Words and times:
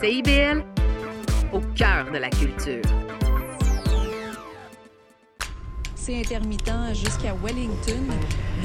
CIBL, 0.00 0.62
au 1.52 1.60
cœur 1.74 2.06
de 2.12 2.18
la 2.18 2.30
culture. 2.30 2.82
C'est 5.96 6.20
intermittent 6.20 6.94
jusqu'à 6.94 7.34
Wellington. 7.42 8.06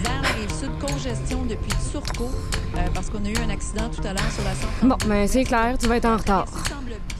Vers 0.03 0.21
la 0.21 0.27
rive 0.29 0.53
sud, 0.53 0.69
congestion 0.79 1.43
depuis 1.45 1.71
Turcot, 1.91 2.29
euh, 2.75 2.79
parce 2.93 3.09
qu'on 3.09 3.25
a 3.25 3.29
eu 3.29 3.37
un 3.37 3.49
accident 3.49 3.89
tout 3.89 4.07
à 4.07 4.13
l'heure 4.13 4.31
sur 4.31 4.43
la 4.43 4.53
132. 4.53 4.87
Bon, 4.87 4.97
ben 5.07 5.27
c'est 5.27 5.43
clair, 5.43 5.75
tu 5.79 5.87
vas 5.87 5.97
être 5.97 6.05
en 6.05 6.17
retard. 6.17 6.47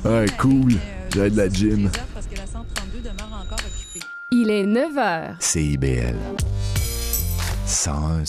Ouais, 0.06 0.26
cool. 0.38 0.74
J'ai 1.12 1.32
de 1.32 1.38
la 1.38 1.50
gym. 1.50 1.90
Parce 2.14 2.28
que 2.28 2.36
la 2.36 2.46
132 2.46 3.00
demeure 3.00 3.44
encore 3.44 3.58
occupée. 3.66 4.06
Il 4.30 4.52
est 4.52 4.66
9 4.68 4.94
h. 4.94 5.36
CIBL. 5.40 6.18
101 7.66 8.26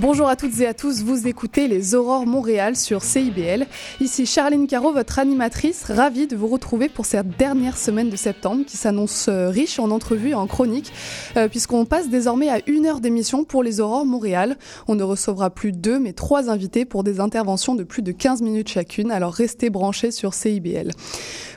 Bonjour 0.00 0.28
à 0.28 0.36
toutes 0.36 0.60
et 0.60 0.66
à 0.68 0.74
tous, 0.74 1.02
vous 1.02 1.26
écoutez 1.26 1.66
les 1.66 1.96
Aurores 1.96 2.24
Montréal 2.24 2.76
sur 2.76 3.02
CIBL. 3.02 3.66
Ici 4.00 4.26
Charline 4.26 4.68
Caro, 4.68 4.92
votre 4.92 5.18
animatrice, 5.18 5.82
ravie 5.88 6.28
de 6.28 6.36
vous 6.36 6.46
retrouver 6.46 6.88
pour 6.88 7.04
cette 7.04 7.36
dernière 7.36 7.76
semaine 7.76 8.08
de 8.08 8.14
septembre 8.14 8.64
qui 8.64 8.76
s'annonce 8.76 9.26
euh, 9.28 9.48
riche 9.48 9.80
en 9.80 9.90
entrevues 9.90 10.30
et 10.30 10.34
en 10.34 10.46
chroniques, 10.46 10.92
euh, 11.36 11.48
puisqu'on 11.48 11.84
passe 11.84 12.08
désormais 12.08 12.48
à 12.48 12.60
une 12.68 12.86
heure 12.86 13.00
d'émission 13.00 13.42
pour 13.42 13.64
les 13.64 13.80
Aurores 13.80 14.06
Montréal. 14.06 14.56
On 14.86 14.94
ne 14.94 15.02
recevra 15.02 15.50
plus 15.50 15.72
deux, 15.72 15.98
mais 15.98 16.12
trois 16.12 16.48
invités 16.48 16.84
pour 16.84 17.02
des 17.02 17.18
interventions 17.18 17.74
de 17.74 17.82
plus 17.82 18.02
de 18.02 18.12
15 18.12 18.40
minutes 18.40 18.68
chacune, 18.68 19.10
alors 19.10 19.34
restez 19.34 19.68
branchés 19.68 20.12
sur 20.12 20.32
CIBL. 20.32 20.92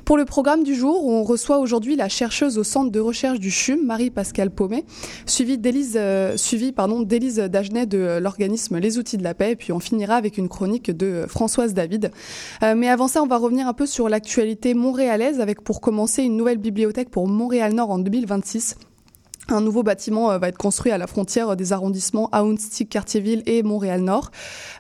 Pour 0.04 0.18
le 0.18 0.26
programme 0.26 0.64
du 0.64 0.74
jour, 0.74 1.06
on 1.06 1.22
reçoit 1.22 1.60
aujourd'hui 1.60 1.96
la 1.96 2.10
chercheuse 2.10 2.58
au 2.58 2.64
centre 2.64 2.90
de 2.90 3.00
recherche 3.00 3.40
du 3.40 3.52
CHUM, 3.52 3.86
Marie-Pascale 3.86 4.50
Paumet, 4.50 4.84
suivie 5.28 5.60
d'Élise, 5.60 5.94
euh, 5.96 6.38
suivie, 6.38 6.74
d'Élise 7.06 7.38
Dagenet 7.38 7.86
de 7.86 8.20
Les 8.38 8.98
Outils 8.98 9.18
de 9.18 9.24
la 9.24 9.34
Paix, 9.34 9.52
et 9.52 9.56
puis 9.56 9.72
on 9.72 9.80
finira 9.80 10.16
avec 10.16 10.38
une 10.38 10.50
chronique 10.50 10.92
de 10.92 11.26
Françoise 11.28 11.74
David. 11.74 12.12
Euh, 12.64 12.76
mais 12.76 12.90
avant 12.90 13.08
ça, 13.08 13.22
on 13.24 13.28
va 13.28 13.38
revenir 13.38 13.68
un 13.68 13.74
peu 13.74 13.86
sur 13.86 14.10
l'actualité 14.10 14.74
montréalaise, 14.74 15.40
avec 15.40 15.62
pour 15.62 15.82
commencer 15.82 16.24
une 16.24 16.38
nouvelle 16.38 16.58
bibliothèque 16.58 17.10
pour 17.10 17.28
Montréal-Nord 17.28 17.92
en 17.92 18.00
2026. 18.00 18.78
Un 19.50 19.60
nouveau 19.60 19.84
bâtiment 19.84 20.32
euh, 20.32 20.38
va 20.38 20.50
être 20.50 20.58
construit 20.58 20.92
à 20.92 20.98
la 20.98 21.08
frontière 21.08 21.50
euh, 21.50 21.56
des 21.56 21.74
arrondissements 21.74 22.30
Aounstick, 22.32 22.90
Cartierville 22.90 23.42
et 23.48 23.64
Montréal-Nord. 23.64 24.32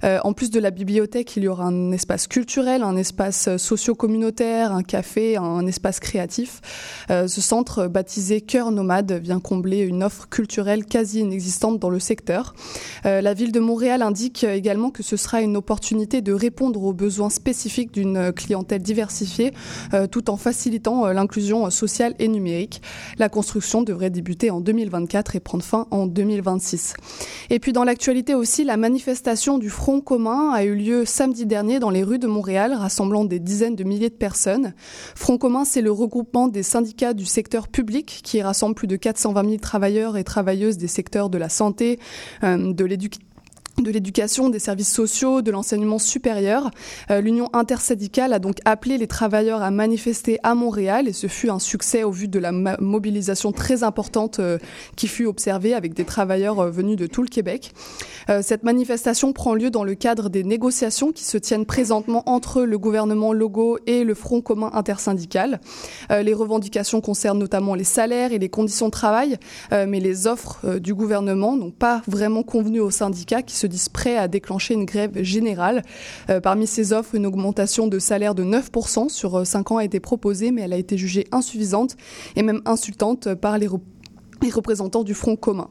Euh, 0.04 0.20
en 0.24 0.34
plus 0.34 0.52
de 0.52 0.60
la 0.60 0.72
bibliothèque, 0.72 1.36
il 1.36 1.44
y 1.44 1.48
aura 1.48 1.66
un 1.66 1.92
espace 1.92 2.28
culturel, 2.28 2.84
un 2.84 2.96
espace 2.96 3.58
socio-communautaire, 3.58 4.72
un 4.72 4.84
café, 4.84 5.38
un 5.38 5.66
espace 5.66 6.00
créatif. 6.00 6.62
Ce 7.10 7.42
centre, 7.42 7.88
baptisé 7.88 8.42
Cœur 8.42 8.72
Nomade, 8.72 9.12
vient 9.14 9.40
combler 9.40 9.80
une 9.80 10.04
offre 10.04 10.30
culturelle 10.30 10.86
quasi 10.86 11.20
inexistante 11.20 11.80
dans 11.80 11.90
le 11.90 12.00
secteur. 12.00 12.54
La 13.04 13.34
ville 13.34 13.52
de 13.52 13.60
Montréal 13.60 14.02
indique 14.02 14.44
également 14.44 14.92
que 14.92 15.04
ce 15.04 15.18
sera 15.18 15.42
une 15.42 15.58
opportunité 15.58 16.22
de 16.22 16.34
répondre 16.34 16.82
aux 16.84 16.94
besoins 16.94 17.30
spécifiques 17.30 17.94
d'une 17.94 18.32
clientèle 18.32 18.82
diversifiée, 18.82 19.54
tout 20.12 20.30
en 20.30 20.38
facilitant 20.38 21.08
l'inclusion 21.08 21.70
sociale 21.70 22.16
et 22.20 22.28
numérique. 22.28 22.82
La 23.18 23.30
construction 23.30 23.82
devrait 23.82 24.10
débuter 24.10 24.51
en 24.52 24.60
2024 24.60 25.36
et 25.36 25.40
prendre 25.40 25.64
fin 25.64 25.88
en 25.92 26.08
2026. 26.08 26.94
Et 27.50 27.60
puis 27.60 27.74
dans 27.74 27.84
l'actualité 27.84 28.36
aussi, 28.36 28.64
la 28.64 28.78
manifestation 28.78 29.58
du 29.58 29.70
Front 29.70 30.02
commun 30.02 30.52
a 30.52 30.64
eu 30.64 30.76
lieu 30.76 31.06
samedi 31.06 31.46
dernier 31.46 31.80
dans 31.80 31.90
les 31.90 32.04
rues 32.04 32.20
de 32.20 32.28
Montréal, 32.28 32.74
rassemblant 32.74 33.26
des 33.26 33.40
dizaines 33.40 33.76
de 33.76 33.84
milliers 33.84 34.10
de 34.10 34.16
personnes. 34.16 34.74
Front 35.16 35.38
commun, 35.38 35.66
c'est 35.66 35.82
le 35.82 35.92
regroupement 35.92 36.48
des 36.48 36.64
syndicats 36.64 37.14
du 37.14 37.26
secteur 37.26 37.68
public 37.68 38.22
qui 38.24 38.42
rassemble 38.42 38.76
plus 38.76 38.88
de 38.88 38.96
420 38.96 39.44
000 39.44 39.58
travailleurs 39.58 40.18
et 40.18 40.24
travailleuses 40.24 40.78
des 40.78 40.88
secteurs 40.88 41.30
de 41.30 41.38
la 41.38 41.50
santé, 41.50 42.00
euh, 42.44 42.74
de 42.74 42.86
l'éducation 42.86 43.31
de 43.82 43.92
l'éducation, 43.92 44.50
des 44.50 44.60
services 44.60 44.92
sociaux, 44.92 45.42
de 45.42 45.52
l'enseignement 45.52 46.00
supérieur. 46.00 46.72
Euh, 47.10 47.22
L'Union 47.22 47.50
intersyndicale 47.54 48.34
a 48.34 48.40
donc 48.40 48.58
appelé 48.66 48.98
les 48.98 49.08
travailleurs 49.08 49.62
à 49.62 49.72
manifester 49.72 50.40
à 50.44 50.56
Montréal 50.56 51.08
et 51.08 51.14
ce 51.14 51.28
fut 51.28 51.50
un 51.50 51.60
succès 51.60 52.04
au 52.04 52.12
vu 52.12 52.28
de 52.28 52.40
la 52.40 52.52
mobilisation 52.52 53.52
très 53.52 53.84
importante 53.84 54.40
euh, 54.40 54.58
qui 54.96 55.08
fut 55.08 55.26
observée 55.26 55.74
avec 55.74 55.94
des 55.94 56.06
travailleurs 56.06 56.60
euh, 56.60 56.70
venus 56.72 56.98
de 56.98 57.08
tout 57.08 57.22
le 57.22 57.30
Québec. 57.30 57.72
Cette 58.42 58.64
manifestation 58.64 59.34
prend 59.34 59.56
lieu 59.56 59.72
dans 59.72 59.84
le 59.84 59.94
cadre 59.94 60.30
des 60.30 60.44
négociations 60.44 61.12
qui 61.12 61.26
se 61.26 61.38
tiennent 61.38 61.66
présentement 61.66 62.24
entre 62.28 62.62
le 62.62 62.78
gouvernement 62.78 63.34
Logo 63.34 63.78
et 63.88 64.04
le 64.06 64.14
Front 64.14 64.42
commun 64.42 64.70
intersyndical. 64.74 65.60
Les 66.10 66.34
revendications 66.34 67.02
concernent 67.02 67.40
notamment 67.40 67.76
les 67.76 67.84
salaires 67.84 68.32
et 68.32 68.40
les 68.40 68.48
conditions 68.48 68.86
de 68.86 68.92
travail, 68.92 69.38
mais 69.72 70.00
les 70.00 70.28
offres 70.28 70.80
du 70.80 70.94
gouvernement 70.94 71.58
n'ont 71.58 71.72
pas 71.72 72.04
vraiment 72.08 72.44
convenu 72.44 72.80
aux 72.80 72.92
syndicats 72.92 73.42
qui 73.42 73.56
se 73.56 73.68
disent 73.72 73.90
prêts 73.90 74.18
à 74.18 74.28
déclencher 74.28 74.74
une 74.74 74.86
grève 74.86 75.24
générale. 75.24 75.84
Euh, 76.30 76.40
parmi 76.40 76.68
ces 76.68 76.94
offres, 76.94 77.16
une 77.16 77.26
augmentation 77.26 77.88
de 77.88 78.00
salaire 78.00 78.36
de 78.36 78.44
9% 78.44 79.10
sur 79.10 79.46
5 79.46 79.72
ans 79.72 79.78
a 79.78 79.86
été 79.86 80.00
proposée, 80.00 80.52
mais 80.52 80.62
elle 80.62 80.74
a 80.74 80.78
été 80.78 80.98
jugée 80.98 81.26
insuffisante 81.32 81.96
et 82.36 82.44
même 82.44 82.62
insultante 82.66 83.34
par 83.36 83.58
les 83.58 83.68
les 84.42 84.50
représentants 84.50 85.04
du 85.04 85.14
Front 85.14 85.36
commun. 85.36 85.70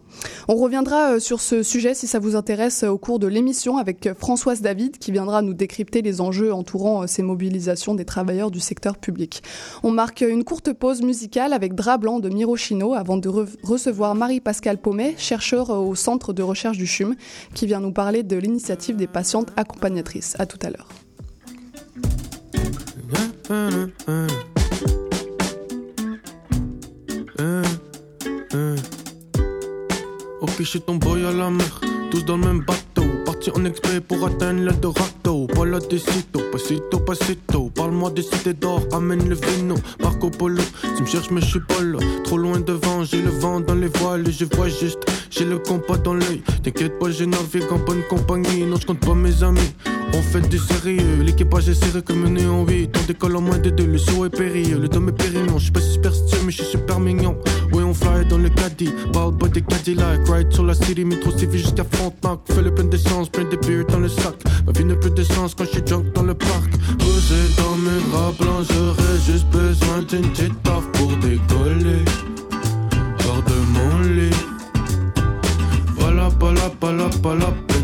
On 0.48 0.56
reviendra 0.56 1.12
euh, 1.12 1.20
sur 1.20 1.40
ce 1.40 1.62
sujet 1.62 1.94
si 1.94 2.06
ça 2.06 2.18
vous 2.18 2.36
intéresse 2.36 2.82
euh, 2.82 2.88
au 2.88 2.98
cours 2.98 3.18
de 3.18 3.26
l'émission 3.26 3.76
avec 3.76 4.06
euh, 4.06 4.14
Françoise 4.14 4.60
David 4.60 4.98
qui 4.98 5.12
viendra 5.12 5.42
nous 5.42 5.54
décrypter 5.54 6.02
les 6.02 6.20
enjeux 6.20 6.52
entourant 6.52 7.06
ces 7.06 7.22
mobilisations 7.22 7.94
des 7.94 8.04
travailleurs 8.04 8.50
du 8.50 8.60
secteur 8.60 8.96
public. 8.96 9.42
On 9.82 9.90
marque 9.90 10.20
une 10.22 10.44
courte 10.44 10.72
pause 10.72 11.02
musicale 11.02 11.52
avec 11.52 11.74
Drap 11.74 11.98
blanc 11.98 12.20
de 12.20 12.28
Mirochino 12.28 12.94
avant 12.94 13.16
de 13.16 13.28
re- 13.28 13.48
recevoir 13.62 14.14
Marie-Pascale 14.14 14.78
Paumet, 14.78 15.14
chercheur 15.18 15.70
euh, 15.70 15.78
au 15.78 15.94
centre 15.94 16.32
de 16.32 16.42
recherche 16.42 16.78
du 16.78 16.86
CHUM, 16.86 17.14
qui 17.54 17.66
vient 17.66 17.80
nous 17.80 17.92
parler 17.92 18.22
de 18.22 18.36
l'initiative 18.36 18.96
des 18.96 19.06
patientes 19.06 19.48
accompagnatrices. 19.56 20.36
À 20.38 20.46
tout 20.46 20.58
à 20.62 20.70
l'heure. 20.70 20.88
Ok, 30.40 30.50
suis 30.64 30.80
ton 30.80 30.96
boy 30.96 31.24
à 31.24 31.30
la 31.30 31.50
mer, 31.50 31.80
tous 32.10 32.24
dans 32.24 32.36
le 32.36 32.46
même 32.46 32.60
bateau. 32.60 33.04
Parti 33.24 33.48
en 33.54 33.64
exprès 33.64 34.00
pour 34.00 34.26
atteindre 34.26 34.64
l'Eldorado. 34.64 35.46
Voilà 35.54 35.78
des 35.78 35.98
citos, 35.98 36.42
pasito, 36.50 36.98
pasito. 36.98 37.70
Parle-moi 37.70 38.10
des 38.10 38.22
cités 38.22 38.54
d'or, 38.54 38.82
amène 38.92 39.28
le 39.28 39.36
vino. 39.36 39.76
Marco 40.00 40.30
Polo, 40.30 40.62
tu 40.96 41.02
me 41.02 41.06
cherches, 41.06 41.30
mais 41.30 41.40
je 41.40 41.46
suis 41.46 41.60
pas 41.60 41.80
là. 41.80 41.98
Trop 42.24 42.38
loin 42.38 42.58
devant, 42.58 43.04
j'ai 43.04 43.22
le 43.22 43.30
vent 43.30 43.60
dans 43.60 43.76
les 43.76 43.86
voiles 43.86 44.26
et 44.28 44.32
je 44.32 44.44
vois 44.56 44.68
juste. 44.68 45.06
J'ai 45.30 45.44
le 45.44 45.58
compas 45.58 45.98
dans 45.98 46.14
l'œil. 46.14 46.42
T'inquiète 46.64 46.98
pas, 46.98 47.12
je 47.12 47.24
navigue 47.24 47.70
en 47.70 47.78
bonne 47.78 48.02
compagnie. 48.08 48.64
Non, 48.64 48.78
je 48.80 48.86
compte 48.86 48.98
pas 48.98 49.14
mes 49.14 49.44
amis. 49.44 49.74
On 50.12 50.22
fait 50.22 50.40
du 50.48 50.58
sérieux, 50.58 51.22
l'équipage 51.22 51.68
est 51.68 51.74
serré 51.74 52.02
comme 52.02 52.24
un 52.26 52.30
néon 52.30 52.66
8 52.66 52.90
On 53.00 53.06
décolle 53.06 53.36
en 53.36 53.40
moins 53.40 53.58
de 53.58 53.70
deux, 53.70 53.86
le 53.86 53.98
saut 53.98 54.26
est 54.26 54.30
périlleux. 54.30 54.78
Le 54.78 54.88
dôme 54.88 55.08
est 55.08 55.12
périllon, 55.12 55.58
je 55.58 55.64
suis 55.64 55.72
pas 55.72 55.80
superstitieux 55.80 56.40
mais 56.44 56.52
je 56.52 56.62
suis 56.62 56.72
super 56.72 56.98
mignon. 56.98 57.36
Ouais 57.72 57.82
on 57.82 57.94
fly 57.94 58.26
dans 58.28 58.38
le 58.38 58.48
caddie, 58.48 58.92
ball 59.12 59.32
boy 59.32 59.50
des 59.50 59.62
Cadillac. 59.62 60.20
Ride 60.28 60.52
sur 60.52 60.64
la 60.64 60.74
city, 60.74 61.04
métro 61.04 61.30
CV 61.30 61.58
jusqu'à 61.58 61.84
Frontenac. 61.84 62.40
Fais 62.46 62.62
le 62.62 62.74
plein 62.74 62.84
d'essence, 62.84 63.28
plein 63.28 63.44
de 63.44 63.56
beer 63.56 63.84
dans 63.88 64.00
le 64.00 64.08
sac. 64.08 64.34
Ma 64.66 64.72
vie 64.72 64.84
n'a 64.84 64.96
plus 64.96 65.10
de 65.10 65.22
sens 65.22 65.54
quand 65.54 65.64
je 65.64 65.70
suis 65.70 65.82
drunk 65.82 66.12
dans 66.14 66.24
le 66.24 66.34
parc. 66.34 66.70
Posé 66.98 67.36
dans 67.56 67.76
mes 67.76 68.00
draps 68.10 68.38
blancs, 68.38 68.66
j'aurais 68.70 69.18
juste 69.26 69.46
besoin 69.50 70.02
d'une 70.08 70.28
petite 70.32 70.62
taf 70.62 70.84
pour 70.92 71.08
décoller. 71.18 72.04
Hors 73.26 73.42
de 73.42 73.54
mon 73.74 74.00
lit. 74.00 74.36
Voilà 75.96 76.30
pas 76.30 76.52
la, 76.52 76.70
pas 76.70 76.92
la, 76.92 77.08
pas 77.22 77.34
la 77.34 77.46
peine 77.46 77.80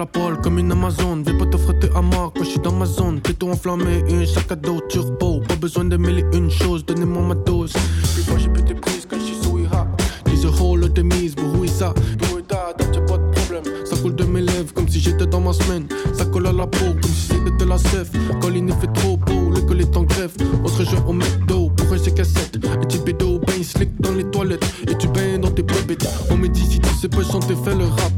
la 0.00 0.06
poêle 0.06 0.40
comme 0.40 0.58
une 0.58 0.72
Amazon. 0.72 1.22
Vais 1.22 1.36
pas 1.36 1.44
te 1.44 1.58
frotter 1.58 1.90
à 1.94 2.00
moi 2.00 2.32
quand 2.34 2.42
je 2.42 2.50
suis 2.50 2.60
dans 2.60 2.72
ma 2.72 2.86
zone. 2.86 3.20
Plutôt 3.20 3.50
enflammé, 3.50 4.02
un 4.10 4.24
sac 4.24 4.50
à 4.50 4.56
dos 4.56 4.80
turbo. 4.88 5.40
Pas 5.46 5.56
besoin 5.56 5.84
de 5.84 5.96
mêler 5.98 6.24
une 6.32 6.50
chose, 6.50 6.86
donnez-moi 6.86 7.22
ma 7.22 7.34
dose. 7.34 7.74
Puis 8.14 8.24
moi 8.26 8.38
j'ai 8.38 8.48
pété 8.48 8.72
prise 8.72 9.06
quand 9.08 9.18
je 9.18 9.24
suis 9.24 9.36
sous 9.42 9.58
Ira. 9.58 9.86
Dis 10.24 10.46
a 10.46 10.62
whole 10.62 10.80
lot 10.80 10.88
de 10.88 11.02
mise, 11.02 11.34
pour 11.34 11.52
ça. 11.66 11.92
Pour 12.18 12.38
ça, 12.48 12.72
t'as 12.78 13.00
pas 13.00 13.18
de 13.18 13.30
problème. 13.30 13.62
Ça 13.84 13.94
coule 13.98 14.14
de 14.14 14.24
mes 14.24 14.40
lèvres 14.40 14.72
comme 14.72 14.88
si 14.88 15.00
j'étais 15.00 15.26
dans 15.26 15.40
ma 15.40 15.52
semaine. 15.52 15.86
Ça 16.14 16.24
colle 16.24 16.46
à 16.46 16.52
la 16.52 16.66
peau 16.66 16.94
comme 17.02 17.12
si 17.12 17.28
c'était 17.34 17.62
de 17.62 17.68
la 17.68 17.76
sève. 17.76 18.08
Quand 18.40 18.48
il 18.48 18.72
fait 18.80 18.92
trop 18.94 19.18
beau, 19.18 19.50
l'école 19.54 19.82
est 19.82 19.96
en 19.98 20.04
grève. 20.04 20.32
On 20.64 20.68
se 20.68 20.78
rejoint 20.78 21.04
au 21.06 21.12
McDo 21.12 21.68
pour 21.76 21.92
un 21.92 21.98
C-cassette. 21.98 22.56
Et 22.82 22.86
tu 22.86 22.98
bédo, 23.00 23.38
ben 23.46 23.62
slick 23.62 24.00
dans 24.00 24.12
les 24.12 24.24
toilettes. 24.24 24.64
Et 24.88 24.96
tu 24.96 25.08
baignes 25.08 25.42
dans 25.42 25.50
tes 25.50 25.62
bébés. 25.62 25.98
On 26.30 26.38
me 26.38 26.48
dit 26.48 26.64
si 26.64 26.80
tu 26.80 26.88
sais 26.94 27.08
pas 27.08 27.22
chanter, 27.22 27.54
fais 27.62 27.74
le 27.74 27.84
rap. 27.84 28.12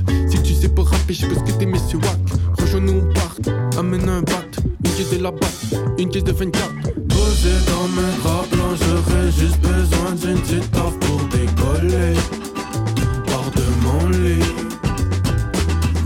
Je 1.12 1.26
pense 1.26 1.43
que 1.43 1.59
t'es 1.59 1.67
Messi 1.67 1.97
Wack. 1.97 2.19
Rejoins-nous, 2.59 3.03
on 3.03 3.12
part. 3.12 3.37
Amène 3.79 4.09
un 4.09 4.23
bat, 4.23 4.44
une 4.82 4.91
caisse 4.93 5.11
de 5.11 5.23
la 5.23 5.31
batte, 5.31 5.75
une 5.99 6.09
caisse 6.09 6.25
de 6.25 6.32
24. 6.32 6.70
Posé 7.09 7.50
dans 7.67 7.88
mes 7.88 8.23
draps 8.23 8.49
blancs, 8.50 8.79
j'aurais 8.81 9.31
juste 9.31 9.61
besoin 9.61 10.12
d'une 10.12 10.41
petite 10.41 10.70
taf 10.70 10.99
pour 11.00 11.20
décoller. 11.29 12.14
Hors 13.31 13.50
de 13.50 13.67
mon 13.82 14.09
lit. 14.09 14.43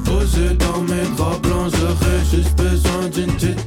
Posé 0.05 0.55
dans 0.55 0.83
mes 0.83 1.17
draps 1.17 1.41
blancs, 1.41 1.73
j'aurais 1.79 2.25
juste 2.33 2.57
besoin 2.57 3.09
d'une 3.09 3.33
petite 3.35 3.66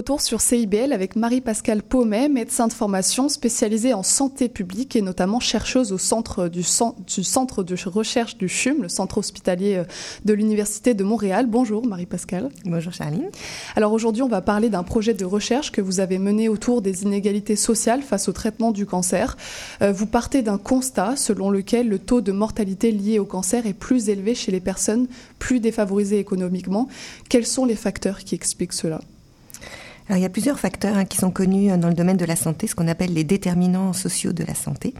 retour 0.00 0.22
sur 0.22 0.40
CIBL 0.40 0.94
avec 0.94 1.14
Marie-Pascale 1.14 1.82
Paumet, 1.82 2.30
médecin 2.30 2.68
de 2.68 2.72
formation 2.72 3.28
spécialisée 3.28 3.92
en 3.92 4.02
santé 4.02 4.48
publique 4.48 4.96
et 4.96 5.02
notamment 5.02 5.40
chercheuse 5.40 5.92
au 5.92 5.98
centre 5.98 6.48
du, 6.48 6.62
cen- 6.62 6.94
du 7.06 7.22
centre 7.22 7.62
de 7.62 7.76
recherche 7.86 8.38
du 8.38 8.48
CHUM, 8.48 8.80
le 8.80 8.88
centre 8.88 9.18
hospitalier 9.18 9.74
euh, 9.76 9.84
de 10.24 10.32
l'Université 10.32 10.94
de 10.94 11.04
Montréal. 11.04 11.44
Bonjour 11.46 11.86
Marie-Pascale. 11.86 12.48
Bonjour 12.64 12.94
Charline. 12.94 13.28
Alors 13.76 13.92
aujourd'hui, 13.92 14.22
on 14.22 14.28
va 14.28 14.40
parler 14.40 14.70
d'un 14.70 14.84
projet 14.84 15.12
de 15.12 15.26
recherche 15.26 15.70
que 15.70 15.82
vous 15.82 16.00
avez 16.00 16.18
mené 16.18 16.48
autour 16.48 16.80
des 16.80 17.02
inégalités 17.02 17.54
sociales 17.54 18.00
face 18.00 18.26
au 18.26 18.32
traitement 18.32 18.72
du 18.72 18.86
cancer. 18.86 19.36
Euh, 19.82 19.92
vous 19.92 20.06
partez 20.06 20.40
d'un 20.40 20.56
constat 20.56 21.14
selon 21.16 21.50
lequel 21.50 21.90
le 21.90 21.98
taux 21.98 22.22
de 22.22 22.32
mortalité 22.32 22.90
lié 22.90 23.18
au 23.18 23.26
cancer 23.26 23.66
est 23.66 23.74
plus 23.74 24.08
élevé 24.08 24.34
chez 24.34 24.50
les 24.50 24.60
personnes 24.60 25.08
plus 25.38 25.60
défavorisées 25.60 26.20
économiquement. 26.20 26.88
Quels 27.28 27.44
sont 27.44 27.66
les 27.66 27.76
facteurs 27.76 28.20
qui 28.20 28.34
expliquent 28.34 28.72
cela? 28.72 29.02
Alors, 30.10 30.18
il 30.18 30.22
y 30.22 30.26
a 30.26 30.30
plusieurs 30.30 30.58
facteurs 30.58 30.96
hein, 30.96 31.04
qui 31.04 31.18
sont 31.18 31.30
connus 31.30 31.70
euh, 31.70 31.76
dans 31.76 31.86
le 31.86 31.94
domaine 31.94 32.16
de 32.16 32.24
la 32.24 32.34
santé, 32.34 32.66
ce 32.66 32.74
qu'on 32.74 32.88
appelle 32.88 33.14
les 33.14 33.22
déterminants 33.22 33.92
sociaux 33.92 34.32
de 34.32 34.42
la 34.42 34.56
santé. 34.56 34.92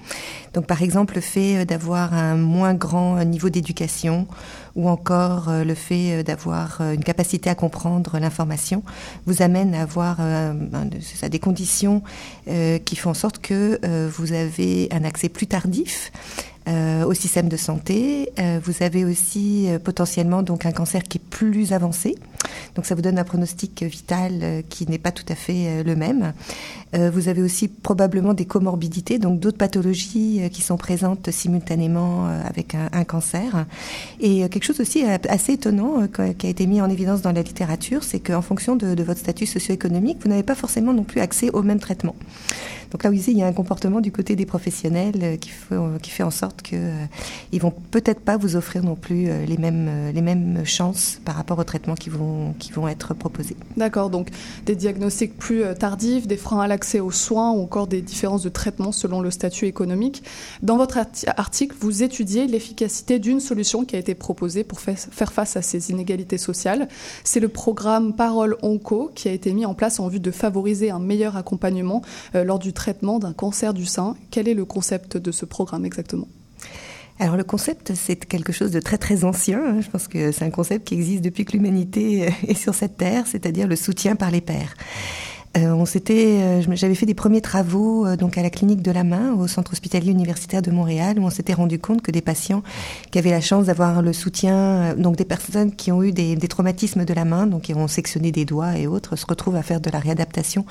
Donc, 0.55 0.69
par 0.69 0.83
exemple, 0.83 1.17
le 1.17 1.21
fait 1.21 1.57
euh, 1.57 1.65
d'avoir 1.65 2.15
un 2.15 2.37
moins 2.37 2.75
grand 2.75 3.19
euh, 3.19 3.25
niveau 3.25 3.51
d'éducation 3.51 4.29
ou 4.77 4.89
encore 4.89 5.51
le 5.51 5.75
fait 5.75 6.23
d'avoir 6.23 6.81
une 6.81 7.03
capacité 7.03 7.51
à 7.51 7.57
comprendre 7.57 8.21
l'information 8.21 8.85
vous 9.27 9.43
amène 9.43 9.75
à 9.75 9.83
avoir 9.83 10.19
des 11.29 11.39
conditions 11.41 12.05
qui 12.47 12.95
font 12.95 13.11
en 13.11 13.15
sorte 13.15 13.41
que 13.41 13.81
vous 14.07 14.33
avez 14.33 14.87
un 14.93 15.03
accès 15.03 15.29
plus 15.29 15.49
tardif 15.49 16.13
euh, 16.69 17.05
au 17.07 17.15
système 17.15 17.49
de 17.49 17.57
santé. 17.57 18.33
Euh, 18.39 18.61
vous 18.63 18.83
avez 18.83 19.07
aussi 19.07 19.65
euh, 19.69 19.79
potentiellement 19.79 20.43
donc 20.43 20.67
un 20.67 20.73
cancer 20.73 21.03
qui 21.03 21.17
est 21.17 21.29
plus 21.31 21.73
avancé. 21.73 22.17
Donc 22.75 22.85
ça 22.85 22.95
vous 22.95 23.01
donne 23.01 23.19
un 23.19 23.25
pronostic 23.25 23.83
vital 23.83 24.63
qui 24.69 24.87
n'est 24.87 24.99
pas 24.99 25.11
tout 25.11 25.25
à 25.29 25.35
fait 25.35 25.83
le 25.83 25.95
même. 25.97 26.33
Vous 26.93 27.29
avez 27.29 27.43
aussi 27.43 27.69
probablement 27.69 28.35
des 28.35 28.45
comorbidités, 28.45 29.19
donc 29.19 29.39
d'autres 29.39 29.59
pathologies 29.59 30.41
qui 30.51 30.63
sont 30.63 30.77
présentes 30.77 31.31
simultanément 31.31 32.27
avec 32.27 32.75
un, 32.75 33.05
cancer. 33.05 33.67
Et 34.21 34.49
quelque 34.49 34.65
chose 34.65 34.81
aussi 34.81 35.05
assez 35.05 35.53
étonnant 35.53 36.09
qui- 36.09 36.47
a 36.47 36.51
été 36.51 36.67
mis 36.67 36.81
en 36.81 36.91
évidence 36.91 37.23
dans 37.23 37.33
la 37.33 37.43
littérature, 37.43 38.03
c'est 38.03 38.21
qu'en 38.21 38.43
fonction 38.43 38.75
de, 38.75 39.03
votre 39.03 39.21
statut 39.21 39.47
socio-économique, 39.47 40.19
vous 40.23 40.29
n'avez 40.29 40.43
pas 40.43 40.57
forcément 40.57 40.93
non 40.93 41.05
plus 41.05 41.21
accès 41.21 41.51
au 41.51 41.63
même 41.63 41.81
traitement. 41.81 42.17
Donc 42.91 43.05
là 43.05 43.11
aussi, 43.11 43.31
il 43.31 43.39
y 43.39 43.43
a 43.43 43.47
un 43.47 43.53
comportement 43.53 44.01
du 44.01 44.11
côté 44.11 44.35
des 44.35 44.47
professionnels 44.47 45.39
qui 45.39 46.11
fait 46.11 46.23
en 46.25 46.31
sorte 46.31 46.50
que 46.63 46.77
euh, 46.77 47.05
ils 47.53 47.61
vont 47.61 47.73
peut-être 47.91 48.21
pas 48.21 48.37
vous 48.37 48.57
offrir 48.57 48.83
non 48.85 48.95
plus 48.95 49.29
euh, 49.29 49.45
les 49.47 49.57
mêmes 49.57 49.87
euh, 49.89 50.13
les 50.13 50.21
mêmes 50.23 50.65
chances 50.65 51.21
par 51.25 51.35
rapport 51.35 51.59
aux 51.59 51.65
traitements 51.65 51.95
qui 51.95 52.11
vont 52.11 52.55
qui 52.59 52.73
vont 52.73 52.89
être 52.89 53.15
proposés. 53.15 53.57
D'accord, 53.77 54.11
donc 54.11 54.29
des 54.67 54.77
diagnostics 54.77 55.37
plus 55.39 55.63
tardifs, 55.79 56.27
des 56.27 56.37
freins 56.37 56.61
à 56.61 56.67
l'accès 56.69 57.01
aux 57.01 57.11
soins 57.11 57.53
ou 57.53 57.63
encore 57.63 57.87
des 57.87 58.03
différences 58.03 58.43
de 58.43 58.49
traitement 58.49 58.93
selon 58.93 59.21
le 59.21 59.31
statut 59.31 59.67
économique. 59.67 60.23
Dans 60.63 60.77
votre 60.77 60.97
arti- 60.99 61.27
article, 61.37 61.77
vous 61.81 62.03
étudiez 62.03 62.47
l'efficacité 62.47 63.19
d'une 63.19 63.41
solution 63.41 63.85
qui 63.85 63.97
a 63.97 63.99
été 63.99 64.15
proposée 64.15 64.65
pour 64.65 64.81
fa- 64.81 64.95
faire 64.97 65.33
face 65.33 65.57
à 65.57 65.63
ces 65.63 65.91
inégalités 65.91 66.39
sociales. 66.39 66.89
C'est 67.25 67.41
le 67.41 67.49
programme 67.49 68.15
Parole 68.15 68.57
Onco 68.63 69.11
qui 69.15 69.29
a 69.29 69.33
été 69.33 69.53
mis 69.53 69.67
en 69.67 69.75
place 69.75 70.01
en 70.01 70.09
vue 70.09 70.21
de 70.21 70.31
favoriser 70.31 70.91
un 70.91 70.99
meilleur 70.99 71.37
accompagnement 71.37 72.03
lors 72.35 72.59
du 72.59 72.73
traitement 72.73 73.19
d'un 73.19 73.33
cancer 73.33 73.75
du 73.75 73.87
sein. 73.87 74.17
Quel 74.31 74.49
est 74.49 74.55
le 74.55 74.65
concept 74.65 75.17
de 75.17 75.33
ce 75.33 75.45
programme 75.45 75.85
exactement? 75.85 76.29
Alors 77.21 77.37
le 77.37 77.45
concept, 77.45 77.93
c'est 77.95 78.17
quelque 78.17 78.51
chose 78.51 78.71
de 78.71 78.81
très 78.81 78.97
très 78.97 79.25
ancien. 79.25 79.61
hein. 79.63 79.81
Je 79.83 79.91
pense 79.91 80.09
que 80.09 80.33
c'est 80.33 80.45
un 80.45 80.51
concept 80.51 80.89
qui 80.89 80.95
existe 80.95 81.23
depuis 81.23 81.45
que 81.45 81.53
l'humanité 81.53 82.33
est 82.49 82.55
sur 82.55 82.75
cette 82.75 82.97
terre, 82.97 83.27
c'est-à-dire 83.27 83.69
le 83.69 83.77
soutien 83.77 84.17
par 84.17 84.31
les 84.31 84.41
pairs. 84.41 84.75
Euh, 85.57 85.73
on 85.73 85.85
s'était, 85.85 86.39
euh, 86.41 86.63
j'avais 86.77 86.95
fait 86.95 87.07
des 87.07 87.15
premiers 87.15 87.41
travaux 87.41 88.07
euh, 88.07 88.15
donc 88.15 88.39
à 88.39 88.43
la 88.43 88.51
clinique 88.51 88.83
de 88.83 88.93
la 88.93 89.03
main, 89.03 89.33
au 89.33 89.49
centre 89.49 89.73
hospitalier 89.73 90.13
universitaire 90.13 90.63
de 90.63 90.71
Montréal, 90.71 91.19
où 91.19 91.25
on 91.25 91.31
s'était 91.31 91.55
rendu 91.55 91.81
compte 91.81 92.03
que 92.03 92.13
des 92.13 92.21
patients 92.21 92.63
qui 93.11 93.19
avaient 93.19 93.33
la 93.33 93.41
chance 93.41 93.67
d'avoir 93.67 94.01
le 94.01 94.13
soutien, 94.13 94.95
donc 94.95 95.17
des 95.17 95.25
personnes 95.25 95.75
qui 95.75 95.91
ont 95.91 96.05
eu 96.05 96.13
des, 96.13 96.37
traumatismes 96.37 97.05
de 97.05 97.13
la 97.13 97.25
main, 97.25 97.49
donc 97.49 97.63
qui 97.63 97.75
ont 97.75 97.89
sectionné 97.89 98.31
des 98.31 98.45
doigts 98.45 98.79
et 98.79 98.87
autres, 98.87 99.17
se 99.17 99.27
retrouvent 99.27 99.57
à 99.57 99.63
faire 99.65 99.81
de 99.81 99.91
la 99.91 99.99
réadaptation 99.99 100.65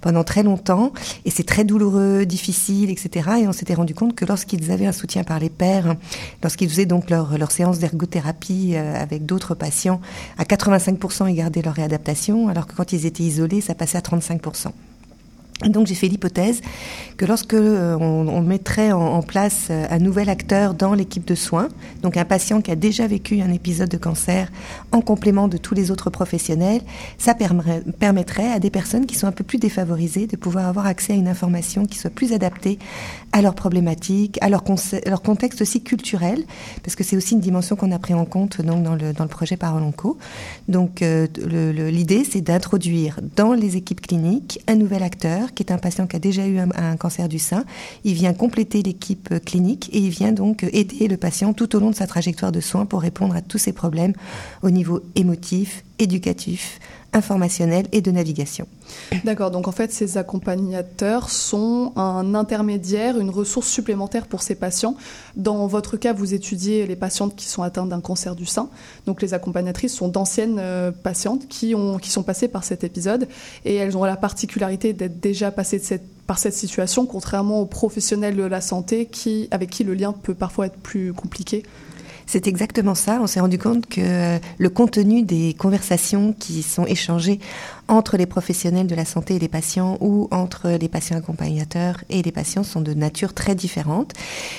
pendant 0.00 0.22
très 0.22 0.44
longtemps, 0.44 0.92
et 1.24 1.30
c'est 1.30 1.42
très 1.42 1.64
douloureux, 1.64 2.24
difficile, 2.24 2.90
etc. 2.90 3.30
Et 3.42 3.48
on 3.48 3.52
s'était 3.52 3.74
rendu 3.74 3.94
compte 3.94 4.14
que 4.14 4.24
lorsqu'ils 4.24 4.70
avaient 4.70 4.86
un 4.86 4.92
soutien 4.92 5.24
par 5.24 5.40
les 5.40 5.50
pairs, 5.50 5.88
hein, 5.88 5.96
lorsqu'ils 6.44 6.68
faisaient 6.68 6.86
donc 6.86 7.10
leur, 7.10 7.36
leur 7.36 7.50
séance 7.50 7.80
d'ergothérapie 7.80 8.76
avec 8.76 9.26
d'autres 9.26 9.56
patients, 9.56 10.00
à 10.38 10.44
85% 10.44 11.28
ils 11.28 11.34
gardaient 11.34 11.62
leur 11.62 11.74
réadaptation, 11.74 12.48
alors 12.48 12.68
que 12.68 12.76
quand 12.76 12.92
ils 12.92 13.06
étaient 13.06 13.24
isolés, 13.24 13.60
ça 13.60 13.74
passait 13.74 13.98
à 13.98 14.00
30%. 14.00 14.19
45% 14.20 14.89
donc 15.68 15.86
j'ai 15.86 15.94
fait 15.94 16.08
l'hypothèse 16.08 16.60
que 17.16 17.26
lorsque 17.26 17.54
euh, 17.54 17.96
on, 17.98 18.40
mettrait 18.40 18.92
en, 18.92 19.22
place 19.22 19.68
euh, 19.70 19.86
un 19.90 19.98
nouvel 19.98 20.30
acteur 20.30 20.74
dans 20.74 20.94
l'équipe 20.94 21.26
de 21.26 21.34
soins, 21.34 21.68
donc 22.02 22.16
un 22.16 22.24
patient 22.24 22.62
qui 22.62 22.70
a 22.70 22.76
déjà 22.76 23.06
vécu 23.06 23.40
un 23.42 23.52
épisode 23.52 23.88
de 23.88 23.98
cancer 23.98 24.50
en 24.92 25.00
complément 25.00 25.48
de 25.48 25.58
tous 25.58 25.74
les 25.74 25.90
autres 25.90 26.08
professionnels, 26.08 26.80
ça 27.18 27.34
permettrait 27.34 28.52
à 28.52 28.58
des 28.58 28.70
personnes 28.70 29.06
qui 29.06 29.16
sont 29.16 29.26
un 29.26 29.32
peu 29.32 29.44
plus 29.44 29.58
défavorisées 29.58 30.26
de 30.26 30.36
pouvoir 30.36 30.66
avoir 30.66 30.86
accès 30.86 31.12
à 31.12 31.16
une 31.16 31.28
information 31.28 31.84
qui 31.84 31.98
soit 31.98 32.10
plus 32.10 32.32
adaptée 32.32 32.78
à 33.32 33.42
leurs 33.42 33.54
problématiques, 33.54 34.38
à 34.40 34.48
leur, 34.48 34.62
contexte 34.62 35.60
aussi 35.60 35.82
culturel, 35.82 36.44
parce 36.82 36.96
que 36.96 37.04
c'est 37.04 37.16
aussi 37.16 37.34
une 37.34 37.40
dimension 37.40 37.76
qu'on 37.76 37.92
a 37.92 37.98
pris 37.98 38.14
en 38.14 38.24
compte 38.24 38.62
donc, 38.62 38.82
dans, 38.82 38.94
le, 38.94 39.12
projet 39.28 39.56
Parole. 39.56 39.80
Donc 40.68 41.02
euh, 41.02 41.26
l'idée, 41.90 42.24
c'est 42.24 42.40
d'introduire 42.40 43.20
dans 43.36 43.52
les 43.52 43.76
équipes 43.76 44.00
cliniques 44.00 44.60
un 44.66 44.74
nouvel 44.74 45.02
acteur 45.02 45.49
qui 45.54 45.62
est 45.62 45.72
un 45.72 45.78
patient 45.78 46.06
qui 46.06 46.16
a 46.16 46.18
déjà 46.18 46.46
eu 46.46 46.58
un, 46.58 46.96
cancer 46.96 47.28
du 47.28 47.38
sein. 47.38 47.64
Il 48.04 48.14
vient 48.14 48.32
compléter 48.32 48.82
l'équipe 48.82 49.32
clinique 49.44 49.90
et 49.92 49.98
il 49.98 50.10
vient 50.10 50.32
donc 50.32 50.64
aider 50.72 51.08
le 51.08 51.16
patient 51.16 51.52
tout 51.52 51.76
au 51.76 51.80
long 51.80 51.90
de 51.90 51.94
sa 51.94 52.06
trajectoire 52.06 52.52
de 52.52 52.60
soins 52.60 52.86
pour 52.86 53.00
répondre 53.00 53.34
à 53.34 53.42
tous 53.42 53.58
ses 53.58 53.72
problèmes 53.72 54.12
au 54.62 54.70
niveau 54.70 55.00
émotif, 55.14 55.84
éducatif, 56.00 56.80
informationnel 57.12 57.86
et 57.92 58.00
de 58.00 58.10
navigation. 58.10 58.66
D'accord, 59.24 59.50
donc 59.50 59.68
en 59.68 59.72
fait, 59.72 59.92
ces 59.92 60.18
accompagnateurs 60.18 61.30
sont 61.30 61.92
un 61.96 62.34
intermédiaire, 62.34 63.18
une 63.18 63.30
ressource 63.30 63.68
supplémentaire 63.68 64.26
pour 64.26 64.42
ces 64.42 64.54
patients. 64.54 64.96
Dans 65.36 65.66
votre 65.66 65.96
cas, 65.96 66.12
vous 66.12 66.34
étudiez 66.34 66.86
les 66.86 66.96
patientes 66.96 67.34
qui 67.36 67.46
sont 67.46 67.62
atteintes 67.62 67.88
d'un 67.88 68.00
cancer 68.00 68.34
du 68.36 68.46
sein. 68.46 68.68
Donc 69.06 69.22
les 69.22 69.34
accompagnatrices 69.34 69.94
sont 69.94 70.08
d'anciennes 70.08 70.58
euh, 70.60 70.90
patientes 70.92 71.48
qui, 71.48 71.74
ont, 71.74 71.98
qui 71.98 72.10
sont 72.10 72.22
passées 72.22 72.48
par 72.48 72.64
cet 72.64 72.84
épisode 72.84 73.28
et 73.64 73.74
elles 73.74 73.96
ont 73.96 74.04
la 74.04 74.16
particularité 74.16 74.92
d'être 74.92 75.20
déjà 75.20 75.50
passées 75.50 75.80
par 76.26 76.38
cette 76.38 76.54
situation, 76.54 77.06
contrairement 77.06 77.60
aux 77.60 77.66
professionnels 77.66 78.36
de 78.36 78.44
la 78.44 78.60
santé 78.60 79.06
qui, 79.06 79.48
avec 79.50 79.70
qui 79.70 79.82
le 79.82 79.94
lien 79.94 80.12
peut 80.12 80.34
parfois 80.34 80.66
être 80.66 80.78
plus 80.78 81.12
compliqué. 81.12 81.64
C'est 82.32 82.46
exactement 82.46 82.94
ça. 82.94 83.18
On 83.20 83.26
s'est 83.26 83.40
rendu 83.40 83.58
compte 83.58 83.86
que 83.88 84.00
euh, 84.00 84.38
le 84.56 84.70
contenu 84.70 85.22
des 85.24 85.52
conversations 85.58 86.32
qui 86.32 86.62
sont 86.62 86.86
échangées 86.86 87.40
entre 87.90 88.16
les 88.16 88.26
professionnels 88.26 88.86
de 88.86 88.94
la 88.94 89.04
santé 89.04 89.34
et 89.34 89.38
les 89.40 89.48
patients 89.48 89.98
ou 90.00 90.28
entre 90.30 90.70
les 90.70 90.88
patients 90.88 91.16
accompagnateurs 91.16 92.02
et 92.08 92.22
les 92.22 92.30
patients 92.30 92.62
sont 92.62 92.80
de 92.80 92.94
nature 92.94 93.34
très 93.34 93.56
différente. 93.56 94.12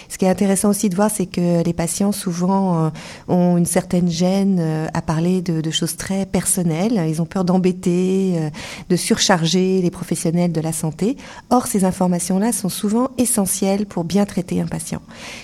Ce 0.09 0.17
qui 0.17 0.25
est 0.25 0.29
intéressant 0.29 0.69
aussi 0.69 0.89
de 0.89 0.95
voir, 0.95 1.09
c'est 1.09 1.27
que 1.27 1.63
les 1.63 1.73
patients 1.73 2.11
souvent 2.11 2.85
euh, 2.85 2.89
ont 3.29 3.57
une 3.57 3.65
certaine 3.65 4.09
gêne 4.09 4.57
euh, 4.59 4.87
à 4.93 5.01
parler 5.01 5.41
de, 5.41 5.71
choses 5.71 5.95
très 5.95 6.25
personnelles. 6.25 7.01
Ils 7.07 7.21
ont 7.21 7.25
peur 7.25 7.45
d'embêter, 7.45 8.33
euh, 8.35 8.49
de 8.89 8.95
surcharger 8.97 9.81
les 9.81 9.91
professionnels 9.91 10.51
de 10.51 10.59
la 10.59 10.73
santé. 10.73 11.15
Or, 11.49 11.67
ces 11.67 11.85
informations-là 11.85 12.51
sont 12.51 12.67
souvent 12.67 13.11
essentielles 13.17 13.85
pour 13.85 14.03
bien 14.03 14.25
traiter 14.25 14.59
un 14.59 14.67
patient. 14.67 15.01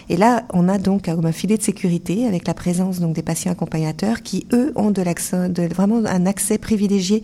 Et 0.09 0.17
là, 0.17 0.43
on 0.53 0.67
a 0.67 0.77
donc 0.77 1.07
un 1.07 1.31
filet 1.31 1.55
de 1.55 1.63
sécurité 1.63 2.27
avec 2.27 2.47
la 2.47 2.53
présence 2.53 2.99
donc 2.99 3.15
des 3.15 3.21
patients 3.21 3.53
accompagnateurs 3.53 4.21
qui 4.23 4.45
eux 4.51 4.73
ont 4.75 4.91
de, 4.91 5.03
de 5.47 5.73
vraiment 5.73 6.05
un 6.05 6.25
accès 6.25 6.57
privilégié 6.57 7.23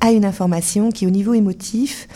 à 0.00 0.12
une 0.12 0.24
information 0.24 0.90
qui 0.90 1.06
au 1.06 1.10
niveau 1.10 1.34
émotif 1.34 2.08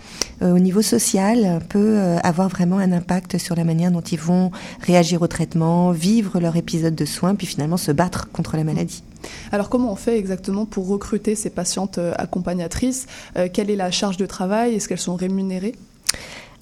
euh, 0.42 0.54
au 0.54 0.58
niveau 0.58 0.82
social, 0.82 1.60
peut 1.68 1.98
euh, 1.98 2.18
avoir 2.22 2.48
vraiment 2.48 2.78
un 2.78 2.90
impact 2.92 3.38
sur 3.38 3.54
la 3.54 3.64
manière 3.64 3.90
dont 3.90 4.00
ils 4.00 4.18
vont 4.18 4.50
réagir 4.80 5.22
au 5.22 5.26
traitement, 5.28 5.92
vivre 5.92 6.40
leur 6.40 6.56
épisode 6.56 6.94
de 6.94 7.04
soins, 7.04 7.34
puis 7.34 7.46
finalement 7.46 7.76
se 7.76 7.92
battre 7.92 8.30
contre 8.32 8.56
la 8.56 8.64
maladie. 8.64 9.04
Alors 9.52 9.68
comment 9.68 9.92
on 9.92 9.96
fait 9.96 10.18
exactement 10.18 10.66
pour 10.66 10.88
recruter 10.88 11.36
ces 11.36 11.50
patientes 11.50 11.98
euh, 11.98 12.12
accompagnatrices? 12.18 13.06
Quelle 13.52 13.70
est 13.70 13.76
la 13.76 13.90
charge 13.90 14.16
de 14.16 14.26
travail? 14.26 14.74
Est-ce 14.74 14.88
qu'elles 14.88 14.98
sont 14.98 15.16
rémunérées? 15.16 15.74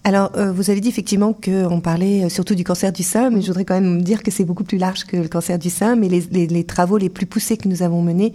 Alors, 0.03 0.33
euh, 0.37 0.51
vous 0.51 0.71
avez 0.71 0.81
dit 0.81 0.89
effectivement 0.89 1.35
qu'on 1.35 1.81
parlait 1.83 2.25
euh, 2.25 2.29
surtout 2.31 2.55
du 2.55 2.65
cancer 2.65 2.91
du 2.91 3.03
sein, 3.03 3.29
mais 3.29 3.43
je 3.43 3.49
voudrais 3.49 3.67
quand 3.67 3.75
même 3.75 4.01
dire 4.01 4.23
que 4.23 4.31
c'est 4.31 4.45
beaucoup 4.45 4.65
plus 4.65 4.79
large 4.79 5.05
que 5.05 5.19
le 5.19 5.29
cancer 5.29 5.59
du 5.59 5.69
sein. 5.69 5.95
Mais 5.95 6.09
les, 6.09 6.25
les, 6.31 6.47
les 6.47 6.65
travaux 6.65 6.97
les 6.97 7.11
plus 7.11 7.27
poussés 7.27 7.59
que 7.59 7.69
nous 7.69 7.83
avons 7.83 8.01
menés 8.01 8.33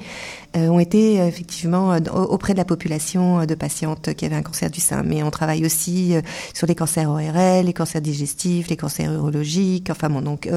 euh, 0.56 0.68
ont 0.68 0.80
été 0.80 1.16
effectivement 1.16 1.98
auprès 2.14 2.54
de 2.54 2.60
la 2.60 2.66
population 2.66 3.48
de 3.48 3.56
patientes 3.56 4.14
qui 4.14 4.26
avaient 4.26 4.36
un 4.36 4.44
cancer 4.44 4.70
du 4.70 4.80
sein. 4.80 5.02
Mais 5.02 5.24
on 5.24 5.32
travaille 5.32 5.66
aussi 5.66 6.14
sur 6.54 6.68
les 6.68 6.76
cancers 6.76 7.10
ORL, 7.10 7.66
les 7.66 7.74
cancers 7.74 8.02
digestifs, 8.02 8.68
les 8.68 8.78
cancers 8.78 9.12
urologiques, 9.12 9.90
enfin 9.90 10.10
bon, 10.10 10.22
donc 10.22 10.48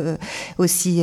aussi 0.58 1.02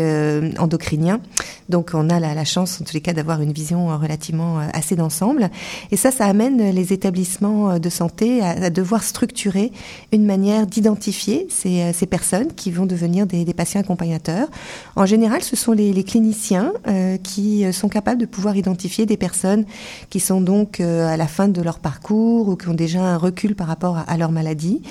endocriniens. 0.59 1.19
Donc, 1.67 1.91
on 1.93 2.09
a 2.09 2.19
la, 2.19 2.35
la, 2.35 2.45
chance, 2.45 2.79
en 2.79 2.85
tous 2.85 2.93
les 2.93 3.01
cas, 3.01 3.13
d'avoir 3.13 3.41
une 3.41 3.51
vision 3.51 3.87
relativement 3.97 4.59
assez 4.73 4.95
d'ensemble. 4.95 5.49
Et 5.91 5.97
ça, 5.97 6.11
ça 6.11 6.25
amène 6.25 6.71
les 6.71 6.93
établissements 6.93 7.79
de 7.79 7.89
santé 7.89 8.41
à, 8.41 8.49
à 8.51 8.69
devoir 8.69 9.03
structurer 9.03 9.71
une 10.11 10.25
manière 10.25 10.67
d'identifier 10.67 11.47
ces, 11.49 11.81
euh, 11.81 11.91
ces, 11.93 12.05
personnes 12.05 12.53
qui 12.53 12.71
vont 12.71 12.85
devenir 12.85 13.25
des, 13.25 13.45
patients 13.53 13.79
accompagnateurs. 13.79 14.47
En 14.95 15.05
général, 15.05 15.41
ce 15.43 15.55
sont 15.55 15.71
les, 15.71 16.03
cliniciens 16.03 16.73
euh, 16.87 17.17
qui 17.17 17.65
euh, 17.65 17.71
sont 17.71 17.89
capables 17.89 18.19
de 18.19 18.25
pouvoir 18.25 18.55
identifier 18.55 19.05
des 19.05 19.17
personnes 19.17 19.65
qui 20.09 20.19
sont 20.19 20.41
donc 20.41 20.79
à 20.79 21.17
la 21.17 21.27
fin 21.27 21.47
de 21.47 21.61
leur 21.61 21.79
parcours 21.79 22.49
ou 22.49 22.55
qui 22.55 22.67
ont 22.69 22.73
déjà 22.73 23.01
un 23.01 23.17
recul 23.17 23.55
par 23.55 23.67
rapport 23.67 23.97
à, 24.07 24.17
leur 24.17 24.31
maladie, 24.31 24.81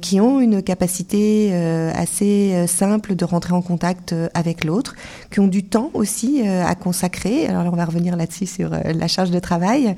qui 0.00 0.20
ont 0.20 0.40
une 0.40 0.62
capacité 0.62 1.52
assez 1.94 2.66
simple 2.66 3.16
de 3.16 3.24
rentrer 3.24 3.52
en 3.52 3.62
contact 3.62 4.14
avec 4.34 4.64
l'autre, 4.64 4.94
qui 5.30 5.40
ont 5.40 5.46
du 5.46 5.64
temps 5.64 5.90
aussi 5.94 6.42
à 6.42 6.74
consacrer. 6.74 7.46
Alors 7.46 7.72
on 7.72 7.76
va 7.76 7.84
revenir 7.84 8.16
là-dessus 8.16 8.46
sur 8.46 8.70
la 8.70 9.08
charge 9.08 9.30
de 9.30 9.38
travail 9.38 9.94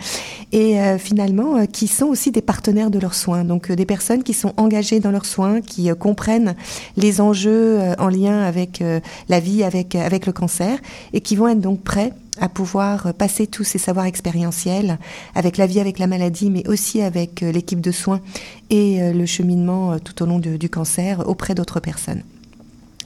et 0.52 0.76
finalement 0.98 1.66
qui 1.66 1.88
sont 1.88 2.06
aussi 2.06 2.30
des 2.30 2.42
partenaires 2.42 2.90
de 2.90 2.98
leurs 2.98 3.14
soins, 3.14 3.44
donc 3.44 3.70
des 3.70 3.86
personnes 3.86 4.22
qui 4.26 4.34
sont 4.34 4.52
engagés 4.56 5.00
dans 5.00 5.12
leurs 5.12 5.24
soins, 5.24 5.62
qui 5.62 5.88
euh, 5.90 5.94
comprennent 5.94 6.56
les 6.96 7.20
enjeux 7.20 7.78
euh, 7.80 7.94
en 7.98 8.08
lien 8.08 8.42
avec 8.42 8.82
euh, 8.82 9.00
la 9.28 9.40
vie, 9.40 9.62
avec, 9.62 9.94
avec 9.94 10.26
le 10.26 10.32
cancer, 10.32 10.78
et 11.12 11.20
qui 11.20 11.36
vont 11.36 11.48
être 11.48 11.60
donc 11.60 11.82
prêts 11.82 12.12
à 12.38 12.50
pouvoir 12.50 13.14
passer 13.14 13.46
tous 13.46 13.64
ces 13.64 13.78
savoirs 13.78 14.04
expérientiels 14.04 14.98
avec 15.34 15.56
la 15.56 15.66
vie, 15.66 15.80
avec 15.80 15.98
la 15.98 16.06
maladie, 16.06 16.50
mais 16.50 16.68
aussi 16.68 17.00
avec 17.00 17.40
l'équipe 17.40 17.80
de 17.80 17.92
soins 17.92 18.20
et 18.68 19.10
le 19.10 19.24
cheminement 19.24 19.98
tout 20.00 20.22
au 20.22 20.26
long 20.26 20.38
du 20.38 20.68
cancer 20.68 21.26
auprès 21.26 21.54
d'autres 21.54 21.80
personnes. 21.80 22.22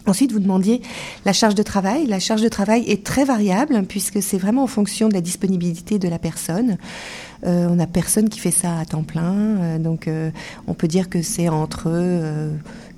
Ensuite, 0.07 0.33
vous 0.33 0.41
demandiez 0.41 0.83
la 1.25 1.33
charge 1.33 1.55
de 1.55 1.63
travail. 1.63 2.07
La 2.07 2.19
charge 2.19 2.43
de 2.43 2.49
travail 2.49 2.85
est 2.89 3.05
très 3.05 3.25
variable 3.25 3.85
puisque 3.89 4.21
c'est 4.21 4.39
vraiment 4.39 4.65
en 4.65 4.67
fonction 4.67 5.09
de 5.09 5.15
la 5.15 5.21
disponibilité 5.21 6.01
de 6.01 6.09
la 6.09 6.19
personne. 6.19 6.79
Euh, 7.45 7.69
on 7.69 7.77
n'a 7.77 7.87
personne 7.87 8.29
qui 8.29 8.39
fait 8.39 8.51
ça 8.51 8.79
à 8.79 8.85
temps 8.85 9.03
plein, 9.03 9.33
euh, 9.35 9.79
donc 9.79 10.09
euh, 10.09 10.31
on 10.67 10.75
peut 10.75 10.89
dire 10.89 11.09
que 11.09 11.23
c'est 11.23 11.49
entre 11.49 11.89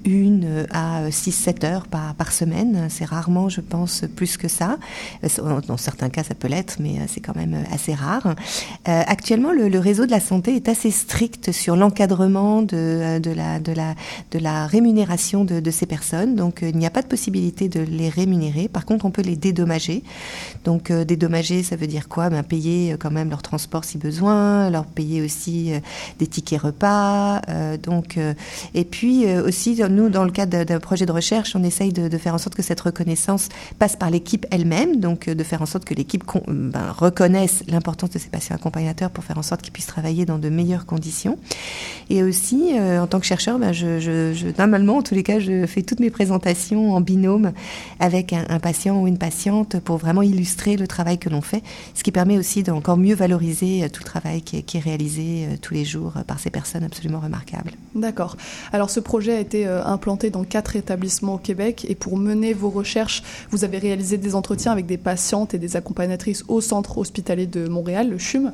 une 0.05 0.67
à 0.71 1.09
6-7 1.09 1.67
heures 1.67 1.87
par, 1.87 2.33
semaine. 2.33 2.87
C'est 2.89 3.05
rarement, 3.05 3.49
je 3.49 3.61
pense, 3.61 4.05
plus 4.17 4.37
que 4.37 4.49
ça. 4.49 4.79
Dans 5.67 5.77
certains 5.77 6.09
cas, 6.09 6.23
ça 6.23 6.35
peut 6.35 6.49
l'être, 6.49 6.77
mais 6.81 7.01
c'est 7.09 7.21
quand 7.21 7.37
même 7.37 7.65
assez 7.73 7.95
rare. 7.95 8.35
actuellement, 8.85 9.53
le, 9.53 9.79
réseau 9.79 10.07
de 10.07 10.11
la 10.11 10.21
santé 10.21 10.55
est 10.57 10.69
assez 10.69 10.91
strict 10.91 11.53
sur 11.53 11.77
l'encadrement 11.77 12.63
de, 12.63 13.19
de, 13.19 13.31
la, 13.31 13.59
de, 13.59 13.73
la, 13.73 13.95
de 14.31 14.39
la 14.39 14.67
rémunération 14.67 15.45
de, 15.45 15.71
ces 15.71 15.87
personnes. 15.87 16.37
Donc, 16.37 16.61
il 16.63 16.77
n'y 16.77 16.87
a 16.87 16.91
pas 16.91 17.03
de 17.03 17.09
possibilité 17.09 17.69
de 17.69 17.81
les 17.81 18.09
rémunérer. 18.09 18.69
Par 18.69 18.87
contre, 18.87 19.05
on 19.05 19.11
peut 19.11 19.23
les 19.23 19.37
dédommager. 19.37 20.03
Donc, 20.65 20.93
dédommager, 20.93 21.63
ça 21.63 21.77
veut 21.77 21.87
dire 21.87 22.09
quoi? 22.09 22.31
Ben, 22.31 22.43
Payer 22.43 22.97
quand 22.99 23.11
même 23.11 23.31
leur 23.31 23.43
transport 23.43 23.85
si 23.85 23.99
besoin 23.99 24.71
leur 24.71 24.87
payer 24.87 25.23
aussi 25.23 25.73
euh, 25.73 25.81
des 26.19 26.27
tickets 26.27 26.61
repas. 26.61 27.41
Euh, 27.49 27.77
donc, 27.77 28.17
euh, 28.17 28.35
et 28.75 28.85
puis 28.85 29.27
aussi, 29.27 29.75
nous, 29.93 30.09
dans 30.09 30.25
le 30.25 30.31
cadre 30.31 30.65
d'un 30.65 30.81
projet 30.81 31.07
de 31.07 31.13
recherche, 31.13 31.55
on 31.55 31.63
essaye 31.63 31.93
de, 31.93 32.19
faire 32.19 32.35
en 32.35 32.39
sorte 32.39 32.55
que 32.55 32.63
cette 32.63 32.81
reconnaissance 32.81 33.49
passe 33.79 33.97
par 33.97 34.11
l'équipe 34.11 34.47
elle-même, 34.51 35.01
donc 35.01 35.29
de 35.29 35.45
faire 35.45 35.63
en 35.63 35.67
sorte 35.67 35.85
que 35.85 35.95
l'équipe 35.95 36.25
ben, 36.47 36.91
reconnaisse 36.91 37.63
l'importance 37.69 38.11
de 38.11 38.19
ces 38.19 38.29
patients 38.29 38.57
accompagnateurs 38.57 39.11
pour 39.11 39.25
faire 39.25 39.39
en 39.39 39.43
sorte 39.43 39.63
qu'ils 39.63 39.73
puissent 39.73 39.87
travailler 39.87 40.25
dans 40.25 40.39
de 40.39 40.49
meilleures 40.49 40.87
conditions. 40.87 41.39
Et 42.11 42.23
aussi, 42.23 42.73
en 42.79 43.07
tant 43.07 43.21
que 43.21 43.27
chercheur, 43.27 43.59
ben, 43.59 43.73
normalement, 44.59 44.99
en 44.99 45.03
tous 45.03 45.15
les 45.15 45.23
cas, 45.23 45.39
je 45.39 45.67
fais 45.67 45.83
toutes 45.83 46.01
mes 46.01 46.11
présentations 46.11 46.95
en 46.95 47.01
binôme 47.01 47.53
avec 48.01 48.33
un, 48.33 48.59
patient 48.59 49.01
ou 49.01 49.07
une 49.07 49.19
patiente 49.19 49.81
pour 49.81 49.97
vraiment 49.97 50.23
illustrer 50.23 50.77
le 50.77 50.87
travail 50.87 51.19
que 51.19 51.29
l'on 51.29 51.41
fait, 51.41 51.63
ce 51.95 52.03
qui 52.03 52.13
permet 52.13 52.39
aussi 52.39 52.63
d'encore 52.63 52.97
mieux 52.97 53.15
valoriser 53.15 53.89
tout 53.91 54.03
le 54.03 54.09
travail 54.09 54.43
qui 54.43 54.57
est, 54.57 54.81
réalisé 54.81 55.47
euh, 55.47 55.57
tous 55.61 55.75
les 55.75 55.85
jours 55.85 56.15
euh, 56.17 56.23
par 56.23 56.39
ces 56.39 56.51
personnes 56.51 56.85
absolument 56.85 57.21
remarquables. 57.21 57.73
D'accord. 57.95 58.37
Alors 58.73 58.91
ce 58.91 59.01
projet 59.01 59.37
a 59.37 59.41
été 59.41 59.67
euh, 59.67 59.82
implanté 59.87 60.31
dans 60.31 60.45
quatre 60.45 60.77
établissements 60.77 61.35
au 61.35 61.39
Québec 61.39 61.87
et 61.89 61.95
pour 61.95 62.17
mener 62.17 62.53
vos 62.53 62.71
recherches, 62.71 63.23
vous 63.51 63.65
avez 63.65 63.79
réalisé 63.79 64.19
des 64.19 64.35
entretiens 64.35 64.73
avec 64.73 64.87
des 64.87 64.99
patientes 64.99 65.55
et 65.55 65.59
des 65.59 65.77
accompagnatrices 65.77 66.45
au 66.49 66.61
centre 66.61 66.99
hospitalier 66.99 67.47
de 67.47 67.69
Montréal, 67.69 68.11
le 68.11 68.19
CHUM. 68.19 68.53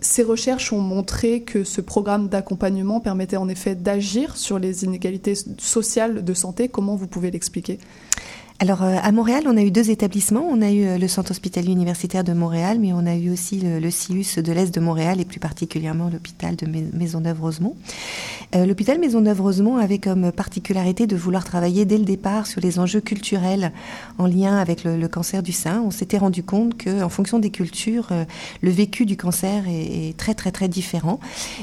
ces 0.00 0.22
recherches 0.22 0.72
ont 0.72 0.80
montré 0.80 1.42
que 1.42 1.64
ce 1.64 1.80
programme 1.80 2.28
d'accompagnement 2.28 3.00
permettait 3.00 3.36
en 3.36 3.48
effet 3.48 3.74
d'agir 3.74 4.36
sur 4.36 4.58
les 4.58 4.84
inégalités 4.84 5.34
sociales 5.58 6.24
de 6.24 6.34
santé. 6.34 6.68
Comment 6.68 6.96
vous 6.96 7.06
pouvez 7.06 7.30
l'expliquer? 7.30 7.78
Alors 8.60 8.84
euh, 8.84 8.96
à 9.02 9.10
Montréal, 9.10 9.44
on 9.48 9.56
a 9.56 9.62
eu 9.62 9.72
deux 9.72 9.90
établissements. 9.90 10.46
On 10.48 10.62
a 10.62 10.70
eu 10.70 10.84
euh, 10.84 10.96
le 10.96 11.08
Centre 11.08 11.32
hospitalier 11.32 11.72
universitaire 11.72 12.22
de 12.22 12.32
Montréal, 12.32 12.78
mais 12.80 12.92
on 12.92 13.04
a 13.04 13.16
eu 13.16 13.30
aussi 13.30 13.60
le, 13.60 13.90
CIUS 13.90 14.38
de 14.38 14.52
l'Est 14.52 14.72
de 14.72 14.78
Montréal 14.78 15.20
et 15.20 15.24
plus 15.24 15.40
particulièrement 15.40 16.08
l'hôpital 16.08 16.54
de 16.54 16.66
Maisonneuve-Rosemont. 16.96 17.74
Euh, 18.54 18.64
l'hôpital 18.64 19.00
Maisonneuve-Rosemont 19.00 19.76
avait 19.76 19.98
comme 19.98 20.30
particularité 20.30 21.08
de 21.08 21.16
vouloir 21.16 21.42
travailler 21.42 21.84
dès 21.84 21.98
le 21.98 22.04
départ 22.04 22.46
sur 22.46 22.60
les 22.60 22.78
enjeux 22.78 23.00
culturels 23.00 23.72
en 24.18 24.26
lien 24.26 24.56
avec 24.56 24.84
le, 24.84 25.08
cancer 25.08 25.42
du 25.42 25.52
sein. 25.52 25.82
On 25.84 25.90
s'était 25.90 26.18
rendu 26.18 26.44
compte 26.44 26.76
que, 26.76 27.02
en 27.02 27.08
fonction 27.08 27.40
des 27.40 27.50
cultures, 27.50 28.08
le 28.62 28.70
vécu 28.70 29.04
du 29.04 29.16
cancer 29.16 29.64
est, 29.68 30.16
très 30.16 30.34
très 30.34 30.52
très 30.52 30.68
différent 30.68 31.18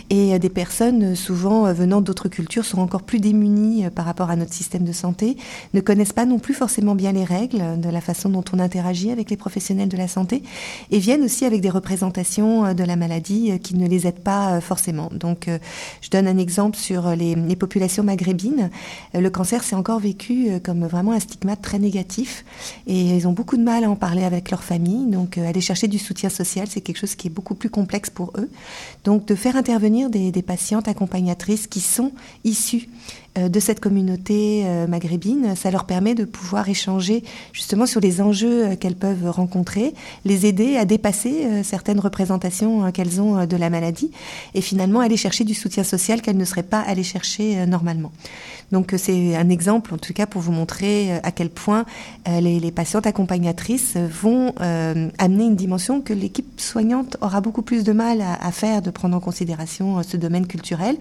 et 0.09 0.37
des 0.37 0.49
personnes 0.49 1.15
souvent 1.15 1.71
venant 1.73 2.01
d'autres 2.01 2.29
cultures 2.29 2.65
sont 2.65 2.79
encore 2.79 3.03
plus 3.03 3.19
démunies 3.19 3.85
par 3.95 4.05
rapport 4.05 4.29
à 4.29 4.35
notre 4.35 4.53
système 4.53 4.83
de 4.83 4.91
santé, 4.91 5.37
ne 5.73 5.81
connaissent 5.81 6.13
pas 6.13 6.25
non 6.25 6.37
plus 6.37 6.53
forcément 6.53 6.80
bien 6.95 7.11
les 7.11 7.23
règles 7.23 7.79
de 7.79 7.89
la 7.89 8.01
façon 8.01 8.29
dont 8.29 8.43
on 8.53 8.59
interagit 8.59 9.11
avec 9.11 9.29
les 9.29 9.37
professionnels 9.37 9.89
de 9.89 9.97
la 9.97 10.07
santé 10.07 10.43
et 10.91 10.99
viennent 10.99 11.23
aussi 11.23 11.45
avec 11.45 11.61
des 11.61 11.69
représentations 11.69 12.65
euh, 12.65 12.73
de 12.73 12.83
la 12.83 12.95
maladie 12.95 13.51
euh, 13.51 13.57
qui 13.57 13.75
ne 13.75 13.87
les 13.87 14.07
aident 14.07 14.23
pas 14.23 14.53
euh, 14.53 14.61
forcément. 14.61 15.09
Donc, 15.13 15.47
je 16.01 16.09
donne 16.09 16.27
un 16.27 16.37
exemple 16.37 16.77
sur 16.77 17.15
les, 17.15 17.35
populations 17.55 18.03
maghrébines. 18.03 18.69
Le 19.13 19.29
cancer, 19.29 19.63
c'est 19.63 19.75
encore 19.75 19.99
vécu 19.99 20.49
comme 20.63 20.85
vraiment 20.85 21.11
un 21.11 21.19
stigmate 21.19 21.61
très 21.61 21.79
négatif 21.79 22.43
et 22.87 23.17
ils 23.17 23.27
ont 23.27 23.33
beaucoup 23.33 23.57
de 23.57 23.63
mal 23.63 23.83
à 23.83 23.89
en 23.89 23.95
parler 23.95 24.23
avec 24.23 24.49
leur 24.49 24.63
famille. 24.63 25.05
Donc, 25.05 25.37
aller 25.37 25.61
chercher 25.61 25.87
du 25.87 25.99
soutien 25.99 26.29
social, 26.29 26.67
c'est 26.67 26.81
quelque 26.81 26.97
chose 26.97 27.15
qui 27.15 27.27
est 27.27 27.31
beaucoup 27.31 27.55
plus 27.55 27.69
complexe 27.69 28.09
pour 28.09 28.33
eux. 28.37 28.49
Donc, 29.03 29.25
de 29.25 29.35
faire 29.35 29.55
intervenir 29.55 30.09
des, 30.09 30.31
patientes 30.41 30.87
accompagnatrices 30.87 31.67
qui 31.67 31.81
sont 31.81 32.11
issues 32.43 32.89
de 33.37 33.59
cette 33.61 33.79
communauté 33.79 34.63
euh, 34.65 34.87
maghrébine. 34.87 35.55
Ça 35.55 35.71
leur 35.71 35.85
permet 35.85 36.15
de 36.15 36.25
pouvoir 36.25 36.67
échanger 36.67 37.23
justement 37.53 37.85
sur 37.85 38.01
les 38.01 38.19
enjeux 38.19 38.65
euh, 38.65 38.75
qu'elles 38.75 38.95
peuvent 38.95 39.29
rencontrer, 39.29 39.93
les 40.25 40.45
aider 40.45 40.75
à 40.75 40.83
dépasser 40.83 41.63
certaines 41.63 41.99
représentations 41.99 42.91
qu'elles 42.91 43.21
ont 43.21 43.45
de 43.45 43.55
la 43.55 43.69
maladie 43.69 44.11
et 44.53 44.61
finalement 44.61 44.99
aller 44.99 45.17
chercher 45.17 45.43
du 45.43 45.53
soutien 45.53 45.83
social 45.83 46.21
qu'elles 46.21 46.37
ne 46.37 46.45
seraient 46.45 46.63
pas 46.63 46.81
allées 46.81 47.03
chercher 47.03 47.65
normalement. 47.65 48.11
Donc 48.71 48.93
c'est 48.97 49.35
un 49.35 49.49
exemple 49.49 49.93
en 49.93 49.97
tout 49.97 50.13
cas 50.13 50.25
pour 50.25 50.41
vous 50.41 50.51
montrer 50.51 51.13
à 51.23 51.31
quel 51.31 51.49
point 51.49 51.85
les, 52.27 52.71
patientes 52.71 53.05
accompagnatrices 53.05 53.95
vont 53.97 54.53
amener 54.59 55.45
une 55.45 55.55
dimension 55.55 56.01
que 56.01 56.13
l'équipe 56.13 56.59
soignante 56.59 57.17
aura 57.21 57.41
beaucoup 57.41 57.61
plus 57.61 57.83
de 57.83 57.91
mal 57.91 58.21
à, 58.21 58.33
à 58.33 58.51
faire, 58.51 58.81
de 58.81 58.89
prendre 58.89 59.15
en 59.15 59.19
considération 59.19 60.01
ce 60.03 60.17
domaine 60.17 60.47
culturel, 60.47 60.97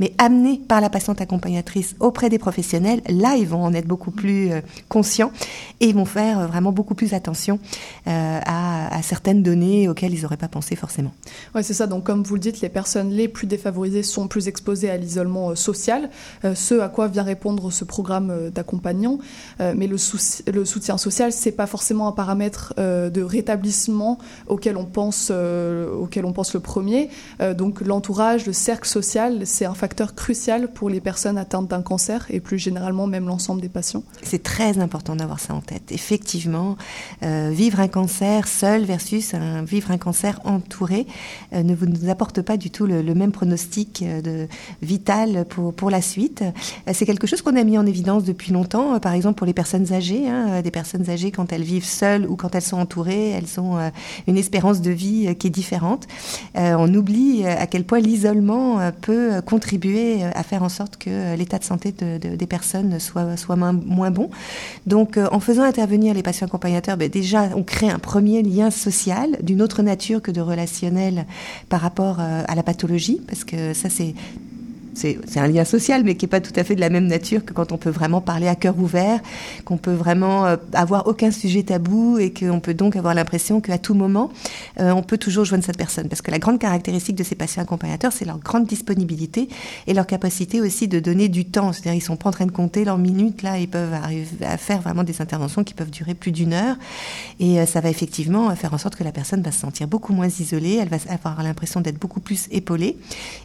mais 0.00 0.12
amené 0.18 0.60
par 0.66 0.80
la 0.80 0.90
patiente 0.90 1.20
accompagnatrice 1.20 1.73
auprès 2.00 2.28
des 2.28 2.38
professionnels, 2.38 3.02
là, 3.08 3.36
ils 3.36 3.46
vont 3.46 3.64
en 3.64 3.72
être 3.74 3.86
beaucoup 3.86 4.10
plus 4.10 4.52
euh, 4.52 4.60
conscients 4.88 5.32
et 5.80 5.86
ils 5.86 5.94
vont 5.94 6.04
faire 6.04 6.38
euh, 6.38 6.46
vraiment 6.46 6.72
beaucoup 6.72 6.94
plus 6.94 7.14
attention 7.14 7.58
euh, 8.06 8.40
à, 8.44 8.94
à, 8.96 9.02
certaines 9.02 9.42
données 9.42 9.88
auxquelles 9.88 10.14
ils 10.14 10.22
n'auraient 10.22 10.36
pas 10.36 10.48
pensé 10.48 10.76
forcément. 10.76 11.12
Oui, 11.54 11.64
c'est 11.64 11.74
ça. 11.74 11.86
Donc, 11.86 12.04
comme 12.04 12.22
vous 12.22 12.34
le 12.34 12.40
dites, 12.40 12.60
les 12.60 12.68
personnes 12.68 13.10
les 13.10 13.28
plus 13.28 13.46
défavorisées 13.46 14.02
sont 14.02 14.28
plus 14.28 14.48
exposées 14.48 14.90
à 14.90 14.96
l'isolement 14.96 15.54
social, 15.54 16.10
ce 16.54 16.80
à 16.80 16.88
quoi 16.88 17.08
vient 17.08 17.22
répondre 17.22 17.70
ce 17.70 17.84
programme 17.84 18.50
d'accompagnant. 18.50 19.18
mais 19.58 19.86
le, 19.86 19.96
le, 20.52 20.64
soutien 20.64 20.98
social, 20.98 21.32
c'est 21.32 21.52
pas 21.52 21.66
forcément 21.66 22.08
un 22.08 22.12
paramètre 22.12 22.74
de 22.76 23.22
rétablissement 23.22 24.18
auquel 24.46 24.76
on 24.76 24.84
pense, 24.84 25.30
auquel 25.30 26.24
on 26.24 26.32
pense 26.32 26.54
le 26.54 26.60
premier. 26.60 27.10
donc, 27.56 27.80
l'entourage, 27.80 28.46
le 28.46 28.52
cercle 28.52 28.88
social, 28.88 29.46
c'est 29.46 29.64
un 29.64 29.74
facteur 29.74 30.14
crucial 30.14 30.68
pour 30.72 30.88
les 30.88 31.00
personnes 31.00 31.38
atteintes 31.38 31.63
d'un 31.64 31.82
cancer 31.82 32.26
et 32.30 32.40
plus 32.40 32.58
généralement 32.58 33.06
même 33.06 33.26
l'ensemble 33.26 33.60
des 33.60 33.68
patients. 33.68 34.02
C'est 34.22 34.42
très 34.42 34.78
important 34.78 35.16
d'avoir 35.16 35.40
ça 35.40 35.54
en 35.54 35.60
tête. 35.60 35.92
Effectivement, 35.92 36.76
euh, 37.22 37.50
vivre 37.52 37.80
un 37.80 37.88
cancer 37.88 38.48
seul 38.48 38.84
versus 38.84 39.34
vivre 39.66 39.90
un 39.90 39.98
cancer 39.98 40.40
entouré 40.44 41.06
euh, 41.52 41.62
ne 41.62 41.74
vous 41.74 42.08
apporte 42.08 42.42
pas 42.42 42.56
du 42.56 42.70
tout 42.70 42.86
le, 42.86 43.02
même 43.14 43.32
pronostic 43.32 44.02
euh, 44.02 44.46
vital 44.82 45.44
pour, 45.46 45.90
la 45.90 46.00
suite. 46.00 46.42
C'est 46.92 47.04
quelque 47.04 47.26
chose 47.26 47.42
qu'on 47.42 47.56
a 47.56 47.62
mis 47.62 47.76
en 47.76 47.84
évidence 47.84 48.24
depuis 48.24 48.52
longtemps, 48.52 48.98
par 49.00 49.12
exemple 49.12 49.36
pour 49.36 49.46
les 49.46 49.52
personnes 49.52 49.92
âgées. 49.92 50.28
Hein, 50.28 50.62
des 50.62 50.70
personnes 50.70 51.08
âgées, 51.10 51.30
quand 51.30 51.52
elles 51.52 51.62
vivent 51.62 51.84
seules 51.84 52.26
ou 52.26 52.36
quand 52.36 52.54
elles 52.54 52.62
sont 52.62 52.78
entourées, 52.78 53.30
elles 53.30 53.60
ont 53.60 53.78
une 54.26 54.38
espérance 54.38 54.80
de 54.80 54.90
vie 54.90 55.36
qui 55.36 55.48
est 55.48 55.50
différente. 55.50 56.06
on 56.54 56.92
oublie 56.94 57.44
à 57.46 57.66
quel 57.66 57.84
point 57.84 58.00
l'isolement 58.00 58.78
peut 59.02 59.42
contribuer 59.42 60.24
à 60.24 60.42
faire 60.42 60.62
en 60.62 60.68
sorte 60.68 60.96
que 60.96 61.36
l'état 61.36 61.53
de 61.58 61.64
santé 61.64 61.92
de, 61.92 62.18
de, 62.18 62.36
des 62.36 62.46
personnes 62.46 62.98
soit, 62.98 63.36
moins, 63.56 63.72
moins 63.72 64.10
bon. 64.10 64.30
Donc, 64.86 65.18
en 65.30 65.40
faisant 65.40 65.62
intervenir 65.62 66.14
les 66.14 66.22
patients 66.22 66.46
accompagnateurs, 66.46 66.96
ben 66.96 67.08
déjà, 67.08 67.50
on 67.54 67.62
crée 67.62 67.90
un 67.90 67.98
premier 67.98 68.42
lien 68.42 68.70
social 68.70 69.38
d'une 69.42 69.62
autre 69.62 69.82
nature 69.82 70.22
que 70.22 70.30
de 70.30 70.40
relationnel 70.40 71.26
par 71.68 71.80
rapport 71.80 72.18
euh, 72.20 72.42
à 72.46 72.54
la 72.54 72.62
pathologie, 72.62 73.20
parce 73.26 73.44
que 73.44 73.74
ça, 73.74 73.88
c'est 73.88 74.14
c'est 74.94 75.38
un 75.38 75.46
lien 75.46 75.64
social, 75.64 76.02
mais 76.04 76.14
qui 76.16 76.24
n'est 76.24 76.30
pas 76.30 76.40
tout 76.40 76.52
à 76.56 76.64
fait 76.64 76.74
de 76.74 76.80
la 76.80 76.90
même 76.90 77.06
nature 77.06 77.44
que 77.44 77.52
quand 77.52 77.72
on 77.72 77.78
peut 77.78 77.90
vraiment 77.90 78.20
parler 78.20 78.48
à 78.48 78.54
cœur 78.54 78.78
ouvert, 78.78 79.20
qu'on 79.64 79.76
peut 79.76 79.92
vraiment 79.92 80.46
euh, 80.46 80.56
avoir 80.72 81.06
aucun 81.06 81.30
sujet 81.30 81.62
tabou 81.62 82.18
et 82.18 82.32
qu'on 82.32 82.60
peut 82.60 82.74
donc 82.74 82.96
avoir 82.96 83.14
l'impression 83.14 83.60
qu'à 83.60 83.78
tout 83.78 83.94
moment, 83.94 84.30
euh, 84.80 84.92
on 84.92 85.02
peut 85.02 85.18
toujours 85.18 85.44
joindre 85.44 85.64
cette 85.64 85.76
personne. 85.76 86.08
Parce 86.08 86.22
que 86.22 86.30
la 86.30 86.38
grande 86.38 86.58
caractéristique 86.58 87.16
de 87.16 87.24
ces 87.24 87.34
patients 87.34 87.62
accompagnateurs, 87.62 88.12
c'est 88.12 88.24
leur 88.24 88.38
grande 88.38 88.66
disponibilité 88.66 89.48
et 89.86 89.94
leur 89.94 90.06
capacité 90.06 90.60
aussi 90.60 90.88
de 90.88 91.00
donner 91.00 91.28
du 91.28 91.44
temps. 91.44 91.72
C'est-à-dire, 91.72 91.94
ils 91.94 92.00
sont 92.00 92.16
pas 92.16 92.28
en 92.28 92.32
train 92.32 92.46
de 92.46 92.52
compter 92.52 92.84
leurs 92.84 92.98
minutes, 92.98 93.42
là, 93.42 93.58
ils 93.58 93.68
peuvent 93.68 93.92
arriver 93.92 94.44
à 94.44 94.56
faire 94.56 94.80
vraiment 94.80 95.04
des 95.04 95.20
interventions 95.20 95.64
qui 95.64 95.74
peuvent 95.74 95.90
durer 95.90 96.14
plus 96.14 96.32
d'une 96.32 96.52
heure. 96.52 96.76
Et 97.40 97.60
euh, 97.60 97.66
ça 97.66 97.80
va 97.80 97.90
effectivement 97.90 98.54
faire 98.56 98.74
en 98.74 98.78
sorte 98.78 98.96
que 98.96 99.04
la 99.04 99.12
personne 99.12 99.42
va 99.42 99.52
se 99.52 99.60
sentir 99.60 99.88
beaucoup 99.88 100.12
moins 100.12 100.28
isolée, 100.28 100.78
elle 100.80 100.88
va 100.88 100.98
avoir 101.08 101.42
l'impression 101.42 101.80
d'être 101.80 101.98
beaucoup 101.98 102.20
plus 102.20 102.48
épaulée. 102.50 102.96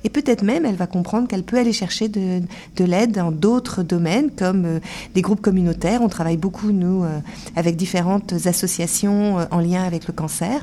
Et 0.04 0.10
peut-être 0.10 0.44
même, 0.44 0.66
elle 0.66 0.76
va 0.76 0.88
comprendre 0.88 1.28
qu'elle 1.28 1.39
elle 1.40 1.46
peut 1.46 1.58
aller 1.58 1.72
chercher 1.72 2.10
de, 2.10 2.44
l'aide 2.84 3.14
dans 3.14 3.32
d'autres 3.32 3.82
domaines 3.82 4.30
comme 4.30 4.66
euh, 4.66 4.80
des 5.16 5.22
groupes 5.22 5.42
communautaires. 5.42 6.02
On 6.02 6.10
travaille 6.10 6.38
beaucoup, 6.38 6.72
nous, 6.72 7.04
euh, 7.04 7.20
avec 7.56 7.78
différentes 7.78 8.34
associations 8.46 9.40
euh, 9.40 9.46
en 9.52 9.60
lien 9.60 9.84
avec 9.84 10.06
le 10.08 10.14
cancer. 10.14 10.62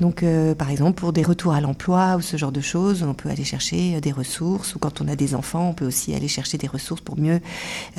Donc, 0.00 0.24
par 0.56 0.70
exemple, 0.70 0.98
pour 0.98 1.12
des 1.12 1.22
retours 1.22 1.52
à 1.52 1.60
l'emploi 1.60 2.16
ou 2.16 2.22
ce 2.22 2.38
genre 2.38 2.52
de 2.52 2.62
choses, 2.62 3.02
on 3.02 3.12
peut 3.12 3.28
aller 3.28 3.44
chercher 3.44 4.00
des 4.00 4.12
ressources. 4.12 4.74
Ou 4.74 4.78
quand 4.78 5.02
on 5.02 5.08
a 5.08 5.14
des 5.14 5.34
enfants, 5.34 5.68
on 5.68 5.74
peut 5.74 5.84
aussi 5.86 6.14
aller 6.14 6.26
chercher 6.26 6.56
des 6.56 6.68
ressources 6.68 7.02
pour 7.02 7.20
mieux 7.20 7.38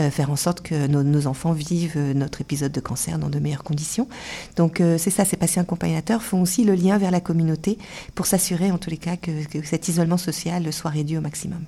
faire 0.10 0.32
en 0.32 0.36
sorte 0.36 0.62
que 0.62 0.88
nos, 0.88 1.28
enfants 1.28 1.52
vivent 1.52 2.00
notre 2.16 2.42
épisode 2.42 2.72
de 2.72 2.80
cancer 2.80 3.20
dans 3.20 3.30
de 3.30 3.38
meilleures 3.38 3.64
conditions. 3.64 4.08
Donc, 4.56 4.82
c'est 4.98 5.12
ça, 5.12 5.26
ces 5.26 5.38
patients 5.38 5.62
accompagnateurs 5.62 6.24
font 6.24 6.42
aussi 6.42 6.64
le 6.64 6.74
lien 6.74 6.98
vers 6.98 7.12
la 7.12 7.20
communauté 7.20 7.78
pour 8.16 8.26
s'assurer, 8.26 8.72
en 8.72 8.80
tous 8.80 8.90
les 8.90 8.98
cas, 8.98 9.16
que, 9.16 9.32
cet 9.64 9.88
isolement 9.88 10.18
social 10.18 10.74
soit 10.74 10.90
réduit 10.90 11.20
au 11.20 11.22
maximum. 11.22 11.62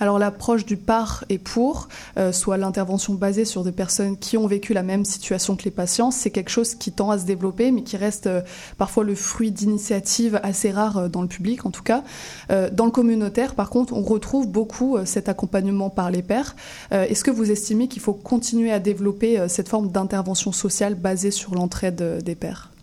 Alors, 0.00 0.18
l'approche 0.18 0.64
du 0.64 0.76
par 0.76 1.24
et 1.28 1.38
pour, 1.38 1.88
soit 2.32 2.56
l'intervention 2.56 3.14
basée 3.14 3.44
sur 3.44 3.64
des 3.64 3.72
personnes 3.72 4.16
qui 4.16 4.36
ont 4.36 4.46
vécu 4.46 4.74
la 4.74 4.82
même 4.82 5.04
situation 5.04 5.56
que 5.56 5.64
les 5.64 5.70
patients, 5.70 6.10
c'est 6.10 6.30
quelque 6.30 6.50
chose 6.50 6.74
qui 6.74 6.92
tend 6.92 7.10
à 7.10 7.18
se 7.18 7.24
développer, 7.24 7.70
mais 7.70 7.82
qui 7.82 7.96
reste 7.96 8.28
parfois 8.76 9.04
le 9.04 9.14
fruit 9.14 9.54
initiatives 9.62 10.40
assez 10.42 10.70
rares 10.70 10.98
euh, 10.98 11.08
dans 11.08 11.22
le 11.22 11.28
public 11.28 11.66
en 11.66 11.70
tout 11.70 11.82
cas. 11.82 12.02
Euh, 12.50 12.70
dans 12.70 12.84
le 12.84 12.90
communautaire, 12.90 13.54
par 13.54 13.70
contre, 13.70 13.92
on 13.92 14.02
retrouve 14.02 14.48
beaucoup 14.48 14.96
euh, 14.96 15.04
cet 15.04 15.28
accompagnement 15.28 15.90
par 15.90 16.10
les 16.10 16.22
pairs. 16.22 16.54
Est-ce 16.90 17.24
que 17.24 17.30
vous 17.30 17.50
estimez 17.50 17.88
qu'il 17.88 18.02
faut 18.02 18.12
continuer 18.12 18.70
à 18.70 18.78
développer 18.78 19.48
cette 19.48 19.68
forme 19.68 19.90
d'intervention 19.90 20.52
sociale 20.52 20.94
basée 20.94 21.30
sur 21.30 21.54
l'entraide 21.54 22.22
des 22.22 22.34
pairs? 22.34 22.73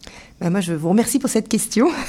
Bah, 0.41 0.49
moi, 0.49 0.59
je 0.59 0.73
vous 0.73 0.89
remercie 0.89 1.19
pour 1.19 1.29
cette 1.29 1.47
question. 1.47 1.87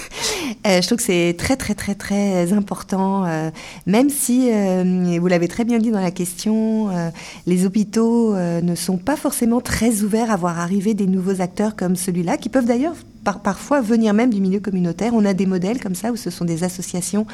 Euh, 0.66 0.80
je 0.80 0.86
trouve 0.86 0.98
que 0.98 1.04
c'est 1.04 1.34
très, 1.38 1.56
très, 1.56 1.74
très, 1.74 1.94
très 1.94 2.52
important, 2.52 3.24
euh, 3.24 3.50
même 3.86 4.10
si, 4.10 4.48
euh, 4.52 5.18
vous 5.18 5.26
l'avez 5.26 5.48
très 5.48 5.64
bien 5.64 5.78
dit 5.78 5.90
dans 5.90 6.00
la 6.00 6.10
question, 6.10 6.90
euh, 6.90 7.10
les 7.46 7.64
hôpitaux 7.64 8.34
euh, 8.34 8.60
ne 8.60 8.74
sont 8.74 8.96
pas 8.96 9.16
forcément 9.16 9.60
très 9.60 10.02
ouverts 10.02 10.30
à 10.30 10.36
voir 10.36 10.58
arriver 10.58 10.94
des 10.94 11.06
nouveaux 11.06 11.40
acteurs 11.40 11.74
comme 11.74 11.96
celui-là, 11.96 12.36
qui 12.36 12.48
peuvent 12.48 12.66
d'ailleurs 12.66 12.94
par, 13.24 13.40
parfois 13.40 13.80
venir 13.80 14.14
même 14.14 14.30
du 14.30 14.40
milieu 14.40 14.60
communautaire. 14.60 15.12
On 15.14 15.24
a 15.24 15.32
des 15.32 15.46
modèles 15.46 15.80
comme 15.80 15.94
ça 15.94 16.12
où 16.12 16.16
ce 16.16 16.30
sont 16.30 16.44
des 16.44 16.64
associations 16.64 17.26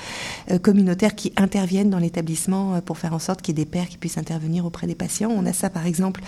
communautaires 0.62 1.14
qui 1.14 1.32
interviennent 1.36 1.90
dans 1.90 1.98
l'établissement 1.98 2.80
pour 2.82 2.98
faire 2.98 3.14
en 3.14 3.18
sorte 3.18 3.42
qu'il 3.42 3.58
y 3.58 3.60
ait 3.60 3.64
des 3.64 3.70
pères 3.70 3.88
qui 3.88 3.98
puissent 3.98 4.18
intervenir 4.18 4.64
auprès 4.64 4.86
des 4.86 4.94
patients. 4.94 5.30
On 5.34 5.44
a 5.44 5.52
ça, 5.52 5.70
par 5.70 5.86
exemple, 5.86 6.20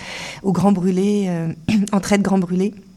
au 0.42 0.52
Grand 0.52 0.72
Brûlé, 0.72 1.30
en 1.92 2.00
traite 2.00 2.22
Grand 2.22 2.38
Brûlé 2.38 2.74
euh, 2.74 2.89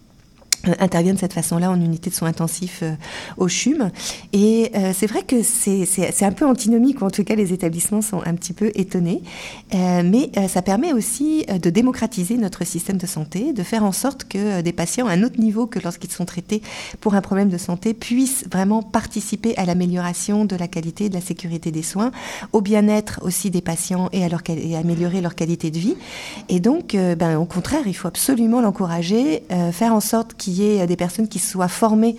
interviennent 0.79 1.15
de 1.15 1.19
cette 1.19 1.33
façon-là 1.33 1.69
en 1.69 1.79
unité 1.79 2.09
de 2.09 2.15
soins 2.15 2.29
intensifs 2.29 2.79
euh, 2.83 2.93
au 3.37 3.47
CHUM. 3.47 3.91
Et 4.31 4.71
euh, 4.75 4.91
c'est 4.93 5.07
vrai 5.07 5.23
que 5.23 5.43
c'est 5.43 6.23
un 6.23 6.31
peu 6.31 6.45
antinomique, 6.45 7.01
ou 7.01 7.05
en 7.05 7.09
tout 7.09 7.23
cas 7.23 7.35
les 7.35 7.53
établissements 7.53 8.01
sont 8.01 8.21
un 8.25 8.33
petit 8.33 8.53
peu 8.53 8.71
étonnés, 8.75 9.21
euh, 9.73 10.03
mais 10.03 10.31
euh, 10.37 10.47
ça 10.47 10.61
permet 10.61 10.93
aussi 10.93 11.45
de 11.45 11.69
démocratiser 11.69 12.37
notre 12.37 12.65
système 12.65 12.97
de 12.97 13.05
santé, 13.05 13.53
de 13.53 13.63
faire 13.63 13.83
en 13.83 13.91
sorte 13.91 14.25
que 14.25 14.61
des 14.61 14.73
patients 14.73 15.07
à 15.07 15.11
un 15.11 15.23
autre 15.23 15.39
niveau 15.39 15.67
que 15.67 15.79
lorsqu'ils 15.79 16.11
sont 16.11 16.25
traités 16.25 16.61
pour 16.99 17.15
un 17.15 17.21
problème 17.21 17.49
de 17.49 17.57
santé 17.57 17.93
puissent 17.93 18.45
vraiment 18.51 18.81
participer 18.81 19.55
à 19.57 19.65
l'amélioration 19.65 20.45
de 20.45 20.55
la 20.55 20.67
qualité 20.67 21.05
et 21.05 21.09
de 21.09 21.15
la 21.15 21.21
sécurité 21.21 21.71
des 21.71 21.83
soins, 21.83 22.11
au 22.51 22.61
bien-être 22.61 23.19
aussi 23.23 23.49
des 23.49 23.61
patients 23.61 24.09
et 24.11 24.23
à, 24.23 24.29
leur, 24.29 24.41
et 24.47 24.75
améliorer 24.75 25.21
leur 25.21 25.35
qualité 25.35 25.71
de 25.71 25.79
vie. 25.79 25.95
Et 26.49 26.59
donc, 26.59 26.95
ben, 26.95 27.37
au 27.37 27.45
contraire, 27.45 27.83
il 27.85 27.93
faut 27.93 28.07
absolument 28.07 28.61
l'encourager, 28.61 29.43
faire 29.71 29.93
en 29.93 29.99
sorte 29.99 30.33
qu'il 30.43 30.53
y 30.53 30.77
ait 30.77 30.85
des 30.87 30.95
personnes 30.95 31.27
qui 31.27 31.39
soient 31.39 31.67
formées 31.67 32.15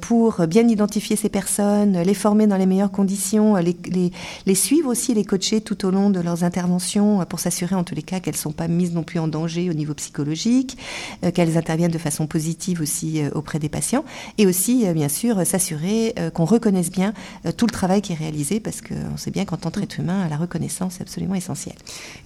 pour 0.00 0.46
bien 0.46 0.66
identifier 0.66 1.16
ces 1.16 1.28
personnes, 1.28 2.00
les 2.00 2.14
former 2.14 2.46
dans 2.46 2.56
les 2.56 2.66
meilleures 2.66 2.90
conditions, 2.90 3.56
les, 3.56 4.54
suivre 4.54 4.90
aussi, 4.90 5.14
les 5.14 5.24
coacher 5.24 5.60
tout 5.60 5.86
au 5.86 5.90
long 5.90 6.10
de 6.10 6.20
leurs 6.20 6.44
interventions 6.44 7.24
pour 7.26 7.40
s'assurer 7.40 7.74
en 7.74 7.84
tous 7.84 7.94
les 7.94 8.02
cas 8.02 8.20
qu'elles 8.20 8.34
ne 8.34 8.38
sont 8.38 8.52
pas 8.52 8.68
mises 8.68 8.92
non 8.92 9.02
plus 9.02 9.18
en 9.18 9.28
danger 9.28 9.70
au 9.70 9.74
niveau 9.74 9.94
psychologique, 9.94 10.78
euh, 11.24 11.30
qu'elles 11.30 11.56
interviennent 11.56 11.90
de 11.90 11.98
façon 11.98 12.26
positive 12.26 12.80
aussi 12.80 13.22
auprès 13.34 13.58
des 13.58 13.68
patients 13.68 14.04
et 14.38 14.46
aussi 14.46 14.86
bien 14.94 15.08
sûr 15.08 15.46
s'assurer 15.46 16.14
qu'on 16.34 16.44
reconnaisse 16.44 16.90
bien 16.90 17.12
tout 17.56 17.66
le 17.66 17.72
travail 17.72 18.02
qui 18.02 18.12
est 18.12 18.16
réalisé 18.16 18.60
parce 18.60 18.80
qu'on 18.80 19.16
sait 19.16 19.30
bien 19.30 19.44
qu'en 19.44 19.56
tant 19.56 19.70
qu'être 19.70 19.98
humain, 19.98 20.28
la 20.28 20.36
reconnaissance 20.36 20.98
est 20.98 21.02
absolument 21.02 21.34
essentielle. 21.34 21.76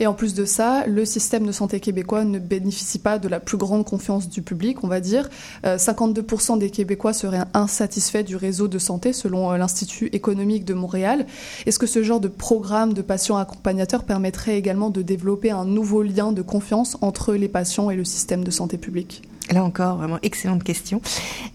Et 0.00 0.06
en 0.06 0.14
plus 0.14 0.34
de 0.34 0.44
ça, 0.44 0.86
le 0.86 1.04
système 1.04 1.46
de 1.46 1.52
santé 1.52 1.80
québécois 1.80 2.24
ne 2.24 2.38
bénéficie 2.38 2.98
pas 2.98 3.18
de 3.18 3.28
la 3.28 3.40
plus 3.40 3.56
grande 3.56 3.84
confiance 3.84 4.28
du 4.28 4.42
public, 4.42 4.84
on 4.84 4.88
va 4.88 5.00
dire. 5.00 5.28
52% 5.64 6.54
euh, 6.54 6.58
des 6.58 6.70
Québécois 6.70 7.12
seraient 7.32 7.44
insatisfaits 7.54 8.22
du 8.22 8.36
réseau 8.36 8.68
de 8.68 8.78
santé 8.78 9.12
selon 9.12 9.50
euh, 9.50 9.56
l'Institut 9.56 10.08
économique 10.12 10.64
de 10.64 10.74
Montréal. 10.74 11.26
Est-ce 11.66 11.78
que 11.78 11.86
ce 11.86 12.02
genre 12.02 12.20
de 12.20 12.28
programme 12.28 12.92
de 12.92 13.02
patients 13.02 13.36
accompagnateurs 13.36 14.04
permettrait 14.04 14.58
également 14.58 14.90
de 14.90 15.02
développer 15.02 15.50
un 15.50 15.64
nouveau 15.64 16.02
lien 16.02 16.32
de 16.32 16.42
confiance 16.42 16.96
entre 17.00 17.34
les 17.34 17.48
patients 17.48 17.90
et 17.90 17.96
le 17.96 18.04
système 18.04 18.44
de 18.44 18.50
santé 18.50 18.78
publique? 18.78 19.22
Là 19.50 19.64
encore, 19.64 19.96
vraiment 19.96 20.18
excellente 20.22 20.62
question. 20.62 21.00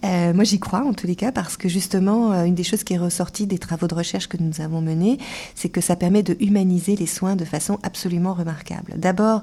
Euh, 0.03 0.33
moi, 0.33 0.43
j'y 0.43 0.59
crois 0.59 0.83
en 0.83 0.93
tous 0.93 1.07
les 1.07 1.15
cas 1.15 1.31
parce 1.31 1.57
que 1.57 1.69
justement, 1.69 2.33
euh, 2.33 2.43
une 2.43 2.53
des 2.53 2.63
choses 2.63 2.83
qui 2.83 2.93
est 2.93 2.97
ressortie 2.97 3.47
des 3.47 3.57
travaux 3.57 3.87
de 3.87 3.95
recherche 3.95 4.27
que 4.27 4.37
nous 4.37 4.61
avons 4.61 4.81
menés, 4.81 5.17
c'est 5.55 5.69
que 5.69 5.79
ça 5.79 5.95
permet 5.95 6.21
de 6.21 6.35
humaniser 6.39 6.95
les 6.95 7.05
soins 7.05 7.35
de 7.35 7.45
façon 7.45 7.79
absolument 7.83 8.33
remarquable. 8.33 8.93
D'abord, 8.97 9.41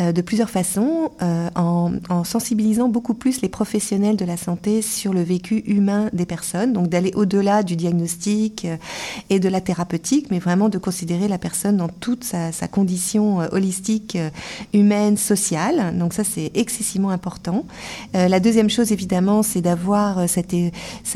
euh, 0.00 0.12
de 0.12 0.22
plusieurs 0.22 0.48
façons, 0.48 1.12
euh, 1.20 1.48
en, 1.54 1.92
en, 2.08 2.24
sensibilisant 2.24 2.88
beaucoup 2.88 3.14
plus 3.14 3.42
les 3.42 3.48
professionnels 3.48 4.16
de 4.16 4.24
la 4.24 4.36
santé 4.36 4.80
sur 4.80 5.12
le 5.12 5.22
vécu 5.22 5.62
humain 5.66 6.08
des 6.12 6.26
personnes, 6.26 6.72
donc 6.72 6.88
d'aller 6.88 7.12
au-delà 7.14 7.62
du 7.62 7.76
diagnostic 7.76 8.66
et 9.28 9.38
de 9.38 9.48
la 9.48 9.60
thérapeutique, 9.60 10.28
mais 10.30 10.38
vraiment 10.38 10.70
de 10.70 10.78
considérer 10.78 11.28
la 11.28 11.38
personne 11.38 11.76
dans 11.76 11.88
toute 11.88 12.24
sa, 12.24 12.52
sa 12.52 12.68
condition 12.68 13.38
holistique, 13.52 14.16
humaine, 14.72 15.16
sociale. 15.16 15.96
Donc 15.98 16.14
ça, 16.14 16.24
c'est 16.24 16.50
excessivement 16.54 17.10
important. 17.10 17.64
Euh, 18.14 18.28
la 18.28 18.40
deuxième 18.40 18.70
chose, 18.70 18.92
évidemment, 18.92 19.42
c'est 19.42 19.60
d'avoir 19.60 20.18
euh, 20.18 20.26
é- 20.52 20.72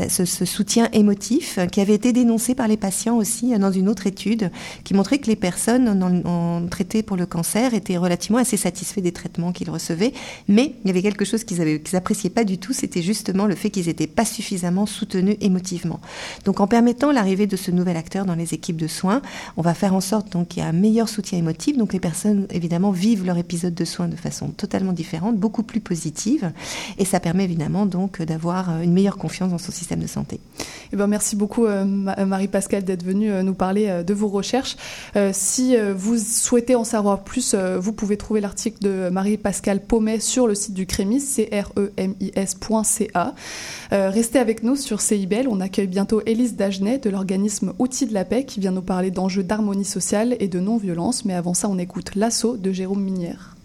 ce, 0.08 0.24
soutien 0.44 0.88
émotif 0.92 1.58
euh, 1.58 1.66
qui 1.66 1.80
avait 1.80 1.94
été 1.94 2.12
dénoncé 2.12 2.54
par 2.54 2.68
les 2.68 2.76
patients 2.76 3.16
aussi 3.16 3.54
euh, 3.54 3.58
dans 3.58 3.72
une 3.72 3.88
autre 3.88 4.06
étude 4.06 4.50
qui 4.84 4.94
montrait 4.94 5.18
que 5.18 5.26
les 5.26 5.36
personnes 5.36 5.88
en, 6.02 6.28
en 6.28 6.66
traitées 6.66 7.02
pour 7.02 7.16
le 7.16 7.26
cancer 7.26 7.74
étaient 7.74 7.96
relativement 7.96 8.38
assez 8.38 8.56
satisfaits 8.56 9.00
des 9.00 9.12
traitements 9.12 9.52
qu'ils 9.52 9.70
recevaient, 9.70 10.12
mais 10.48 10.74
il 10.84 10.88
y 10.88 10.90
avait 10.90 11.02
quelque 11.02 11.24
chose 11.24 11.44
qu'ils 11.44 11.60
avaient- 11.60 11.80
qu'ils 11.80 11.96
appréciaient 11.96 12.30
pas 12.30 12.44
du 12.44 12.58
tout, 12.58 12.72
c'était 12.72 13.02
justement 13.02 13.46
le 13.46 13.54
fait 13.54 13.70
qu'ils 13.70 13.86
n'étaient 13.86 14.06
pas 14.06 14.24
suffisamment 14.24 14.86
soutenus 14.86 15.36
émotivement. 15.40 16.00
Donc 16.44 16.60
en 16.60 16.66
permettant 16.66 17.12
l'arrivée 17.12 17.46
de 17.46 17.56
ce 17.56 17.70
nouvel 17.70 17.96
acteur 17.96 18.24
dans 18.24 18.34
les 18.34 18.54
équipes 18.54 18.76
de 18.76 18.86
soins, 18.86 19.22
on 19.56 19.62
va 19.62 19.74
faire 19.74 19.94
en 19.94 20.00
sorte 20.00 20.28
qu'il 20.48 20.62
y 20.62 20.66
a 20.66 20.68
un 20.68 20.72
meilleur 20.72 21.08
soutien 21.08 21.38
émotif. 21.38 21.76
Donc 21.76 21.92
les 21.92 22.00
personnes 22.00 22.46
évidemment 22.50 22.90
vivent 22.90 23.24
leur 23.24 23.38
épisode 23.38 23.74
de 23.74 23.84
soins 23.84 24.08
de 24.08 24.16
façon 24.16 24.48
totalement 24.48 24.92
différente, 24.92 25.36
beaucoup 25.36 25.62
plus 25.62 25.80
positive, 25.80 26.52
et 26.98 27.04
ça 27.04 27.20
permet 27.20 27.44
évidemment 27.44 27.86
donc 27.86 28.22
d'avoir 28.22 28.70
euh, 28.70 28.80
une 28.82 28.92
meilleure 28.92 29.16
confiance 29.16 29.50
dans 29.50 29.58
son 29.58 29.72
système 29.72 30.00
de 30.00 30.06
santé. 30.06 30.40
Eh 30.92 30.96
ben, 30.96 31.06
merci 31.06 31.36
beaucoup 31.36 31.66
euh, 31.66 31.84
euh, 32.18 32.26
Marie-Pascale 32.26 32.84
d'être 32.84 33.04
venue 33.04 33.30
nous 33.42 33.54
parler 33.54 34.02
de 34.06 34.14
vos 34.14 34.28
recherches. 34.28 34.76
Si 35.32 35.76
vous 35.94 36.16
souhaitez 36.18 36.74
en 36.74 36.84
savoir 36.84 37.24
plus, 37.24 37.54
vous 37.54 37.92
pouvez 37.92 38.16
trouver 38.16 38.40
l'article 38.40 38.78
de 38.80 39.08
Marie-Pascale 39.10 39.80
Paumet 39.80 40.20
sur 40.20 40.46
le 40.46 40.54
site 40.54 40.74
du 40.74 40.86
Crémis, 40.86 41.20
c 41.20 41.48
r 41.52 41.72
m 41.96 42.14
i 42.20 42.32
s.ca. 42.34 43.34
Euh, 43.92 44.10
restez 44.10 44.38
avec 44.38 44.62
nous 44.62 44.76
sur 44.76 45.00
CIBL. 45.00 45.48
On 45.48 45.60
accueille 45.60 45.86
bientôt 45.86 46.22
Élise 46.26 46.56
Dagenet 46.56 46.98
de 46.98 47.10
l'organisme 47.10 47.74
Outils 47.78 48.06
de 48.06 48.14
la 48.14 48.24
paix 48.24 48.44
qui 48.44 48.60
vient 48.60 48.72
nous 48.72 48.82
parler 48.82 49.10
d'enjeux 49.10 49.42
d'harmonie 49.42 49.84
sociale 49.84 50.36
et 50.40 50.48
de 50.48 50.60
non-violence. 50.60 51.24
Mais 51.24 51.34
avant 51.34 51.54
ça, 51.54 51.68
on 51.68 51.78
écoute 51.78 52.14
L'assaut 52.14 52.56
de 52.56 52.72
Jérôme 52.72 53.02
Minière. 53.02 53.55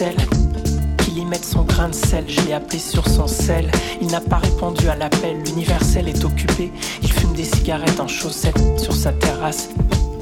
Qu'il 0.00 1.18
y 1.18 1.24
mette 1.26 1.44
son 1.44 1.62
grain 1.62 1.90
de 1.90 1.94
sel, 1.94 2.24
je 2.26 2.40
l'ai 2.42 2.54
appelé 2.54 2.78
sur 2.78 3.06
son 3.06 3.26
sel. 3.26 3.70
Il 4.00 4.06
n'a 4.06 4.22
pas 4.22 4.38
répondu 4.38 4.88
à 4.88 4.96
l'appel, 4.96 5.42
l'universel 5.44 6.08
est 6.08 6.24
occupé. 6.24 6.72
Il 7.02 7.12
fume 7.12 7.34
des 7.34 7.44
cigarettes 7.44 8.00
en 8.00 8.08
chaussettes 8.08 8.78
sur 8.78 8.94
sa 8.94 9.12
terrasse. 9.12 9.68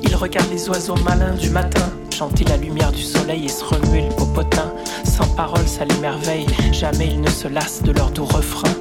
Il 0.03 0.17
regarde 0.17 0.51
les 0.51 0.69
oiseaux 0.69 0.97
malins 1.05 1.35
du 1.35 1.51
matin, 1.51 1.93
chanter 2.13 2.43
la 2.45 2.57
lumière 2.57 2.91
du 2.91 3.03
soleil 3.03 3.45
et 3.45 3.49
se 3.49 3.63
remuer 3.63 4.09
le 4.09 4.15
popotin. 4.17 4.73
Sans 5.05 5.29
parole, 5.37 5.69
ça 5.69 5.85
l'émerveille, 5.85 6.47
jamais 6.73 7.07
il 7.07 7.21
ne 7.21 7.31
se 7.31 7.47
lasse 7.47 7.81
de 7.85 7.93
leur 7.93 8.11
doux 8.11 8.25
refrain. 8.25 8.75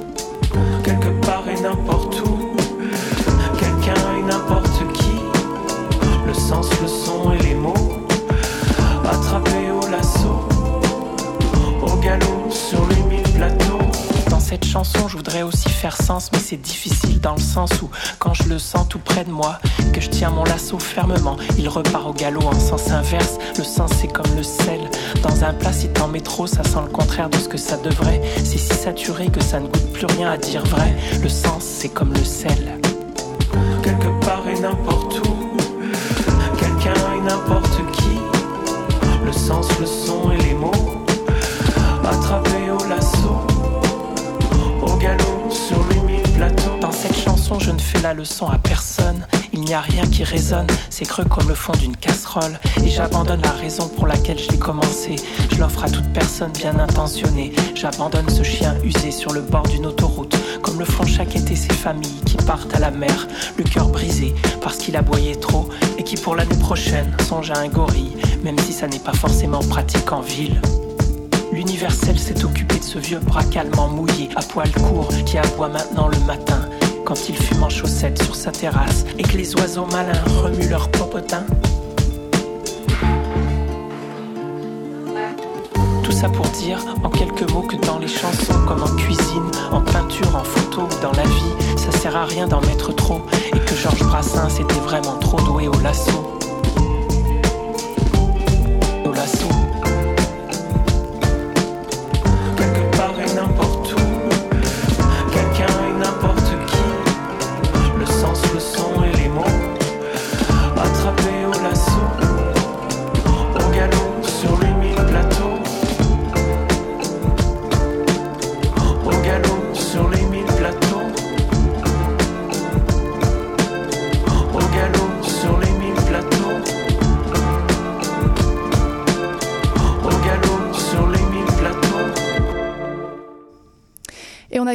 Quelque 0.82 1.24
part 1.24 1.44
et 1.48 1.60
n'importe 1.60 2.20
où, 2.22 2.56
quelqu'un 3.56 4.18
et 4.18 4.22
n'importe 4.22 4.92
qui, 4.94 5.12
le 6.26 6.34
sens, 6.34 6.68
le 6.82 6.88
son 6.88 7.32
et 7.32 7.38
les 7.38 7.54
mots 7.54 7.74
attrapé 9.04 9.70
au 9.70 9.88
lasso, 9.88 10.48
cette 14.48 14.64
chanson, 14.64 15.08
je 15.08 15.16
voudrais 15.18 15.42
aussi 15.42 15.68
faire 15.68 16.00
sens, 16.00 16.30
mais 16.32 16.38
c'est 16.38 16.56
difficile 16.56 17.20
dans 17.20 17.34
le 17.34 17.40
sens 17.40 17.82
où, 17.82 17.90
quand 18.18 18.32
je 18.32 18.44
le 18.44 18.58
sens 18.58 18.88
tout 18.88 18.98
près 18.98 19.24
de 19.24 19.30
moi, 19.30 19.58
que 19.92 20.00
je 20.00 20.08
tiens 20.08 20.30
mon 20.30 20.42
lasso 20.42 20.78
fermement, 20.78 21.36
il 21.58 21.68
repart 21.68 22.06
au 22.06 22.14
galop 22.14 22.44
en 22.44 22.58
sens 22.58 22.90
inverse. 22.90 23.36
Le 23.58 23.64
sens, 23.64 23.90
c'est 24.00 24.10
comme 24.10 24.34
le 24.34 24.42
sel. 24.42 24.80
Dans 25.22 25.44
un 25.44 25.52
plat, 25.52 25.70
si 25.70 25.88
t'en 25.88 26.08
mets 26.08 26.22
trop, 26.22 26.46
ça 26.46 26.64
sent 26.64 26.80
le 26.82 26.90
contraire 26.90 27.28
de 27.28 27.36
ce 27.36 27.46
que 27.46 27.58
ça 27.58 27.76
devrait. 27.76 28.22
C'est 28.38 28.56
si 28.56 28.74
saturé 28.74 29.28
que 29.28 29.42
ça 29.42 29.60
ne 29.60 29.66
goûte 29.66 29.92
plus 29.92 30.06
rien 30.06 30.30
à 30.30 30.38
dire 30.38 30.64
vrai. 30.64 30.96
Le 31.22 31.28
sens, 31.28 31.62
c'est 31.62 31.90
comme 31.90 32.14
le 32.14 32.24
sel. 32.24 32.78
Quelque 33.82 34.24
part 34.24 34.44
et 34.48 34.58
n'importe 34.58 35.20
où, 35.28 35.56
quelqu'un 36.56 36.94
et 37.18 37.20
n'importe 37.20 37.76
qui 37.92 38.18
le 39.28 39.32
sens, 39.32 39.68
le 39.78 39.84
son 39.84 40.32
et 40.32 40.37
cette 46.98 47.16
chanson, 47.16 47.60
je 47.60 47.70
ne 47.70 47.78
fais 47.78 48.00
la 48.00 48.12
leçon 48.12 48.48
à 48.48 48.58
personne. 48.58 49.24
Il 49.52 49.60
n'y 49.60 49.72
a 49.72 49.80
rien 49.80 50.04
qui 50.04 50.24
résonne, 50.24 50.66
c'est 50.90 51.06
creux 51.06 51.24
comme 51.24 51.48
le 51.48 51.54
fond 51.54 51.72
d'une 51.78 51.96
casserole. 51.96 52.58
Et 52.84 52.88
j'abandonne 52.88 53.40
la 53.42 53.52
raison 53.52 53.86
pour 53.88 54.08
laquelle 54.08 54.38
je 54.38 54.48
l'ai 54.48 54.58
commencé. 54.58 55.14
Je 55.52 55.58
l'offre 55.58 55.84
à 55.84 55.90
toute 55.90 56.12
personne 56.12 56.50
bien 56.52 56.76
intentionnée. 56.76 57.52
J'abandonne 57.76 58.28
ce 58.28 58.42
chien 58.42 58.74
usé 58.82 59.12
sur 59.12 59.32
le 59.32 59.42
bord 59.42 59.62
d'une 59.68 59.86
autoroute, 59.86 60.36
comme 60.60 60.80
le 60.80 60.84
font 60.84 61.06
chaque 61.06 61.36
été 61.36 61.54
ces 61.54 61.72
familles 61.72 62.20
qui 62.26 62.36
partent 62.36 62.74
à 62.74 62.80
la 62.80 62.90
mer, 62.90 63.28
le 63.56 63.62
cœur 63.62 63.88
brisé 63.88 64.34
parce 64.60 64.78
qu'il 64.78 64.96
aboyait 64.96 65.36
trop, 65.36 65.68
et 65.98 66.02
qui 66.02 66.16
pour 66.16 66.34
l'année 66.34 66.58
prochaine 66.58 67.16
songe 67.28 67.52
à 67.52 67.58
un 67.58 67.68
gorille, 67.68 68.16
même 68.42 68.58
si 68.58 68.72
ça 68.72 68.88
n'est 68.88 68.98
pas 68.98 69.14
forcément 69.14 69.60
pratique 69.60 70.10
en 70.10 70.20
ville. 70.20 70.60
L'universel 71.52 72.18
s'est 72.18 72.44
occupé 72.44 72.78
de 72.78 72.84
ce 72.84 72.98
vieux 72.98 73.20
bras 73.20 73.44
calmement 73.44 73.88
mouillé, 73.88 74.28
à 74.36 74.42
poil 74.42 74.70
court, 74.72 75.08
qui 75.24 75.38
aboie 75.38 75.68
maintenant 75.68 76.08
le 76.08 76.18
matin, 76.20 76.68
quand 77.08 77.26
il 77.30 77.36
fume 77.36 77.62
en 77.62 77.70
chaussettes 77.70 78.22
sur 78.22 78.36
sa 78.36 78.50
terrasse, 78.50 79.06
et 79.16 79.22
que 79.22 79.38
les 79.38 79.54
oiseaux 79.56 79.86
malins 79.86 80.22
remuent 80.42 80.68
leur 80.68 80.90
popotin. 80.90 81.42
Tout 86.02 86.12
ça 86.12 86.28
pour 86.28 86.44
dire 86.48 86.84
en 87.02 87.08
quelques 87.08 87.50
mots 87.50 87.62
que 87.62 87.76
dans 87.76 87.98
les 87.98 88.08
chansons, 88.08 88.60
comme 88.66 88.82
en 88.82 88.94
cuisine, 88.96 89.50
en 89.72 89.80
peinture, 89.80 90.36
en 90.36 90.44
photo 90.44 90.82
ou 90.82 91.02
dans 91.02 91.12
la 91.12 91.22
vie, 91.22 91.78
ça 91.78 91.98
sert 91.98 92.14
à 92.14 92.26
rien 92.26 92.46
d'en 92.46 92.60
mettre 92.60 92.94
trop, 92.94 93.22
et 93.54 93.58
que 93.58 93.74
Georges 93.74 94.04
Brassens 94.04 94.60
était 94.60 94.80
vraiment 94.80 95.16
trop 95.16 95.40
doué 95.40 95.66
au 95.66 95.80
lasso. 95.80 96.37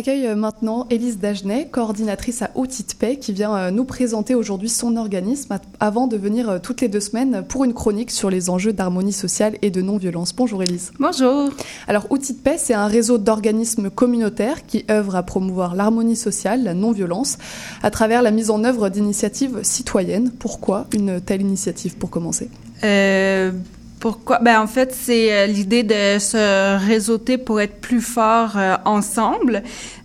Accueille 0.03 0.27
euh, 0.27 0.35
maintenant 0.35 0.85
Élise 0.89 1.17
Dagenet, 1.17 1.69
coordinatrice 1.71 2.41
à 2.41 2.49
Outils 2.55 2.83
de 2.83 2.93
paix, 2.93 3.15
qui 3.15 3.31
vient 3.31 3.55
euh, 3.55 3.71
nous 3.71 3.85
présenter 3.85 4.35
aujourd'hui 4.35 4.67
son 4.67 4.97
organisme 4.97 5.57
avant 5.79 6.07
de 6.07 6.17
venir 6.17 6.49
euh, 6.49 6.59
toutes 6.61 6.81
les 6.81 6.89
deux 6.89 6.99
semaines 6.99 7.41
pour 7.47 7.63
une 7.63 7.73
chronique 7.73 8.11
sur 8.11 8.29
les 8.29 8.49
enjeux 8.49 8.73
d'harmonie 8.73 9.13
sociale 9.13 9.55
et 9.61 9.71
de 9.71 9.81
non-violence. 9.81 10.35
Bonjour 10.35 10.61
Élise. 10.61 10.91
Bonjour. 10.99 11.51
Alors 11.87 12.07
Outils 12.09 12.33
de 12.33 12.39
paix, 12.39 12.57
c'est 12.57 12.73
un 12.73 12.87
réseau 12.87 13.17
d'organismes 13.17 13.89
communautaires 13.89 14.65
qui 14.65 14.83
œuvrent 14.91 15.15
à 15.15 15.23
promouvoir 15.23 15.73
l'harmonie 15.73 16.17
sociale, 16.17 16.65
la 16.65 16.73
non-violence, 16.73 17.37
à 17.81 17.89
travers 17.89 18.21
la 18.21 18.31
mise 18.31 18.49
en 18.49 18.65
œuvre 18.65 18.89
d'initiatives 18.89 19.59
citoyennes. 19.63 20.31
Pourquoi 20.31 20.87
une 20.93 21.21
telle 21.21 21.39
initiative 21.39 21.95
pour 21.95 22.09
commencer? 22.09 22.49
Euh, 22.83 23.53
pourquoi? 24.03 24.39
Ben, 24.39 24.59
en 24.59 24.67
fait, 24.67 24.93
c'est 24.93 25.31
euh, 25.31 25.45
l'idée 25.45 25.83
de 25.83 26.19
se 26.19 26.77
réseauter 26.85 27.37
pour 27.37 27.61
être 27.61 27.79
plus 27.79 28.01
fort 28.01 28.57
euh, 28.57 28.75
ensemble 28.83 29.63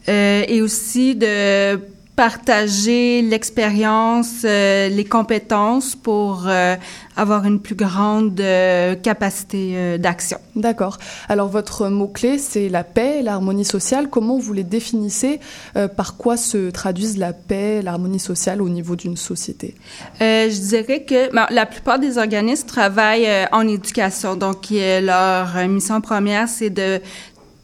euh, 0.09 0.45
et 0.47 0.63
aussi 0.63 1.17
de 1.17 1.81
partager 2.19 3.23
l'expérience, 3.23 4.43
euh, 4.45 4.89
les 4.89 5.05
compétences 5.05 5.95
pour 5.95 6.47
euh, 6.49 6.75
avoir 7.17 7.45
une 7.45 7.61
plus 7.61 7.77
grande 7.77 8.41
euh, 8.41 8.97
capacité 8.97 9.75
euh, 9.77 9.99
d'action. 9.99 10.39
D'accord. 10.57 10.99
Alors 11.29 11.47
votre 11.47 11.87
mot-clé, 11.89 12.39
c'est 12.39 12.69
la 12.69 12.83
paix, 12.83 13.23
l'harmonie 13.23 13.65
sociale. 13.65 14.09
Comment 14.11 14.37
vous 14.37 14.53
les 14.53 14.65
définissez 14.65 15.39
Euh, 15.77 15.87
Par 15.87 16.17
quoi 16.17 16.37
se 16.37 16.71
traduisent 16.71 17.19
la 17.19 17.33
paix, 17.33 17.83
l'harmonie 17.83 18.19
sociale 18.19 18.63
au 18.63 18.69
niveau 18.69 18.97
d'une 18.97 19.17
société? 19.17 19.77
Euh, 20.21 20.51
je 20.51 20.59
dirais 20.59 21.05
que 21.05 21.33
ben, 21.33 21.47
la 21.51 21.67
plupart 21.67 22.01
des 22.01 22.19
organismes 22.19 22.67
travaillent 22.67 23.29
euh, 23.29 23.45
en 23.53 23.65
éducation. 23.69 24.35
Donc, 24.35 24.71
leur 24.71 25.69
mission 25.69 26.01
première, 26.01 26.49
c'est 26.49 26.71
de 26.71 27.01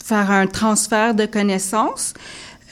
faire 0.05 0.31
un 0.31 0.47
transfert 0.47 1.13
de 1.17 1.27
connaissances. 1.27 2.15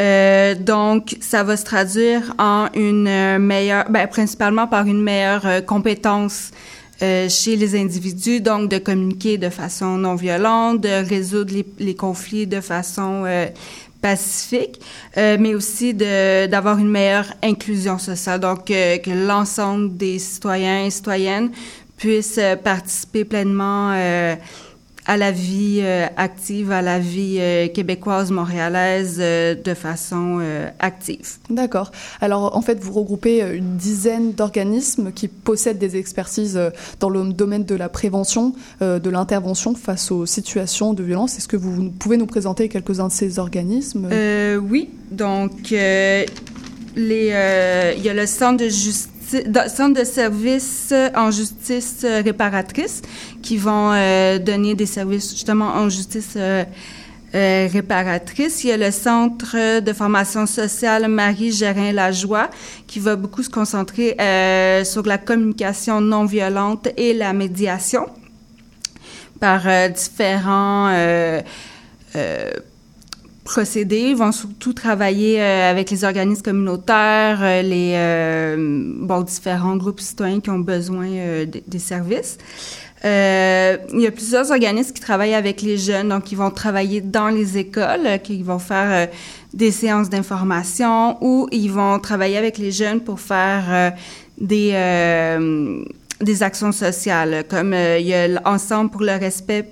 Euh, 0.00 0.54
donc, 0.54 1.16
ça 1.20 1.42
va 1.42 1.56
se 1.56 1.64
traduire 1.64 2.34
en 2.38 2.68
une 2.74 3.06
euh, 3.06 3.38
meilleure, 3.38 3.90
ben, 3.90 4.06
principalement 4.06 4.66
par 4.66 4.86
une 4.86 5.02
meilleure 5.02 5.46
euh, 5.46 5.60
compétence 5.60 6.50
euh, 7.02 7.28
chez 7.28 7.56
les 7.56 7.78
individus, 7.78 8.40
donc 8.40 8.70
de 8.70 8.78
communiquer 8.78 9.36
de 9.36 9.50
façon 9.50 9.98
non 9.98 10.14
violente, 10.14 10.80
de 10.80 11.06
résoudre 11.06 11.52
les, 11.52 11.66
les 11.78 11.94
conflits 11.94 12.46
de 12.46 12.60
façon 12.60 13.24
euh, 13.26 13.46
pacifique, 14.00 14.80
mais 15.16 15.54
aussi 15.54 15.94
d'avoir 15.94 16.78
une 16.78 16.88
meilleure 16.88 17.32
inclusion 17.40 17.98
sociale, 17.98 18.40
donc 18.40 18.64
que 18.64 19.26
l'ensemble 19.28 19.96
des 19.96 20.18
citoyens 20.18 20.86
et 20.86 20.90
citoyennes 20.90 21.52
puissent 21.98 22.40
participer 22.64 23.24
pleinement 23.24 23.94
à 25.06 25.16
la 25.16 25.32
vie 25.32 25.80
euh, 25.82 26.06
active, 26.16 26.70
à 26.70 26.80
la 26.80 26.98
vie 26.98 27.38
euh, 27.40 27.68
québécoise, 27.68 28.30
montréalaise 28.30 29.16
euh, 29.20 29.54
de 29.54 29.74
façon 29.74 30.40
active. 30.78 31.38
D'accord. 31.50 31.90
Alors, 32.20 32.56
en 32.56 32.62
fait, 32.62 32.78
vous 32.80 32.92
regroupez 32.92 33.40
une 33.40 33.76
dizaine 33.76 34.32
d'organismes 34.32 35.12
qui 35.12 35.28
possèdent 35.28 35.78
des 35.78 35.96
expertises 35.96 36.60
dans 37.00 37.08
le 37.08 37.32
domaine 37.32 37.64
de 37.64 37.74
la 37.74 37.88
prévention, 37.88 38.54
de 38.80 39.10
l'intervention 39.10 39.74
face 39.74 40.10
aux 40.10 40.26
situations 40.26 40.92
de 40.94 41.02
violence. 41.02 41.38
Est-ce 41.38 41.48
que 41.48 41.56
vous 41.56 41.90
pouvez 41.90 42.16
nous 42.16 42.26
présenter 42.26 42.68
quelques-uns 42.68 43.08
de 43.08 43.12
ces 43.12 43.38
organismes? 43.38 44.08
Oui, 44.68 44.90
donc 45.10 45.70
il 45.70 46.26
y 46.96 47.32
a 47.32 48.14
le 48.14 48.26
centre 48.26 48.64
de 48.64 48.68
justice 48.68 49.11
de- 49.32 49.68
centre 49.68 49.98
de 50.00 50.04
services 50.04 50.92
en 51.14 51.30
justice 51.30 52.00
euh, 52.04 52.22
réparatrice 52.24 53.02
qui 53.42 53.56
vont 53.56 53.92
euh, 53.92 54.38
donner 54.38 54.74
des 54.74 54.86
services 54.86 55.30
justement 55.30 55.68
en 55.74 55.88
justice 55.88 56.34
euh, 56.36 56.64
euh, 57.34 57.68
réparatrice. 57.72 58.62
Il 58.64 58.68
y 58.68 58.72
a 58.72 58.76
le 58.76 58.90
centre 58.90 59.80
de 59.80 59.92
formation 59.92 60.46
sociale 60.46 61.08
Marie 61.08 61.50
Gérin 61.52 61.92
Lajoie 61.92 62.50
qui 62.86 63.00
va 63.00 63.16
beaucoup 63.16 63.42
se 63.42 63.48
concentrer 63.50 64.14
euh, 64.20 64.84
sur 64.84 65.04
la 65.06 65.18
communication 65.18 66.00
non 66.00 66.24
violente 66.26 66.88
et 66.96 67.14
la 67.14 67.32
médiation 67.32 68.06
par 69.40 69.62
euh, 69.66 69.88
différents 69.88 70.88
euh, 70.90 71.40
euh, 72.16 72.50
procédés. 73.44 74.10
Ils 74.10 74.16
vont 74.16 74.32
surtout 74.32 74.72
travailler 74.72 75.40
euh, 75.40 75.70
avec 75.70 75.90
les 75.90 76.04
organismes 76.04 76.42
communautaires, 76.42 77.40
euh, 77.42 77.62
les 77.62 77.92
euh, 77.96 79.22
différents 79.24 79.76
groupes 79.76 80.00
citoyens 80.00 80.40
qui 80.40 80.50
ont 80.50 80.58
besoin 80.58 81.06
des- 81.46 81.78
services. 81.78 82.38
Il 83.04 84.00
y 84.00 84.06
a 84.06 84.10
plusieurs 84.12 84.50
organismes 84.52 84.92
qui 84.92 85.00
travaillent 85.00 85.34
avec 85.34 85.60
les 85.60 85.76
jeunes, 85.76 86.10
donc 86.10 86.30
ils 86.30 86.38
vont 86.38 86.50
travailler 86.50 87.00
dans 87.00 87.28
les 87.28 87.58
écoles, 87.58 88.20
qui 88.22 88.42
vont 88.42 88.60
faire 88.60 89.08
des 89.52 89.72
séances 89.72 90.08
d'information 90.08 91.18
ou 91.20 91.48
ils 91.50 91.70
vont 91.70 91.98
travailler 91.98 92.36
avec 92.36 92.58
les 92.58 92.70
jeunes 92.70 93.00
pour 93.00 93.18
faire 93.18 93.92
des 94.38 94.72
des 96.20 96.42
actions 96.44 96.70
sociales, 96.70 97.44
comme 97.50 97.74
il 97.74 98.06
y 98.06 98.14
a 98.14 98.28
l'ensemble 98.28 98.90
pour 98.90 99.02
le 99.02 99.16
respect 99.18 99.66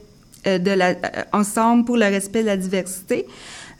de 0.44 0.72
la 0.72 0.94
ensemble 1.33 1.85
pour 1.85 1.96
le 1.96 2.06
respect 2.06 2.42
de 2.42 2.46
la 2.48 2.56
diversité. 2.56 3.26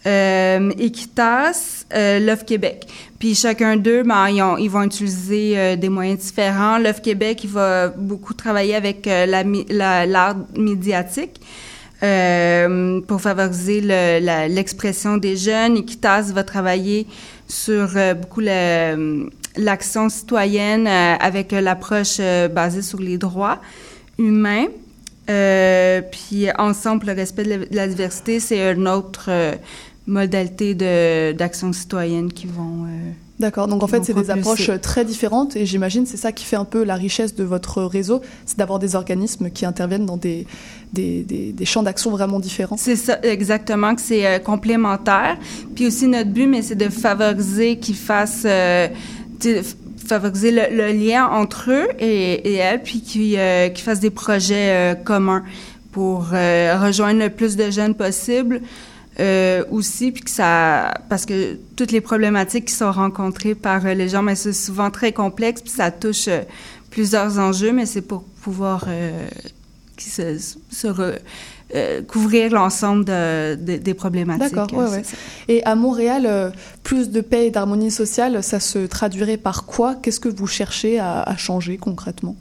Euh, 0.07 0.71
Equitas, 0.79 1.85
euh, 1.95 2.21
Love 2.21 2.47
Québec. 2.47 2.87
Puis 3.19 3.35
chacun 3.35 3.77
d'eux, 3.77 4.03
ben, 4.03 4.29
ils, 4.31 4.41
ont- 4.43 4.57
ils 4.57 4.71
vont 4.71 4.83
utiliser 4.83 5.59
euh, 5.59 5.77
des 5.77 5.91
moyens 5.91 6.21
différents. 6.21 6.79
Love 6.79 7.03
Québec, 7.03 7.45
il 7.45 7.51
va 7.51 7.89
beaucoup 7.89 8.33
travailler 8.33 8.75
avec 8.75 9.07
euh, 9.07 9.27
l'art 10.07 10.37
médiatique 10.57 11.41
pour 13.07 13.21
favoriser 13.21 13.83
l'expression 13.83 15.19
des 15.19 15.37
jeunes. 15.37 15.77
Equitas 15.77 16.33
va 16.33 16.45
travailler 16.45 17.07
sur 17.47 17.91
beaucoup 18.19 18.41
l'action 18.41 20.09
citoyenne 20.09 20.87
avec 20.87 21.53
l'approche 21.53 22.17
basée 22.55 22.81
sur 22.81 23.01
les 23.01 23.19
droits 23.19 23.61
humains. 24.17 24.69
Puis 25.27 26.47
ensemble, 26.57 27.09
le 27.09 27.13
respect 27.13 27.45
de 27.45 27.69
la, 27.71 27.87
diversité, 27.87 28.41
c'est 28.41 28.73
une 28.73 28.89
autre 28.89 29.29
modalité 30.11 30.75
de- 30.75 31.33
d'action 31.33 31.73
citoyenne 31.73 32.33
qui 32.33 32.47
vont. 32.47 32.85
euh, 32.87 32.89
D'accord, 33.39 33.69
donc 33.69 33.83
en 33.83 33.87
fait 33.87 34.05
c'est 34.05 34.13
des 34.13 34.29
approches 34.31 34.69
euh, 34.69 34.77
très 34.77 35.03
différentes 35.07 35.57
et 35.57 35.65
j'imagine 35.65 36.05
c'est 36.05 36.19
ça 36.19 36.31
qui 36.31 36.45
fait 36.45 36.57
un 36.57 36.67
peu 36.67 36.85
la 36.85 36.95
richesse 36.97 37.35
de 37.35 37.43
votre 37.45 37.83
réseau, 37.85 38.21
c'est 38.45 38.59
d'avoir 38.59 38.79
des 38.79 38.97
organismes 38.97 39.49
qui 39.51 39.65
interviennent 39.65 40.05
dans 40.05 40.19
des, 40.19 40.47
des, 40.93 41.23
des- 41.23 41.53
des 41.53 41.65
champs 41.65 41.83
d'action 41.83 42.11
vraiment 42.11 42.39
différents. 42.41 42.77
C'est 42.77 42.97
ça, 42.97 43.19
exactement, 43.23 43.95
que 43.95 44.03
c'est 44.03 44.27
euh, 44.27 44.39
complémentaire. 44.41 45.39
Puis 45.75 45.87
aussi, 45.87 46.07
notre 46.07 46.29
but, 46.31 46.49
mais 46.49 46.61
c'est 46.61 46.75
de 46.75 46.91
favoriser 46.91 47.79
qu'ils 47.79 47.97
fassent, 47.97 48.43
euh, 48.45 48.89
favoriser 50.07 50.51
le, 50.51 50.63
le 50.77 50.93
lien 50.93 51.27
entre 51.29 51.71
eux 51.71 51.89
et, 51.99 52.33
et 52.53 52.55
elles, 52.57 52.83
puis 52.83 53.01
qu'ils 53.01 53.39
euh, 53.39 53.73
fassent 53.75 54.01
des 54.01 54.11
projets 54.11 54.95
communs 55.05 55.45
pour 55.93 56.27
rejoindre 56.29 57.19
le 57.21 57.31
plus 57.31 57.57
de 57.57 57.71
jeunes 57.71 57.95
possible. 57.95 58.61
Euh, 59.21 59.65
aussi, 59.71 60.13
puis 60.13 60.23
que 60.23 60.31
ça, 60.31 60.95
parce 61.11 61.27
que 61.27 61.59
toutes 61.77 61.93
les 61.93 62.01
problématiques 62.01 62.65
qui 62.67 62.73
sont 62.75 62.91
rencontrées 62.91 63.55
par 63.55 63.85
euh, 63.85 63.93
les 63.93 64.09
gens, 64.09 64.23
mais 64.23 64.35
c'est 64.35 64.55
souvent 64.55 64.91
très 64.91 65.13
complexe, 65.13 65.61
puis 65.61 65.71
ça 65.71 65.91
touche 65.91 66.27
euh, 66.29 66.41
plusieurs 66.91 67.39
enjeux, 67.39 67.73
mais 67.73 67.85
c'est 67.85 68.01
pour 68.01 68.23
pouvoir 68.43 68.87
qui 69.99 70.09
se, 70.09 70.39
se 70.39 70.87
re- 70.87 71.19
couvrir 72.07 72.51
l'ensemble 72.53 73.05
de, 73.05 73.57
de- 73.57 73.77
des 73.77 73.95
problématiques. 73.95 74.55
D'accord, 74.55 74.73
ouais, 74.73 74.89
ouais. 74.91 75.03
Et 75.49 75.63
à 75.65 75.75
Montréal, 75.75 76.53
plus 76.83 77.11
de 77.11 77.21
paix 77.21 77.47
et 77.49 77.51
d'harmonie 77.51 77.91
sociale, 77.91 78.43
ça 78.43 78.59
se 78.59 78.79
traduirait 78.87 79.37
par 79.37 79.67
quoi? 79.67 79.97
Qu'est-ce 79.97 80.21
que 80.21 80.31
vous 80.31 80.47
cherchez 80.47 80.99
à, 80.99 81.23
à 81.23 81.37
changer 81.37 81.77
concrètement? 81.77 82.37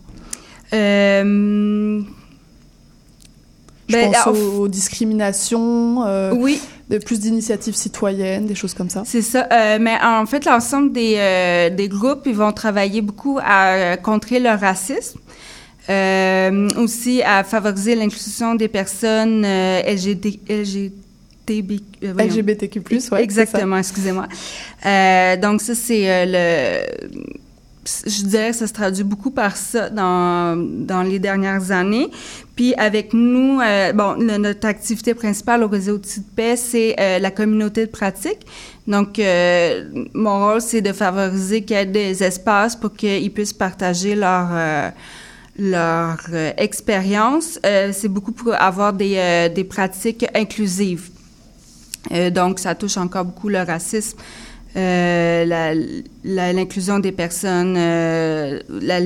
Je 3.89 3.95
ben, 3.95 4.11
pense 4.11 4.27
en 4.27 4.31
aux, 4.31 4.61
aux 4.61 4.67
discriminations, 4.67 6.05
euh, 6.05 6.31
oui, 6.35 6.61
de 6.89 6.99
plus 6.99 7.19
d'initiatives 7.19 7.75
citoyennes, 7.75 8.45
des 8.45 8.53
choses 8.53 8.75
comme 8.75 8.89
ça. 8.89 9.01
c'est 9.05 9.23
ça. 9.23 9.47
Euh, 9.51 9.79
mais 9.81 9.97
en 10.01 10.25
fait, 10.27 10.45
l'ensemble 10.45 10.91
des, 10.91 11.15
euh, 11.17 11.69
des 11.71 11.87
groupes, 11.87 12.21
ils 12.27 12.35
vont 12.35 12.51
travailler 12.51 13.01
beaucoup 13.01 13.39
à 13.43 13.97
contrer 13.97 14.39
le 14.39 14.49
racisme. 14.49 15.19
Aussi 16.77 17.23
à 17.23 17.43
favoriser 17.43 17.95
l'inclusion 17.95 18.53
des 18.53 18.67
personnes 18.67 19.41
LGBT, 19.41 20.39
LGTB. 20.47 21.81
LGBTQ+, 22.03 22.81
ouais. 23.11 23.23
Exactement, 23.23 23.77
excusez-moi. 23.77 24.27
Donc 25.41 25.61
ça, 25.61 25.73
c'est 25.73 26.25
le... 26.27 27.39
Je 27.85 28.23
dirais 28.23 28.51
que 28.51 28.57
ça 28.57 28.67
se 28.67 28.73
traduit 28.73 29.03
beaucoup 29.03 29.31
par 29.31 29.55
ça 29.55 29.89
dans, 29.89 30.55
dans 30.57 31.01
les 31.01 31.17
dernières 31.17 31.71
années. 31.71 32.09
Puis 32.55 32.73
avec 32.75 33.13
nous, 33.13 33.59
euh, 33.61 33.93
bon, 33.93 34.15
notre 34.17 34.67
activité 34.67 35.13
principale 35.13 35.63
au 35.63 35.67
réseau 35.67 35.93
Outils 35.93 36.19
de 36.19 36.25
paix, 36.35 36.55
c'est 36.57 36.95
euh, 36.99 37.19
la 37.19 37.31
communauté 37.31 37.85
de 37.85 37.91
pratique. 37.91 38.45
Donc, 38.85 39.17
euh, 39.17 39.85
mon 40.13 40.45
rôle, 40.45 40.61
c'est 40.61 40.81
de 40.81 40.91
favoriser 40.91 41.63
qu'il 41.63 41.77
y 41.77 41.79
ait 41.79 41.85
des 41.85 42.21
espaces 42.21 42.75
pour 42.75 42.93
qu'ils 42.93 43.31
puissent 43.31 43.53
partager 43.53 44.15
leur... 44.15 44.49
leur 45.57 46.19
expérience, 46.57 47.59
c'est 47.63 48.07
beaucoup 48.07 48.31
pour 48.31 48.53
avoir 48.53 48.93
des, 48.93 49.49
des 49.53 49.65
pratiques 49.65 50.25
inclusives. 50.33 51.09
Donc, 52.31 52.59
ça 52.59 52.75
touche 52.75 52.95
encore 52.95 53.25
beaucoup 53.25 53.49
le 53.49 53.61
racisme, 53.61 54.17
l'inclusion 56.23 56.99
des 56.99 57.11
personnes, 57.11 57.75
euh, 57.77 58.59
la, 58.69 58.99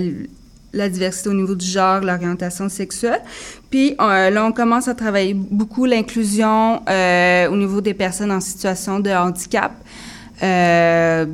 la 0.73 0.89
diversité 0.89 1.29
au 1.29 1.33
niveau 1.33 1.55
du 1.55 1.65
genre, 1.65 2.01
l'orientation 2.01 2.69
sexuelle. 2.69 3.21
Puis 3.69 3.95
euh, 3.99 4.29
là, 4.29 4.45
on 4.45 4.51
commence 4.51 4.87
à 4.87 4.95
travailler 4.95 5.33
beaucoup 5.33 5.85
l'inclusion 5.85 6.81
euh, 6.89 7.47
au 7.49 7.55
niveau 7.55 7.81
des 7.81 7.93
personnes 7.93 8.31
en 8.31 8.41
situation 8.41 8.99
de 8.99 9.11
handicap. 9.11 9.71
Euh, 10.41 11.25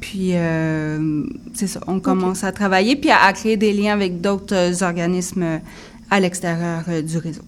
puis, 0.00 0.32
euh, 0.34 1.24
c'est 1.54 1.66
ça, 1.66 1.80
on 1.86 2.00
commence 2.00 2.44
à 2.44 2.52
travailler, 2.52 2.96
puis 2.96 3.10
à, 3.10 3.24
à 3.24 3.32
créer 3.32 3.56
des 3.56 3.72
liens 3.72 3.92
avec 3.92 4.20
d'autres 4.20 4.54
euh, 4.54 4.86
organismes 4.86 5.42
euh, 5.42 5.58
à 6.10 6.20
l'extérieur 6.20 6.82
euh, 6.88 7.02
du 7.02 7.18
réseau. 7.18 7.42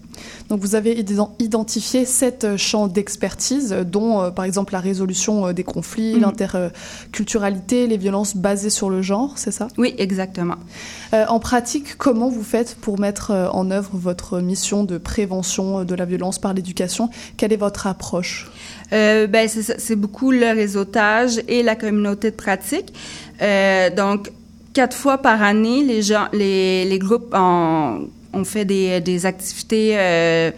Donc 0.48 0.60
vous 0.60 0.74
avez 0.74 0.94
ident- 1.00 1.30
identifié 1.38 2.04
sept 2.04 2.42
euh, 2.44 2.56
champs 2.56 2.88
d'expertise, 2.88 3.72
euh, 3.72 3.84
dont 3.84 4.20
euh, 4.20 4.30
par 4.30 4.44
exemple 4.44 4.72
la 4.72 4.80
résolution 4.80 5.52
des 5.52 5.64
conflits, 5.64 6.14
Mhm. 6.14 6.20
l'interculturalité, 6.22 7.86
les 7.86 7.96
violences 7.96 8.36
basées 8.36 8.70
sur 8.70 8.90
le 8.90 9.00
genre, 9.02 9.32
c'est 9.36 9.52
ça? 9.52 9.68
Oui, 9.78 9.94
exactement. 9.98 10.56
Euh, 11.14 11.24
En 11.28 11.38
pratique, 11.40 11.96
comment 11.96 12.28
vous 12.28 12.42
faites 12.42 12.74
pour 12.80 12.98
mettre 12.98 13.30
en 13.52 13.70
œuvre 13.70 13.90
votre 13.94 14.40
mission 14.40 14.84
de 14.84 14.98
prévention 14.98 15.84
de 15.84 15.94
la 15.94 16.04
violence 16.04 16.38
par 16.38 16.52
l'éducation? 16.54 17.10
Quelle 17.36 17.52
est 17.52 17.56
votre 17.56 17.86
approche? 17.86 18.50
Euh, 18.92 19.26
ben 19.26 19.48
c'est 19.48 19.96
beaucoup 19.96 20.30
le 20.30 20.46
réseautage 20.54 21.40
et 21.48 21.62
la 21.62 21.76
communauté 21.76 22.30
de 22.30 22.36
pratique. 22.36 22.92
Donc 23.96 24.30
quatre 24.72 24.96
fois 24.96 25.18
par 25.18 25.42
année, 25.42 25.84
les 25.84 26.02
gens, 26.02 26.26
les, 26.32 26.84
les 26.84 26.98
groupes 26.98 27.34
ont, 27.34 28.08
ont 28.32 28.44
fait 28.44 28.64
des, 28.64 29.00
des 29.00 29.26
activités 29.26 29.94
euh, 29.96 30.50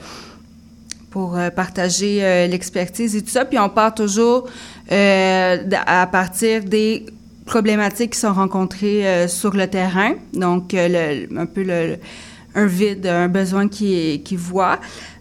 pour 1.11 1.37
euh, 1.37 1.51
partager 1.51 2.25
euh, 2.25 2.47
l'expertise 2.47 3.17
et 3.17 3.23
tout 3.23 3.31
ça. 3.31 3.45
Puis 3.45 3.59
on 3.59 3.69
part 3.69 3.95
toujours 3.95 4.49
euh, 4.93 5.57
à 5.87 6.07
partir 6.07 6.65
des 6.65 7.07
problématiques 7.47 8.13
qui 8.13 8.19
sont 8.19 8.33
rencontrées 8.33 9.07
euh, 9.07 9.29
sur 9.29 9.55
le 9.57 9.67
terrain, 9.67 10.15
donc 10.33 10.73
euh, 10.75 11.27
un 11.37 11.47
peu 11.47 11.65
un 12.55 12.67
vide, 12.67 13.07
un 13.07 13.29
besoin 13.29 13.69
qui 13.69 14.37
voit. 14.37 14.79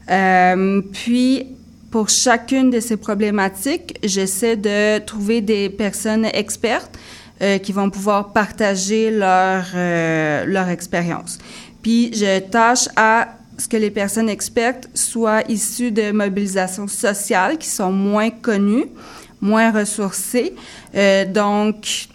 Euh, 0.10 0.82
puis 0.94 1.48
pour 1.92 2.10
chacune 2.10 2.70
de 2.70 2.80
ces 2.80 2.98
problématiques, 2.98 3.98
j'essaie 4.04 4.56
de 4.56 5.00
trouver 5.00 5.42
des 5.42 5.70
personnes 5.70 6.26
expertes 6.26 6.98
euh, 7.42 7.58
qui 7.58 7.72
vont 7.72 7.90
pouvoir 7.90 8.32
partager 8.32 9.10
leur 9.12 9.66
euh, 9.76 10.46
leur 10.46 10.70
expérience. 10.70 11.40
Puis 11.82 12.12
je 12.14 12.40
tâche 12.40 12.88
à 12.96 13.30
ce 13.58 13.68
que 13.68 13.78
les 13.78 13.92
personnes 13.92 14.30
expertes 14.30 14.90
soient 14.94 15.44
issues 15.50 15.92
de 15.92 16.12
mobilisations 16.12 16.88
sociales 16.88 17.58
qui 17.58 17.68
sont 17.68 17.92
moins 17.92 18.30
connues, 18.30 18.86
moins 19.42 19.72
ressourcées. 19.72 20.56
Euh, 20.96 21.26
donc, 21.26 22.08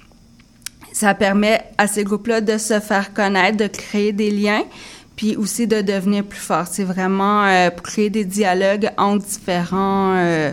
ça 0.92 1.12
permet 1.14 1.62
à 1.76 1.86
ces 1.86 2.04
groupes-là 2.04 2.40
de 2.40 2.56
se 2.56 2.80
faire 2.80 3.12
connaître, 3.12 3.56
de 3.58 3.66
créer 3.66 4.12
des 4.12 4.30
liens, 4.30 4.62
puis 5.16 5.36
aussi 5.36 5.66
de 5.66 5.80
devenir 5.82 6.24
plus 6.24 6.38
forts. 6.40 6.66
C'est 6.70 6.84
vraiment 6.84 7.44
euh, 7.44 7.70
pour 7.70 7.82
créer 7.82 8.10
des 8.10 8.24
dialogues 8.24 8.90
entre 8.96 9.24
différents, 9.26 10.14
euh, 10.16 10.52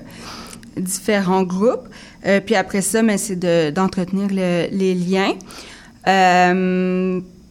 différents 0.77 1.43
groupes. 1.43 1.87
Puis 2.45 2.53
après 2.55 2.81
ça, 2.81 3.01
mais 3.01 3.17
c'est 3.17 3.35
de, 3.35 3.71
d'entretenir 3.71 4.27
le- 4.29 4.67
les 4.71 4.93
liens. 4.93 5.33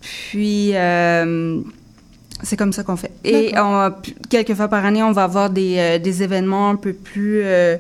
Puis 0.01 0.71
euh, 0.75 1.61
c'est 2.43 2.57
comme 2.57 2.73
ça 2.73 2.83
qu'on 2.83 2.97
fait. 2.97 3.13
Et 3.25 3.53
on, 3.57 3.93
quelques 4.29 4.55
fois 4.55 4.69
par 4.69 4.85
année, 4.85 5.03
on 5.03 5.13
va 5.13 5.25
avoir 5.25 5.51
des, 5.51 5.77
euh, 5.79 5.99
des 5.99 6.23
événements 6.23 6.71
un 6.71 6.77
peu 6.77 6.93
plus 6.93 7.43
euh, 7.45 7.77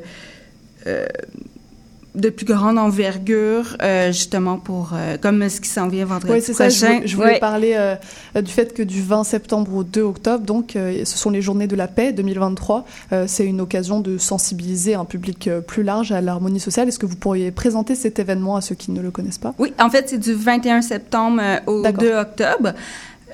de 2.14 2.28
plus 2.28 2.44
grande 2.46 2.76
envergure, 2.78 3.76
euh, 3.82 4.08
justement 4.08 4.58
pour 4.58 4.90
euh, 4.94 5.16
comme 5.16 5.48
ce 5.48 5.60
qui 5.60 5.68
s'en 5.68 5.86
vient 5.88 6.04
vendredi 6.04 6.32
Oui, 6.32 6.42
c'est 6.42 6.54
ça. 6.54 6.68
Je, 6.68 6.78
voulais- 6.84 7.06
je 7.06 7.16
voulais 7.16 7.28
Ouais. 7.34 7.38
parler 7.38 7.74
euh, 7.76 7.94
du 8.42 8.50
fait 8.50 8.74
que 8.74 8.82
du 8.82 9.00
20 9.02 9.22
septembre 9.24 9.74
au 9.74 9.84
2 9.84 10.02
octobre, 10.02 10.44
donc, 10.44 10.74
euh, 10.76 11.04
ce 11.04 11.16
sont 11.18 11.30
les 11.30 11.40
Journées 11.40 11.66
de 11.68 11.76
la 11.76 11.86
paix 11.88 12.12
2023. 12.12 12.84
Euh, 13.12 13.24
c'est 13.28 13.46
une 13.46 13.60
occasion 13.60 14.00
de 14.00 14.18
sensibiliser 14.18 14.94
un 14.94 15.04
public 15.04 15.46
euh, 15.48 15.60
plus 15.60 15.82
large 15.84 16.10
à 16.12 16.20
l'harmonie 16.20 16.58
sociale. 16.60 16.88
Est-ce 16.88 16.98
que 16.98 17.06
vous 17.06 17.16
pourriez 17.16 17.50
présenter 17.52 17.94
cet 17.94 18.18
événement 18.18 18.56
à 18.56 18.60
ceux 18.60 18.74
qui 18.74 18.90
ne 18.90 19.00
le 19.00 19.10
connaissent 19.10 19.38
pas? 19.38 19.54
Oui, 19.58 19.72
en 19.78 19.88
fait, 19.90 20.08
c'est 20.08 20.18
du 20.18 20.32
21 20.34 20.82
septembre 20.82 21.40
au 21.66 21.82
D'accord. 21.82 22.02
2 22.02 22.12
octobre. 22.14 22.72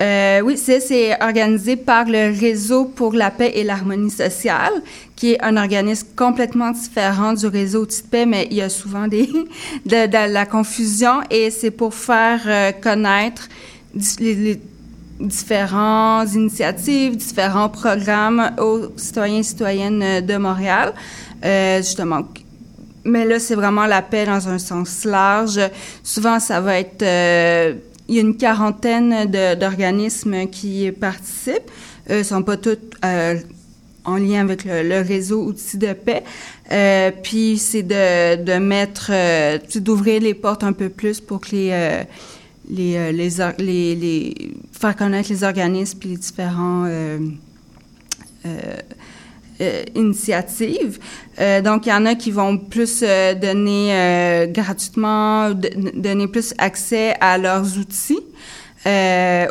Euh, 0.01 0.41
oui, 0.41 0.57
c'est, 0.57 1.21
organisé 1.21 1.75
par 1.75 2.05
le 2.05 2.37
Réseau 2.39 2.85
pour 2.85 3.13
la 3.13 3.31
paix 3.31 3.51
et 3.55 3.63
l'harmonie 3.63 4.11
sociale, 4.11 4.73
qui 5.15 5.33
est 5.33 5.43
un 5.43 5.57
organisme 5.57 6.07
complètement 6.15 6.71
différent 6.71 7.33
du 7.33 7.47
réseau 7.47 7.85
Petite 7.85 8.09
Paix, 8.09 8.25
mais 8.25 8.47
il 8.51 8.57
y 8.57 8.61
a 8.61 8.69
souvent 8.69 9.07
des, 9.07 9.27
de, 9.85 10.05
de 10.05 10.33
la 10.33 10.45
confusion 10.45 11.21
et 11.31 11.49
c'est 11.49 11.71
pour 11.71 11.95
faire 11.95 12.41
euh, 12.45 12.71
connaître 12.71 13.49
les, 14.19 14.35
les 14.35 14.61
différentes 15.19 16.33
initiatives, 16.33 17.15
différents 17.15 17.69
programmes 17.69 18.51
aux 18.59 18.91
citoyens 18.97 19.39
et 19.39 19.43
citoyennes 19.43 20.03
euh, 20.03 20.21
de 20.21 20.37
Montréal. 20.37 20.93
Euh, 21.43 21.77
justement, 21.77 22.21
mais 23.03 23.25
là, 23.25 23.39
c'est 23.39 23.55
vraiment 23.55 23.85
la 23.85 24.01
paix 24.01 24.25
dans 24.25 24.47
un 24.47 24.59
sens 24.59 25.05
large. 25.05 25.59
Souvent, 26.03 26.39
ça 26.39 26.61
va 26.61 26.79
être... 26.79 27.03
euh, 28.07 28.11
il 28.11 28.15
y 28.15 28.17
a 28.19 28.21
une 28.21 28.37
quarantaine 28.37 29.25
d'organismes 29.59 30.47
qui 30.47 30.91
participent. 30.91 31.71
Eux 32.09 32.23
sont 32.23 32.43
pas 32.43 32.57
tous 32.57 32.77
euh, 33.03 33.35
en 34.05 34.15
lien 34.15 34.41
avec 34.41 34.63
le, 34.63 35.01
réseau 35.01 35.43
Outils 35.43 35.77
de 35.77 35.93
paix. 35.93 36.23
Euh, 36.71 37.11
puis, 37.21 37.57
c'est 37.57 37.83
de, 37.83 38.59
mettre... 38.59 39.11
euh, 39.13 39.57
d'ouvrir 39.75 40.21
les 40.21 40.33
portes 40.33 40.63
un 40.63 40.73
peu 40.73 40.89
plus 40.89 41.19
pour 41.19 41.41
que 41.41 41.49
euh, 41.53 42.03
euh, 42.79 43.11
les- 43.11 44.53
faire 44.71 44.95
connaître 44.95 45.29
les 45.29 45.43
organismes 45.43 45.99
puis 45.99 46.09
les 46.09 46.17
différents 46.17 46.85
euh, 49.59 49.83
initiatives. 49.95 50.99
Euh, 51.39 51.61
donc, 51.61 51.87
il 51.87 51.89
y 51.89 51.93
en 51.93 52.05
a 52.05 52.13
qui 52.13 52.29
vont 52.29 52.59
plus 52.59 53.03
euh, 53.03 53.33
donner 53.33 54.47
gratuitement, 54.51 55.51
donner 55.51 56.27
plus 56.27 56.53
accès 56.59 57.15
à 57.19 57.39
leurs 57.39 57.77
outils. 57.79 58.19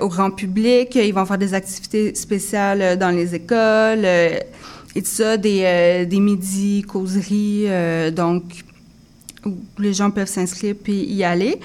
au 0.01 0.09
grand 0.09 0.31
public, 0.31 0.95
ils 0.95 1.12
vont 1.12 1.27
faire 1.27 1.38
des 1.38 1.55
activités 1.55 2.14
spéciales 2.14 2.97
dans 2.99 3.11
les 3.11 3.35
écoles 3.35 4.05
et 4.95 5.03
tout 5.03 5.05
ça, 5.05 5.37
des, 5.37 6.07
des 6.09 6.21
midis, 6.21 6.83
causeries, 6.83 7.66
donc 8.12 8.45
où 9.45 9.57
les 9.79 9.92
gens 9.92 10.11
peuvent 10.11 10.29
s'inscrire 10.29 10.75
puis 10.83 11.05
y 11.05 11.25
aller. 11.25 11.59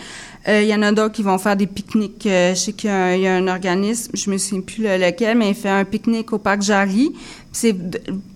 Euh, 0.48 0.62
Il 0.64 0.68
y 0.68 0.76
en 0.76 0.82
a 0.82 0.92
d'autres 0.92 1.14
qui 1.14 1.24
vont 1.24 1.38
faire 1.38 1.56
des 1.56 1.68
pique-niques. 1.68 2.26
Euh, 2.26 2.56
je 2.56 2.60
sais 2.60 2.74
qu'il 2.74 2.90
y, 2.90 3.28
a 3.28 3.36
un- 3.36 3.48
organisme, 3.48 4.12
je 4.14 4.30
me 4.30 4.38
souviens 4.38 4.62
plus 4.62 4.84
le- 4.84 4.98
lequel, 4.98 5.38
mais 5.38 5.50
il 5.50 5.56
fait 5.56 5.70
un 5.70 5.86
pique-nique 5.86 6.34
au 6.34 6.40
parc 6.40 6.62
Jarry. 6.62 7.14
C'est 7.52 7.76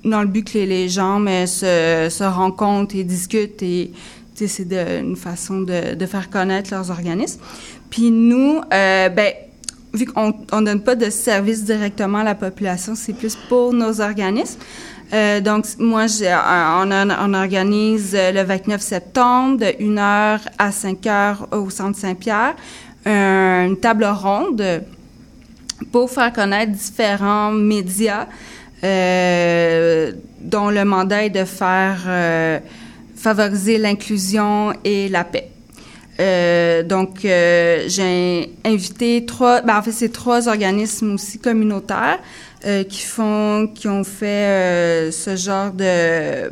dans 0.04 0.22
le 0.22 0.28
but 0.28 0.52
que 0.52 0.60
les, 0.60 0.89
gens 0.89 1.20
se, 1.26 2.24
rencontrent 2.24 2.96
et 2.96 3.04
discutent 3.04 3.63
et 3.63 3.91
c'est 4.36 4.68
une 5.00 5.15
façon 5.15 5.62
de, 5.62 6.06
faire 6.06 6.30
connaître 6.30 6.72
leurs 6.72 6.89
organismes. 6.91 7.39
Puis 7.89 8.12
nous, 8.12 8.60
euh, 8.74 9.10
ben, 9.10 9.32
vu 9.94 10.06
qu'on 10.06 10.34
on 10.52 10.62
donne 10.62 10.82
pas 10.82 10.96
de 10.96 11.10
service 11.10 11.63
directement 11.63 12.20
à 12.20 12.24
la 12.24 12.36
population, 12.36 12.94
c'est 12.96 13.13
plus 13.13 13.38
pour 13.48 13.74
nos 13.74 14.02
organismes. 14.02 14.60
Euh, 15.13 15.39
donc, 15.39 15.65
moi, 15.78 16.06
euh, 16.22 17.15
on, 17.22 17.34
organise 17.34 18.15
euh, 18.15 18.32
le 18.32 18.44
29 18.44 18.82
septembre 18.82 19.60
de 19.60 19.65
1h 19.65 20.39
à 20.58 20.70
5h 20.70 21.56
au 21.56 21.70
Centre 21.70 21.98
Saint-Pierre 21.98 22.56
une 23.08 23.78
table 23.78 24.06
ronde 24.06 24.82
pour 25.91 26.10
faire 26.10 26.34
connaître 26.34 26.72
différents 26.72 27.52
médias 27.52 28.26
dont 28.82 30.70
le 30.72 30.84
mandat 30.84 31.26
est 31.26 31.30
de 31.30 31.46
faire 31.46 32.00
favoriser 33.15 33.78
l'inclusion 33.78 34.74
et 34.84 35.08
la 35.08 35.24
paix. 35.24 35.52
Donc, 36.89 37.20
j'ai 37.22 38.56
invité 38.65 39.24
trois, 39.28 39.62
ben, 39.62 39.78
en 39.78 39.84
fait, 39.84 39.91
c'est 39.91 40.12
trois 40.12 40.48
organismes 40.48 41.13
aussi 41.13 41.38
communautaires 41.38 42.18
euh, 42.65 42.84
qui 42.84 43.04
font, 43.04 43.69
qui 43.75 43.88
ont 43.88 44.04
fait 44.04 44.25
euh, 44.25 45.12
ce 45.12 45.36
genre 45.36 45.71
de 45.71 46.49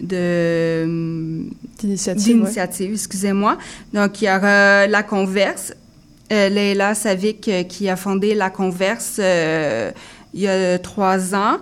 de 0.00 1.46
D'initiative, 1.78 2.42
ouais. 2.42 2.94
excusez-moi. 2.94 3.56
Donc, 3.92 4.20
il 4.20 4.24
y 4.24 4.28
aura 4.28 4.88
La 4.88 5.04
Converse, 5.04 5.74
euh, 6.32 6.48
Leila 6.48 6.96
Savic 6.96 7.68
qui 7.68 7.88
a 7.88 7.94
fondé 7.94 8.34
La 8.34 8.50
Converse 8.50 9.20
il 10.34 10.40
y 10.40 10.48
a 10.48 10.78
trois 10.80 11.36
ans. 11.36 11.58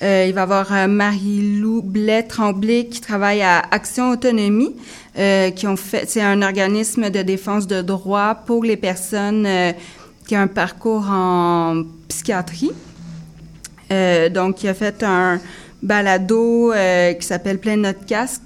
Il 0.00 0.32
va 0.32 0.40
y 0.40 0.42
avoir 0.42 0.88
Marie-Lou 0.88 1.82
Blais-Tremblay 1.82 2.86
qui 2.86 3.00
travaille 3.00 3.42
à 3.42 3.62
Action 3.70 4.10
Autonomie, 4.10 4.74
qui 5.14 5.66
ont 5.68 5.76
fait, 5.76 6.08
c'est 6.08 6.22
un 6.22 6.42
organisme 6.42 7.10
de 7.10 7.22
défense 7.22 7.68
de 7.68 7.80
droits 7.80 8.34
pour 8.46 8.64
les 8.64 8.76
personnes 8.76 9.46
qui 10.26 10.36
ont 10.36 10.40
un 10.40 10.46
parcours 10.46 11.06
en 11.08 11.82
psychiatrie. 12.08 12.72
Euh, 13.92 14.28
donc, 14.28 14.62
il 14.62 14.68
a 14.68 14.74
fait 14.74 15.02
un 15.02 15.40
balado 15.82 16.72
euh, 16.72 17.12
qui 17.12 17.26
s'appelle 17.26 17.58
Plein 17.58 17.76
notre 17.76 18.04
casque. 18.06 18.42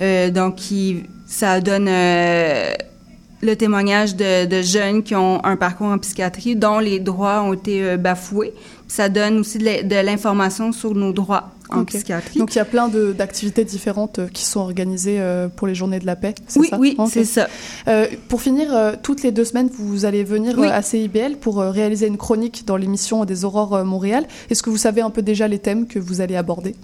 Euh, 0.00 0.30
donc, 0.30 0.56
qui, 0.56 1.04
ça 1.26 1.60
donne 1.60 1.86
le 1.86 3.54
témoignage 3.56 4.16
de, 4.16 4.62
jeunes 4.62 5.02
qui 5.02 5.14
ont 5.14 5.44
un 5.44 5.56
parcours 5.56 5.88
en 5.88 5.98
psychiatrie 5.98 6.56
dont 6.56 6.78
les 6.78 7.00
droits 7.00 7.42
ont 7.42 7.52
été 7.52 7.96
bafoués. 7.96 8.52
Ça 8.88 9.08
donne 9.08 9.38
aussi 9.38 9.58
de 9.58 10.04
l'information 10.04 10.72
sur 10.72 10.94
nos 10.94 11.12
droits 11.12 11.50
en 11.72 11.80
Ok. 11.80 11.88
psychiatrie. 11.88 12.38
Donc 12.38 12.54
il 12.54 12.58
y 12.58 12.60
a 12.60 12.64
plein 12.64 12.88
d'activités 12.88 13.64
différentes 13.64 14.18
euh, 14.18 14.28
qui 14.28 14.44
sont 14.44 14.60
organisées 14.60 15.16
euh, 15.18 15.48
pour 15.48 15.66
les 15.66 15.74
Journées 15.74 15.98
de 15.98 16.06
la 16.06 16.16
paix. 16.16 16.34
oui, 16.56 16.68
ça 16.68 16.78
oui, 16.78 16.96
c'est 17.08 17.24
ça. 17.24 17.48
Euh, 17.88 18.06
pour 18.28 18.40
finir, 18.42 18.68
toutes 19.02 19.22
les 19.22 19.32
deux 19.32 19.44
semaines, 19.44 19.68
vous 19.72 20.04
allez 20.04 20.24
venir 20.24 20.56
Oui. 20.58 20.68
à 20.68 20.82
CIBL 20.82 21.36
pour 21.40 21.58
réaliser 21.58 22.06
une 22.06 22.16
chronique 22.16 22.64
dans 22.66 22.76
l'émission 22.76 23.24
des 23.24 23.44
Aurores 23.44 23.84
Montréal. 23.84 24.24
Est-ce 24.50 24.62
que 24.62 24.70
vous 24.70 24.76
savez 24.76 25.00
un 25.00 25.10
peu 25.10 25.22
déjà 25.22 25.48
les 25.48 25.58
thèmes 25.58 25.86
que 25.86 25.98
vous 25.98 26.20
allez 26.20 26.36
aborder? 26.36 26.74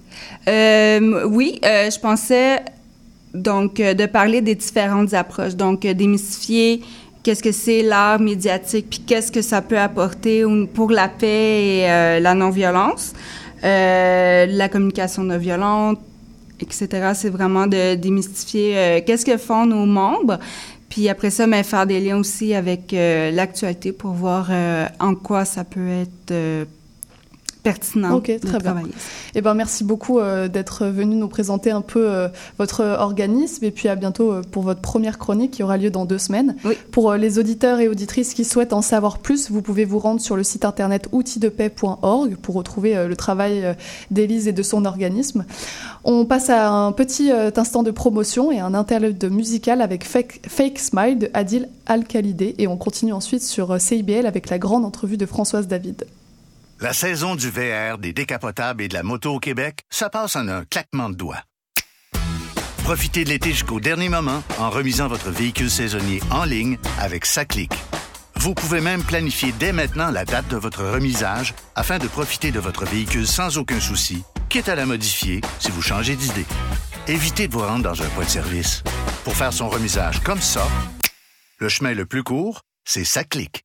Euh, 0.49 1.25
oui, 1.27 1.59
euh, 1.65 1.91
je 1.91 1.99
pensais 1.99 2.61
donc 3.35 3.77
de 3.77 4.07
parler 4.07 4.41
des 4.41 4.55
différentes 4.55 5.13
approches, 5.15 5.55
donc 5.55 5.81
démystifier 5.83 6.83
qu'est-ce 7.23 7.43
que 7.43 7.53
c'est 7.53 7.83
l'art 7.83 8.21
médiatique, 8.21 8.87
puis 8.89 9.01
qu'est-ce 9.07 9.31
que 9.31 9.43
ça 9.43 9.61
peut 9.61 9.79
apporter 9.79 10.45
pour 10.73 10.91
la 10.91 11.09
paix 11.09 11.27
et 11.81 11.91
euh, 11.91 12.21
la 12.21 12.35
non-violence, 12.35 13.13
euh, 13.65 14.47
la 14.47 14.69
communication 14.69 15.25
non 15.25 15.39
violente, 15.39 15.99
etc. 16.61 17.13
C'est 17.15 17.31
vraiment 17.31 17.67
de 17.67 17.95
démystifier 17.95 18.77
euh, 18.77 19.01
qu'est-ce 19.05 19.25
que 19.25 19.37
font 19.37 19.67
nos 19.67 19.87
membres, 19.87 20.39
puis 20.89 21.09
après 21.09 21.31
ça, 21.31 21.47
mais 21.47 21.63
faire 21.63 21.87
des 21.87 22.01
liens 22.01 22.19
aussi 22.19 22.55
avec 22.55 22.93
euh, 22.95 23.31
l'actualité 23.31 23.93
pour 23.93 24.13
voir 24.13 24.51
en 25.01 25.15
quoi 25.15 25.45
ça 25.45 25.65
peut 25.65 25.89
être 25.89 26.67
pertinent 27.63 28.15
Ok, 28.17 28.27
de 28.31 28.39
très 28.39 28.59
bien. 28.59 28.61
travailler. 28.61 28.93
Eh 29.35 29.41
ben, 29.41 29.55
merci 29.55 29.85
beaucoup 29.85 30.19
euh, 30.19 30.49
d'être 30.49 30.87
venu 30.87 31.17
nous 31.17 31.29
présenter 31.29 31.71
un 31.71 31.81
peu 31.81 32.09
euh, 32.09 32.29
votre 32.59 32.85
organisme 32.85 33.65
et 33.65 33.71
puis 33.71 33.89
à 33.89 33.95
bientôt 33.95 34.33
euh, 34.33 34.43
pour 34.43 34.63
votre 34.63 34.81
première 34.81 35.19
chronique 35.19 35.53
qui 35.53 35.63
aura 35.63 35.77
lieu 35.77 35.91
dans 35.91 36.05
deux 36.05 36.19
semaines. 36.19 36.57
Oui. 36.65 36.75
Pour 36.91 37.15
les 37.15 37.39
auditeurs 37.39 37.81
et 37.81 37.89
auditrices 37.89 38.35
qui 38.35 38.45
souhaitent 38.45 38.73
en 38.73 38.83
savoir 38.83 39.19
plus, 39.19 39.51
vous 39.51 39.63
pouvez 39.63 39.85
vous 39.85 39.99
rendre 39.99 40.21
sur 40.21 40.37
le 40.37 40.43
site 40.43 40.65
internet 40.65 41.09
outildepay.org 41.13 42.37
pour 42.37 42.55
retrouver 42.55 43.07
le 43.07 43.17
travail 43.17 43.77
d'Élise 44.11 44.49
et 44.49 44.53
de 44.53 44.63
son 44.63 44.85
organisme. 44.85 45.45
On 46.05 46.25
passe 46.25 46.51
à 46.51 46.71
un 46.71 46.93
petit 46.93 47.31
instant 47.31 47.83
de 47.83 47.91
promotion 47.91 48.53
et 48.53 48.61
un 48.61 48.75
interlude 48.75 49.31
musical 49.31 49.83
avec 49.83 50.05
Fake, 50.05 50.43
Fake 50.49 50.79
Smile 50.79 51.19
de 51.19 51.31
Adil 51.35 51.69
Al-Khalidé 51.87 52.55
et 52.59 52.67
on 52.67 52.77
continue 52.77 53.13
ensuite 53.13 53.43
sur 53.43 53.81
CIBL 53.81 54.27
avec 54.27 54.51
la 54.51 54.59
grande 54.59 54.85
entrevue 54.85 55.17
de 55.17 55.27
Françoise 55.27 55.69
David. 55.69 56.05
La 56.81 56.93
saison 56.93 57.35
du 57.35 57.51
VR, 57.51 57.99
des 57.99 58.13
décapotables 58.13 58.85
et 58.85 58.89
de 58.89 58.95
la 58.95 59.03
moto 59.03 59.35
au 59.35 59.41
Québec, 59.41 59.81
ça 59.91 60.11
passe 60.11 60.37
en 60.37 60.47
un 60.47 60.65
claquement 60.65 61.11
de 61.11 61.17
doigts. 61.17 61.43
Profitez 62.85 63.25
de 63.25 63.31
l'été 63.31 63.51
jusqu'au 63.51 63.81
dernier 63.81 64.09
moment 64.09 64.45
en 64.61 64.71
remisant 64.71 65.09
votre 65.09 65.31
véhicule 65.31 65.71
saisonnier 65.71 66.21
en 66.31 66.45
ligne 66.45 66.79
avec 67.01 67.27
Saclic. 67.27 67.73
Vous 68.37 68.55
pouvez 68.55 68.81
même 68.81 69.03
planifier 69.03 69.53
dès 69.59 69.73
maintenant 69.73 70.13
la 70.13 70.25
date 70.25 70.47
de 70.47 70.57
votre 70.57 70.85
remisage 70.85 71.53
afin 71.75 71.99
de 71.99 72.07
profiter 72.07 72.53
de 72.53 72.61
votre 72.61 72.85
véhicule 72.85 73.27
sans 73.27 73.59
aucun 73.59 73.81
souci, 73.81 74.23
quitte 74.49 74.69
à 74.69 74.77
la 74.77 74.87
modifier 74.87 75.41
si 75.59 75.73
vous 75.73 75.83
changez 75.83 76.15
d'idée. 76.15 76.47
Évitez 77.09 77.49
de 77.49 77.55
vous 77.55 77.67
rendre 77.67 77.83
dans 77.83 78.01
un 78.01 78.09
point 78.11 78.25
de 78.25 78.31
service. 78.31 78.85
Pour 79.25 79.35
faire 79.35 79.53
son 79.53 79.69
remisage 79.69 80.21
comme 80.21 80.41
ça, 80.41 80.65
le 81.59 81.69
chemin 81.69 81.93
le 81.93 82.07
plus 82.07 82.23
court, 82.23 82.61
c'est 82.85 83.05
Saclic. 83.05 83.65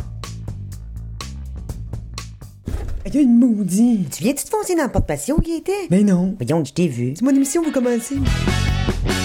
Il 3.05 3.15
y 3.15 3.17
a 3.17 3.21
une 3.21 3.37
maudite. 3.37 4.11
Tu 4.17 4.23
viens-tu 4.23 4.45
te 4.45 4.49
foncer 4.49 4.75
dans 4.75 4.83
le 4.83 4.91
porte-patio, 4.91 5.39
Gaëtan? 5.39 5.87
Mais 5.89 6.03
non. 6.03 6.35
Voyons, 6.39 6.63
je 6.63 6.71
t'ai 6.71 6.87
vu. 6.87 7.13
C'est 7.15 7.23
mon 7.23 7.31
émission, 7.31 7.63
vous 7.63 7.71
commencez. 7.71 8.17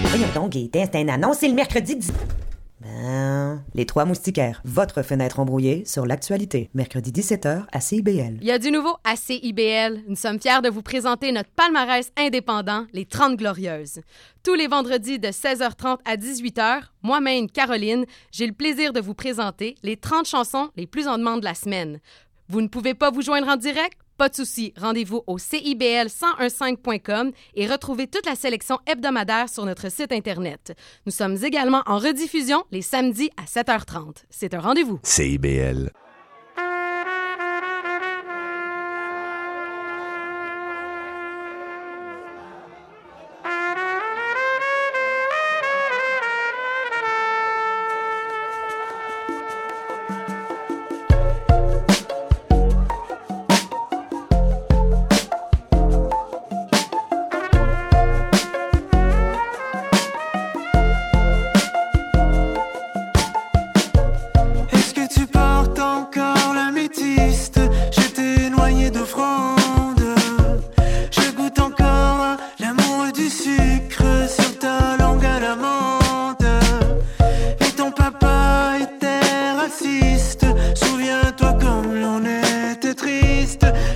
Voyons 0.04 0.28
donc, 0.34 0.52
Gaëtan, 0.52 0.86
c'est 0.90 0.98
un 0.98 1.08
annonce, 1.08 1.38
c'est 1.40 1.48
le 1.48 1.54
mercredi 1.54 1.96
10... 1.96 2.12
Ben... 2.80 3.62
Les 3.74 3.86
Trois 3.86 4.04
Moustiquaires, 4.04 4.62
votre 4.64 5.02
fenêtre 5.02 5.40
embrouillée 5.40 5.84
sur 5.84 6.06
l'actualité. 6.06 6.70
Mercredi 6.74 7.10
17h 7.10 7.64
à 7.70 7.80
CIBL. 7.80 8.38
Il 8.40 8.46
y 8.46 8.50
a 8.50 8.58
du 8.58 8.70
nouveau 8.70 8.96
à 9.04 9.16
CIBL. 9.16 10.02
Nous 10.08 10.16
sommes 10.16 10.40
fiers 10.40 10.62
de 10.62 10.70
vous 10.70 10.82
présenter 10.82 11.32
notre 11.32 11.50
palmarès 11.50 12.10
indépendant, 12.16 12.86
les 12.92 13.04
30 13.04 13.36
Glorieuses. 13.36 14.00
Tous 14.42 14.54
les 14.54 14.66
vendredis 14.66 15.18
de 15.18 15.28
16h30 15.28 15.98
à 16.04 16.16
18h, 16.16 16.82
moi-même, 17.02 17.50
Caroline, 17.50 18.04
j'ai 18.30 18.46
le 18.46 18.52
plaisir 18.52 18.92
de 18.92 19.00
vous 19.00 19.14
présenter 19.14 19.74
les 19.82 19.96
30 19.96 20.26
chansons 20.26 20.70
les 20.76 20.86
plus 20.86 21.08
en 21.08 21.18
demande 21.18 21.40
de 21.40 21.46
la 21.46 21.54
semaine. 21.54 22.00
Vous 22.48 22.60
ne 22.60 22.68
pouvez 22.68 22.94
pas 22.94 23.10
vous 23.10 23.22
joindre 23.22 23.48
en 23.48 23.56
direct? 23.56 23.98
Pas 24.18 24.28
de 24.28 24.34
souci, 24.36 24.72
rendez-vous 24.78 25.24
au 25.26 25.36
CIBL1015.com 25.36 27.32
et 27.54 27.66
retrouvez 27.66 28.06
toute 28.06 28.24
la 28.24 28.36
sélection 28.36 28.78
hebdomadaire 28.86 29.48
sur 29.48 29.66
notre 29.66 29.90
site 29.90 30.12
Internet. 30.12 30.74
Nous 31.04 31.12
sommes 31.12 31.36
également 31.42 31.82
en 31.86 31.98
rediffusion 31.98 32.64
les 32.70 32.82
samedis 32.82 33.30
à 33.36 33.44
7h30. 33.44 34.22
C'est 34.30 34.54
un 34.54 34.60
rendez-vous. 34.60 35.00
CIBL. 35.02 35.90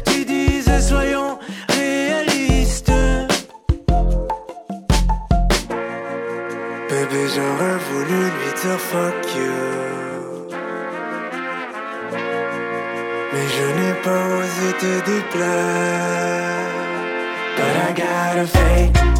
Tu 0.06 0.24
disais 0.24 0.80
soyons 0.80 1.38
réalistes. 1.68 2.92
Bébé 6.88 7.22
j'aurais 7.34 7.78
voulu 7.88 8.20
lui 8.36 8.50
dire 8.62 8.80
fuck 8.90 9.20
you. 9.36 10.10
Mais 13.32 13.46
je 13.56 13.66
n'ai 13.76 13.94
pas 14.04 14.22
osé 14.38 14.68
te 14.80 14.92
déplaire. 15.10 16.50
But 17.56 17.76
I 17.76 18.46
fake 18.46 19.19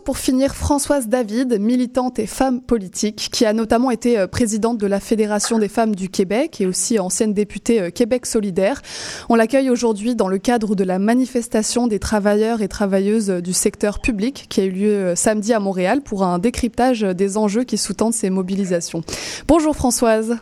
pour 0.00 0.18
finir 0.18 0.54
Françoise 0.54 1.08
David, 1.08 1.58
militante 1.60 2.18
et 2.18 2.26
femme 2.26 2.60
politique, 2.60 3.28
qui 3.32 3.44
a 3.44 3.52
notamment 3.52 3.90
été 3.90 4.18
euh, 4.18 4.26
présidente 4.26 4.78
de 4.78 4.86
la 4.86 5.00
Fédération 5.00 5.58
des 5.58 5.68
femmes 5.68 5.94
du 5.94 6.08
Québec 6.08 6.60
et 6.60 6.66
aussi 6.66 6.98
ancienne 6.98 7.32
députée 7.32 7.80
euh, 7.80 7.90
Québec 7.90 8.26
solidaire. 8.26 8.82
On 9.28 9.34
l'accueille 9.34 9.70
aujourd'hui 9.70 10.14
dans 10.14 10.28
le 10.28 10.38
cadre 10.38 10.74
de 10.74 10.84
la 10.84 10.98
manifestation 10.98 11.86
des 11.86 11.98
travailleurs 11.98 12.62
et 12.62 12.68
travailleuses 12.68 13.28
du 13.28 13.52
secteur 13.52 14.00
public 14.00 14.46
qui 14.48 14.60
a 14.60 14.64
eu 14.64 14.70
lieu 14.70 15.14
samedi 15.16 15.52
à 15.52 15.60
Montréal 15.60 16.02
pour 16.02 16.24
un 16.24 16.38
décryptage 16.38 17.02
des 17.02 17.36
enjeux 17.36 17.64
qui 17.64 17.78
sous-tendent 17.78 18.14
ces 18.14 18.30
mobilisations. 18.30 19.02
Bonjour 19.46 19.74
Françoise. 19.74 20.38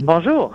Bonjour. 0.00 0.52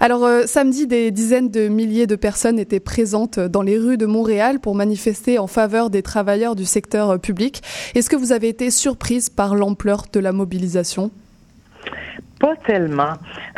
Alors 0.00 0.24
euh, 0.24 0.42
samedi, 0.44 0.86
des 0.86 1.10
dizaines 1.10 1.50
de 1.50 1.68
milliers 1.68 2.06
de 2.06 2.16
personnes 2.16 2.58
étaient 2.58 2.80
présentes 2.80 3.38
dans 3.38 3.62
les 3.62 3.78
rues 3.78 3.96
de 3.96 4.06
Montréal 4.06 4.60
pour 4.60 4.74
manifester 4.74 5.38
en 5.38 5.46
faveur 5.46 5.90
des 5.90 6.02
travailleurs 6.02 6.54
du 6.54 6.64
secteur 6.64 7.10
euh, 7.10 7.18
public. 7.18 7.62
Est-ce 7.94 8.10
que 8.10 8.16
vous 8.16 8.32
avez 8.32 8.48
été 8.48 8.70
surprise 8.70 9.30
par 9.30 9.54
l'ampleur 9.54 10.04
de 10.12 10.20
la 10.20 10.32
mobilisation? 10.32 11.10
Pas 12.38 12.54
tellement. 12.66 13.14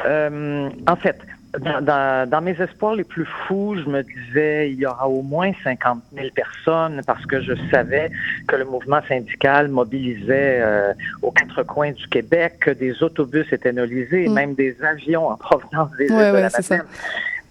Euh, 0.07 0.71
en 0.87 0.97
fait, 0.97 1.19
dans, 1.57 2.41
mes 2.43 2.61
espoirs 2.61 2.95
les 2.95 3.05
plus 3.05 3.25
fous, 3.25 3.77
je 3.77 3.89
me 3.89 4.03
disais 4.03 4.71
il 4.71 4.79
y 4.79 4.87
aura 4.87 5.09
au 5.09 5.23
moins 5.23 5.53
50 5.65 6.03
000 6.15 6.29
personnes 6.35 7.03
parce 7.07 7.25
que 7.25 7.41
je 7.41 7.55
savais 7.71 8.11
que 8.47 8.57
le 8.57 8.65
mouvement 8.65 9.01
syndical 9.09 9.69
mobilisait 9.69 10.61
euh, 10.61 10.93
aux 11.23 11.31
quatre 11.31 11.63
coins 11.63 11.93
du 11.93 12.07
Québec, 12.09 12.59
que 12.61 12.71
des 12.71 13.03
autobus 13.03 13.51
étaient 13.53 13.73
nolisés, 13.73 14.29
mm. 14.29 14.33
même 14.33 14.55
des 14.55 14.77
avions 14.83 15.29
en 15.29 15.37
provenance 15.37 15.91
des 15.99 16.11
ouais, 16.11 16.31
de 16.31 16.37
ouais, 16.37 16.49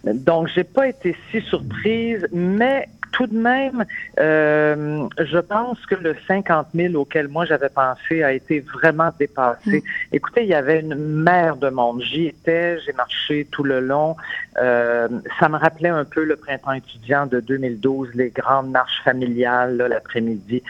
la 0.06 0.14
Donc, 0.14 0.48
j'ai 0.54 0.64
pas 0.64 0.88
été 0.88 1.16
si 1.32 1.41
surprise, 1.41 2.28
mais 2.32 2.88
tout 3.12 3.28
de 3.28 3.38
même, 3.38 3.86
euh, 4.20 5.08
je 5.20 5.38
pense 5.38 5.86
que 5.86 5.95
le 5.95 6.16
50 6.28 6.68
000 6.74 6.95
auquel 6.95 7.28
moi 7.28 7.45
j'avais 7.45 7.70
pensé 7.70 8.24
a 8.24 8.34
été 8.34 8.60
vraiment 8.60 9.10
dépassé. 9.18 9.80
Mm. 9.80 10.16
Écoutez, 10.16 10.43
il 10.43 10.49
y 10.49 10.53
avait 10.53 10.80
une 10.80 10.95
mer 10.95 11.58
de 11.58 11.70
monde. 11.70 12.01
J'y 12.01 12.28
étais, 12.28 12.80
j'ai 12.82 12.93
marché 12.93 13.47
tout 13.51 13.64
le 13.64 13.80
long. 13.80 14.16
Euh, 14.62 15.08
ça 15.39 15.49
me 15.49 15.58
rappelait 15.58 15.89
un 15.89 16.05
peu 16.05 16.24
le 16.24 16.36
printemps 16.36 16.74
étudiant 16.74 17.26
de 17.26 17.39
2012, 17.39 18.10
les 18.14 18.30
grandes 18.30 18.72
marches 18.72 19.01
familiales 19.03 19.78
l'après-midi. 19.78 20.64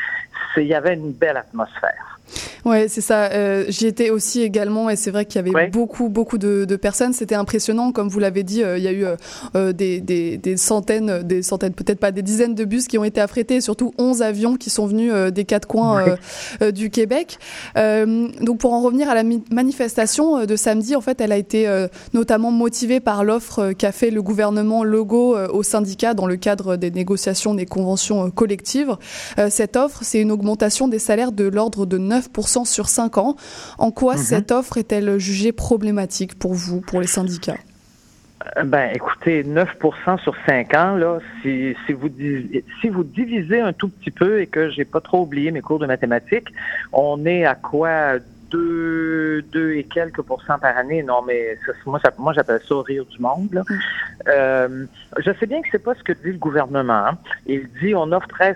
Il 0.57 0.63
y 0.63 0.73
avait 0.73 0.95
une 0.95 1.11
belle 1.11 1.37
atmosphère. 1.37 2.16
Ouais, 2.67 2.89
c'est 2.89 3.01
ça. 3.01 3.31
Euh, 3.31 3.63
J'y 3.69 3.87
étais 3.87 4.09
aussi 4.09 4.41
également, 4.41 4.89
et 4.89 4.97
c'est 4.97 5.09
vrai 5.09 5.23
qu'il 5.23 5.37
y 5.41 5.49
avait 5.49 5.69
beaucoup, 5.69 6.09
beaucoup 6.09 6.37
de, 6.37 6.65
de 6.65 6.75
personnes. 6.75 7.13
C'était 7.13 7.35
impressionnant, 7.35 7.93
comme 7.93 8.09
vous 8.09 8.19
l'avez 8.19 8.43
dit. 8.43 8.61
Euh, 8.61 8.77
il 8.77 8.83
y 8.83 8.87
a 8.89 8.91
eu 8.91 9.05
euh, 9.55 9.71
des, 9.71 10.01
des, 10.01 10.37
des, 10.37 10.57
centaines, 10.57 11.23
des 11.23 11.43
centaines, 11.43 11.73
peut-être 11.73 11.99
pas 11.99 12.11
des 12.11 12.21
dizaines 12.21 12.55
de 12.55 12.65
bus 12.65 12.89
qui 12.89 12.97
ont 12.97 13.05
été 13.05 13.21
affrétés, 13.21 13.61
surtout 13.61 13.93
11 13.97 14.21
avions 14.21 14.57
qui 14.57 14.69
sont 14.69 14.85
venus 14.85 15.13
des 15.31 15.45
quatre 15.45 15.65
coins 15.65 16.17
du 16.73 16.89
Québec. 16.89 17.39
donc, 17.75 18.57
pour 18.57 18.73
en 18.73 18.81
revenir 18.81 19.09
à 19.09 19.15
la 19.15 19.23
manifestation 19.51 20.45
de 20.45 20.55
samedi, 20.55 20.95
en 20.95 21.01
fait, 21.01 21.21
elle 21.21 21.31
a 21.31 21.37
été 21.37 21.87
notamment 22.13 22.51
motivée 22.51 22.99
par 22.99 23.23
l'offre 23.23 23.71
qu'a 23.71 23.91
fait 23.91 24.11
le 24.11 24.21
gouvernement 24.21 24.83
Logo 24.83 25.37
au 25.37 25.63
syndicat 25.63 26.13
dans 26.13 26.27
le 26.27 26.35
cadre 26.35 26.75
des 26.75 26.91
négociations 26.91 27.53
des 27.53 27.65
conventions 27.65 28.29
collectives. 28.29 28.95
cette 29.49 29.77
offre, 29.77 29.99
c'est 30.01 30.19
une 30.19 30.31
augmentation 30.31 30.87
des 30.87 30.99
salaires 30.99 31.31
de 31.31 31.45
l'ordre 31.45 31.85
de 31.85 31.97
9 31.97 32.29
9% 32.63 32.65
sur 32.65 32.89
5 32.89 33.17
ans. 33.17 33.35
En 33.77 33.91
quoi 33.91 34.17
cette 34.17 34.51
offre 34.51 34.77
est-elle 34.77 35.17
jugée 35.19 35.51
problématique 35.51 36.37
pour 36.37 36.53
vous, 36.53 36.81
pour 36.81 37.01
les 37.01 37.07
syndicats? 37.07 37.57
Euh, 38.57 38.63
ben, 38.63 38.91
écoutez, 38.93 39.43
9% 39.43 40.21
sur 40.21 40.35
5 40.45 40.73
ans, 40.75 40.95
là, 40.95 41.19
si, 41.41 41.75
si, 41.85 41.93
vous, 41.93 42.09
si 42.81 42.89
vous 42.89 43.03
divisez 43.03 43.59
un 43.59 43.73
tout 43.73 43.89
petit 43.89 44.11
peu 44.11 44.41
et 44.41 44.47
que 44.47 44.69
j'ai 44.69 44.85
pas 44.85 45.01
trop 45.01 45.23
oublié 45.23 45.51
mes 45.51 45.61
cours 45.61 45.79
de 45.79 45.85
mathématiques, 45.85 46.49
on 46.93 47.25
est 47.25 47.45
à 47.45 47.55
quoi 47.55 48.19
2, 48.51 49.41
2 49.41 49.73
et 49.73 49.83
quelques 49.83 50.21
pourcents 50.21 50.59
par 50.59 50.77
année? 50.77 51.03
Non, 51.03 51.21
mais 51.25 51.57
moi, 51.85 51.99
moi 52.17 52.33
j'appelle 52.33 52.61
ça 52.67 52.75
rire 52.85 53.05
du 53.05 53.19
monde. 53.19 53.49
Là. 53.53 53.63
Mm. 53.67 53.79
Euh, 54.27 54.85
je 55.17 55.31
sais 55.39 55.45
bien 55.45 55.61
que 55.61 55.67
c'est 55.71 55.83
pas 55.83 55.95
ce 55.95 56.03
que 56.03 56.13
dit 56.13 56.31
le 56.31 56.37
gouvernement. 56.37 57.07
Hein. 57.07 57.17
Il 57.45 57.67
dit 57.81 57.95
on 57.95 58.11
offre 58.11 58.27
13% 58.27 58.55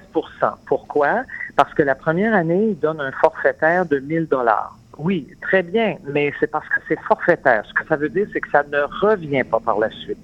Pourquoi? 0.66 1.24
Parce 1.56 1.74
que 1.74 1.84
la 1.84 1.96
première 1.96 2.34
année, 2.34 2.70
il 2.70 2.80
donne 2.80 3.02
un 3.02 3.12
forfaitaire 3.12 3.86
de 3.86 4.00
1000 4.00 4.28
dollars. 4.28 4.78
Oui, 4.98 5.28
très 5.42 5.64
bien, 5.64 5.96
mais 6.06 6.34
c'est 6.40 6.48
parce 6.52 6.68
que 6.68 6.80
c'est 6.88 7.00
forfaitaire. 7.02 7.64
Ce 7.66 7.74
que 7.74 7.88
ça 7.88 7.96
veut 7.96 8.10
dire, 8.10 8.28
c'est 8.34 8.42
que 8.42 8.50
ça 8.50 8.64
ne 8.64 8.82
revient 9.02 9.44
pas 9.44 9.60
par 9.60 9.80
la 9.80 9.90
suite. 9.90 10.20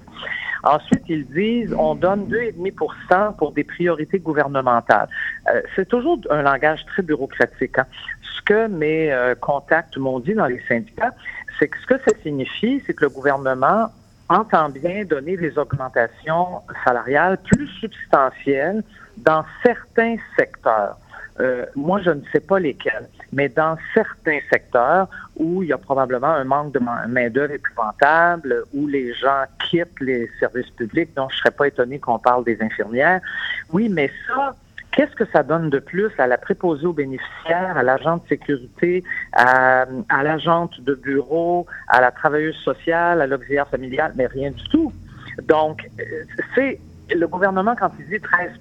Ensuite, 0.64 1.04
ils 1.08 1.26
disent 1.26 1.74
on 1.78 1.96
donne 1.96 2.28
2,5% 2.28 3.38
pour 3.38 3.52
des 3.54 3.64
priorités 3.64 4.20
gouvernementales. 4.20 5.08
Euh, 5.50 5.62
c'est 5.76 5.88
toujours 5.88 6.20
un 6.30 6.42
langage 6.42 6.86
très 6.86 7.02
bureaucratique. 7.02 7.78
Hein. 7.78 7.86
Ce 8.36 8.42
que 8.42 8.68
mes 8.68 9.12
euh, 9.12 9.36
contacts 9.36 9.98
m'ont 9.98 10.20
dit 10.20 10.34
dans 10.34 10.48
les 10.48 10.62
syndicats, 10.68 11.14
c'est 11.58 11.68
que 11.68 11.78
ce 11.80 11.88
que 11.88 11.98
ça 12.00 12.18
signifie, 12.22 12.84
c'est 12.86 12.94
que 12.94 13.06
le 13.06 13.10
gouvernement 13.10 13.88
entend 14.30 14.70
bien 14.70 15.06
donner 15.06 15.38
des 15.38 15.58
augmentations 15.58 16.62
salariales 16.84 17.38
plus 17.38 17.68
substantielles 17.80 18.84
dans 19.18 19.44
certains 19.64 20.18
secteurs. 20.38 20.98
Euh, 21.40 21.66
moi, 21.76 22.02
je 22.02 22.10
ne 22.10 22.22
sais 22.32 22.40
pas 22.40 22.60
lesquels, 22.60 23.08
mais 23.32 23.50
dans 23.50 23.78
certains 23.94 24.40
secteurs 24.50 25.08
où 25.36 25.62
il 25.62 25.70
y 25.70 25.74
a 25.74 25.78
probablement 25.78 26.28
un 26.28 26.44
manque 26.44 26.74
de 26.74 26.80
main-d'œuvre 27.08 27.54
épouvantable, 27.54 28.64
où 28.74 28.88
les 28.88 29.14
gens 29.14 29.44
quittent 29.70 30.00
les 30.02 30.30
services 30.40 30.70
publics, 30.72 31.14
donc 31.16 31.32
je 31.32 31.36
ne 31.36 31.40
serais 31.40 31.52
pas 31.52 31.68
étonné 31.68 32.00
qu'on 32.00 32.18
parle 32.18 32.44
des 32.44 32.60
infirmières. 32.62 33.22
Oui, 33.72 33.88
mais 33.90 34.12
ça, 34.28 34.56
Qu'est-ce 34.98 35.16
que 35.16 35.26
ça 35.32 35.44
donne 35.44 35.70
de 35.70 35.78
plus 35.78 36.10
à 36.18 36.26
la 36.26 36.40
préposée 36.40 36.88
aux 36.88 36.94
bénéficiaires, 36.94 37.78
à 37.78 37.84
l'agent 37.84 38.18
de 38.18 38.28
sécurité, 38.28 39.04
à, 39.34 39.86
à 40.10 40.24
l'agente 40.24 40.82
de 40.82 40.96
bureau, 40.96 41.68
à 41.88 42.02
la 42.02 42.10
travailleuse 42.10 42.56
sociale, 42.56 43.22
à 43.22 43.28
l'auxiliaire 43.28 43.68
familial? 43.68 44.14
Mais 44.16 44.26
rien 44.26 44.50
du 44.50 44.64
tout. 44.70 44.92
Donc, 45.44 45.88
euh, 46.00 46.04
c'est 46.56 46.80
le 47.16 47.28
gouvernement, 47.28 47.76
quand 47.76 47.92
il 48.00 48.08
dit 48.08 48.20
13 48.20 48.54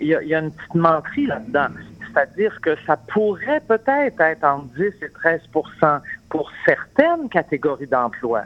il 0.00 0.08
y, 0.08 0.34
a, 0.34 0.38
une 0.38 0.50
petite 0.50 0.74
menterie 0.74 1.26
là-dedans. 1.26 1.68
C'est-à-dire 2.06 2.60
que 2.60 2.76
ça 2.86 2.96
pourrait 2.96 3.62
peut-être 3.66 4.20
être 4.20 4.44
entre 4.44 4.66
10 4.76 4.82
et 5.02 5.08
13% 5.08 6.00
pour 6.28 6.50
certaines 6.64 7.28
catégories 7.28 7.86
d'emplois, 7.86 8.44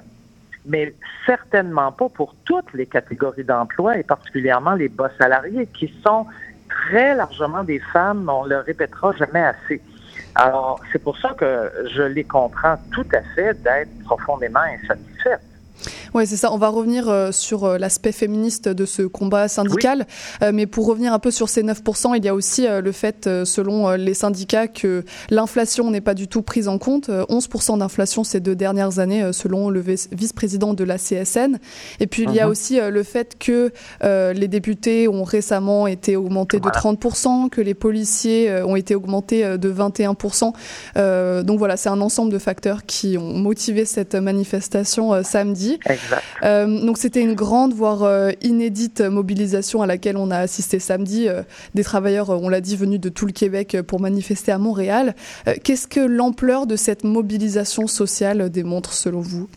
mais 0.67 0.95
certainement 1.27 1.93
pas 1.93 2.09
pour 2.09 2.35
toutes 2.45 2.73
les 2.75 2.87
catégories 2.87 3.45
d'emplois 3.45 3.99
et 3.99 4.03
particulièrement 4.03 4.75
les 4.75 4.89
bas 4.89 5.11
salariés 5.19 5.67
qui 5.67 5.93
sont 6.05 6.27
très 6.69 7.15
largement 7.15 7.65
des 7.65 7.79
femmes, 7.79 8.29
on 8.29 8.45
le 8.45 8.59
répétera 8.59 9.13
jamais 9.13 9.43
assez. 9.43 9.81
Alors, 10.35 10.81
c'est 10.91 11.03
pour 11.03 11.19
ça 11.19 11.35
que 11.35 11.71
je 11.95 12.03
les 12.03 12.25
comprends 12.25 12.77
tout 12.93 13.07
à 13.13 13.23
fait 13.35 13.61
d'être 13.63 13.91
profondément 14.05 14.61
insatisfaites. 14.61 15.41
Oui, 16.15 16.27
c'est 16.27 16.37
ça. 16.37 16.53
On 16.53 16.59
va 16.59 16.69
revenir 16.69 17.09
euh, 17.09 17.33
sur 17.33 17.65
euh, 17.65 17.79
l'aspect 17.79 18.13
féministe 18.13 18.69
de 18.69 18.85
ce 18.85 19.01
combat 19.01 19.49
syndical. 19.49 20.07
Euh, 20.43 20.51
mais 20.53 20.67
pour 20.67 20.87
revenir 20.87 21.15
un 21.15 21.19
peu 21.19 21.31
sur 21.31 21.49
ces 21.49 21.63
9%, 21.63 22.15
il 22.17 22.25
y 22.25 22.29
a 22.29 22.35
aussi 22.35 22.67
le 22.69 22.93
fait, 22.93 23.29
selon 23.45 23.91
les 23.93 24.15
syndicats, 24.15 24.69
que 24.69 25.05
l'inflation 25.31 25.91
n'est 25.91 26.01
pas 26.01 26.15
du 26.15 26.29
tout 26.29 26.43
prise 26.43 26.69
en 26.69 26.79
compte. 26.79 27.09
11% 27.09 27.79
d'inflation 27.79 28.25
ces 28.25 28.41
deux 28.41 28.55
dernières 28.55 28.99
années, 28.99 29.33
selon 29.33 29.71
le 29.71 29.81
vice-président 29.81 30.75
de 30.75 30.85
la 30.85 30.99
CSN. 30.99 31.59
Et 32.01 32.07
puis, 32.07 32.25
il 32.25 32.35
y 32.35 32.41
a 32.41 32.47
uh-huh. 32.47 32.51
aussi 32.51 32.81
le 32.81 33.03
fait 33.03 33.37
que 33.39 33.73
les 34.03 34.49
députés 34.49 35.09
ont 35.09 35.25
récemment 35.25 35.87
été 35.87 36.17
augmentés 36.17 36.61
de 36.61 36.69
30%, 36.69 37.49
que 37.49 37.61
les 37.61 37.75
policiers 37.75 38.63
ont 38.63 38.77
été 38.77 38.95
augmentés 38.95 39.59
de 39.59 39.73
21%. 39.73 41.45
donc 41.45 41.59
voilà, 41.59 41.77
c'est 41.77 41.89
un 41.89 42.01
ensemble 42.01 42.33
de 42.33 42.39
facteurs 42.39 42.85
qui 42.85 43.17
ont 43.19 43.39
motivé 43.39 43.85
cette 43.85 44.15
manifestation 44.15 45.23
samedi. 45.23 45.79
Euh, 46.43 46.85
donc 46.85 46.99
c'était 46.99 47.23
une 47.23 47.35
grande, 47.35 47.73
voire 47.73 48.03
euh, 48.03 48.31
inédite 48.41 49.01
mobilisation 49.01 49.83
à 49.83 49.87
laquelle 49.87 50.17
on 50.17 50.31
a 50.31 50.39
assisté 50.39 50.79
samedi. 50.79 51.29
Euh, 51.29 51.43
des 51.75 51.85
travailleurs, 51.85 52.31
on 52.31 52.49
l'a 52.49 52.61
dit, 52.61 52.77
venus 52.77 53.01
de 53.01 53.09
tout 53.09 53.27
le 53.27 53.33
Québec 53.33 53.77
pour 53.87 54.01
manifester 54.01 54.53
à 54.53 54.59
Montréal. 54.59 55.15
Qu'est-ce 55.65 55.87
que 55.87 56.01
l'ampleur 56.01 56.67
de 56.67 56.77
cette 56.77 57.05
mobilisation 57.05 57.87
sociale 57.87 58.51
démontre 58.51 58.93
selon 58.93 59.21
vous? 59.21 59.49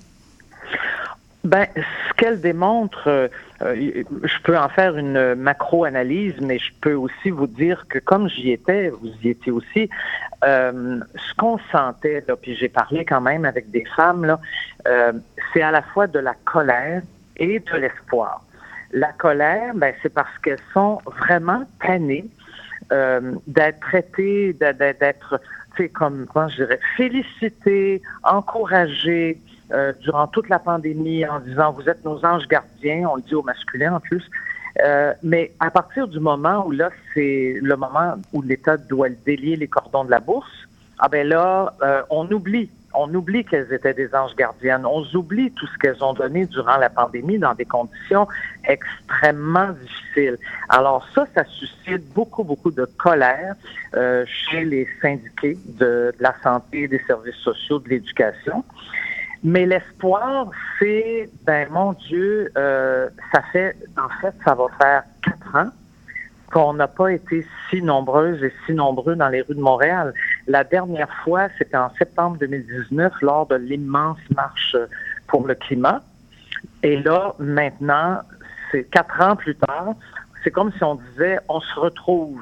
Ben, 1.43 1.68
ce 1.76 2.14
qu'elle 2.18 2.41
démontre, 2.41 3.30
je 3.74 4.41
peux 4.43 4.57
en 4.57 4.70
faire 4.70 4.97
une 4.97 5.36
macro-analyse, 5.36 6.36
mais 6.41 6.59
je 6.59 6.72
peux 6.82 6.93
aussi 6.93 7.30
vous 7.30 7.47
dire 7.47 7.86
que 7.88 7.99
comme 7.99 8.30
j'y 8.30 8.51
étais, 8.51 8.89
vous 8.89 9.11
y 9.24 9.30
étiez 9.30 9.51
aussi, 9.51 9.89
ce 10.43 11.36
qu'on 11.38 11.57
sentait, 11.72 12.24
puis 12.41 12.55
j'ai 12.55 12.70
parlé 12.70 13.05
quand 13.05 13.22
même 13.22 13.45
avec 13.45 13.72
des 13.72 13.86
femmes, 13.95 14.38
euh, 14.88 15.13
c'est 15.53 15.61
à 15.61 15.72
la 15.72 15.82
fois 15.82 16.07
de 16.07 16.20
la 16.20 16.34
colère 16.45 17.01
et 17.38 17.59
de 17.59 17.78
l'espoir. 17.78 18.43
La 18.91 19.11
colère, 19.11 19.74
ben, 19.76 19.93
c'est 20.01 20.13
parce 20.13 20.38
qu'elles 20.39 20.59
sont 20.74 21.01
vraiment 21.05 21.63
tannées 21.82 22.26
euh, 22.91 23.34
d'être 23.47 23.80
traitées, 23.80 24.53
d'être, 24.53 25.41
tu 25.76 25.89
comme, 25.89 26.28
comment 26.32 26.49
je 26.49 26.63
félicitées, 26.95 28.01
encouragées 28.24 29.39
euh, 29.72 29.93
durant 30.01 30.28
toute 30.28 30.49
la 30.49 30.59
pandémie 30.59 31.26
en 31.26 31.39
disant 31.39 31.72
vous 31.72 31.89
êtes 31.89 32.03
nos 32.05 32.24
anges 32.26 32.47
gardiens, 32.47 33.07
on 33.11 33.16
le 33.16 33.22
dit 33.22 33.36
au 33.36 33.43
masculin 33.43 33.95
en 33.95 33.99
plus. 33.99 34.24
Euh, 34.84 35.13
mais 35.24 35.51
à 35.59 35.72
partir 35.72 36.07
du 36.07 36.20
moment 36.20 36.66
où 36.66 36.72
là, 36.72 36.89
c'est 37.13 37.57
le 37.61 37.76
moment 37.78 38.16
où 38.34 38.41
l'État 38.41 38.78
doit 38.78 39.09
délier 39.26 39.55
les 39.55 39.68
cordons 39.68 40.03
de 40.03 40.11
la 40.11 40.20
bourse, 40.20 40.68
ah 40.99 41.07
ben 41.07 41.28
là, 41.28 41.74
euh, 41.82 42.01
on 42.09 42.30
oublie 42.32 42.70
on 42.97 43.13
oublie 43.13 43.43
qu'elles 43.43 43.72
étaient 43.74 43.93
des 43.93 44.13
anges 44.16 44.36
gardiennes. 44.36 44.86
On 44.86 45.03
oublie 45.13 45.51
tout 45.51 45.68
ce 45.68 45.78
qu'elles 45.78 46.03
ont 46.03 46.13
donné 46.13 46.45
durant 46.45 46.78
la 46.78 46.89
pandémie 46.89 47.38
dans 47.38 47.53
des 47.53 47.66
conditions 47.66 48.28
extrêmement 48.68 49.70
difficiles. 49.72 50.38
Alors 50.70 51.07
ça, 51.13 51.26
ça 51.36 51.43
suscite 51.45 52.13
beaucoup, 52.13 52.43
beaucoup 52.43 52.72
de 52.72 52.86
colère 52.97 53.55
euh, 53.95 54.26
chez 54.26 54.63
les 54.63 54.88
syndiqués 55.01 55.57
de, 55.66 56.13
la 56.20 56.34
santé, 56.41 56.88
des 56.88 57.01
services 57.05 57.36
sociaux, 57.36 57.80
de 57.80 57.89
l'éducation. 57.89 58.63
Mais 59.48 59.68
l'espoir, 59.68 60.50
c'est, 60.80 61.30
ben 61.46 61.70
mon 61.70 61.93
Dieu, 61.93 62.52
euh, 62.58 63.08
ça 63.32 63.43
fait, 63.54 63.78
en 63.96 64.10
fait, 64.20 64.34
ça 64.43 64.56
va 64.56 64.66
faire 64.80 65.04
quatre 65.24 65.56
ans 65.56 65.70
qu'on 66.52 66.74
n'a 66.74 66.88
pas 66.88 67.14
été 67.14 67.46
si 67.70 67.80
nombreuses 67.84 68.43
et 68.43 68.52
si 68.66 68.74
nombreux 68.74 69.16
dans 69.16 69.30
les 69.30 69.41
rues 69.41 69.54
de 69.54 69.62
Montréal. 69.62 70.16
La 70.48 70.64
dernière 70.64 71.14
fois, 71.24 71.50
c'était 71.60 71.78
en 71.78 71.91
septembre 71.91 72.38
2019 72.39 73.14
lors 73.22 73.46
de 73.46 73.56
l'immense 73.58 74.18
marche 74.36 74.76
pour 75.28 75.46
le 75.46 75.54
climat. 75.54 76.02
Et 76.82 76.98
là, 76.98 77.36
maintenant, 77.38 78.22
c'est 78.72 78.86
quatre 78.86 79.22
ans 79.22 79.36
plus 79.36 79.56
tard, 79.56 79.93
c'est 80.43 80.50
comme 80.50 80.72
si 80.72 80.84
on 80.84 80.96
disait 80.96 81.38
on 81.50 81.60
se 81.60 81.80
retrouve. 81.80 82.41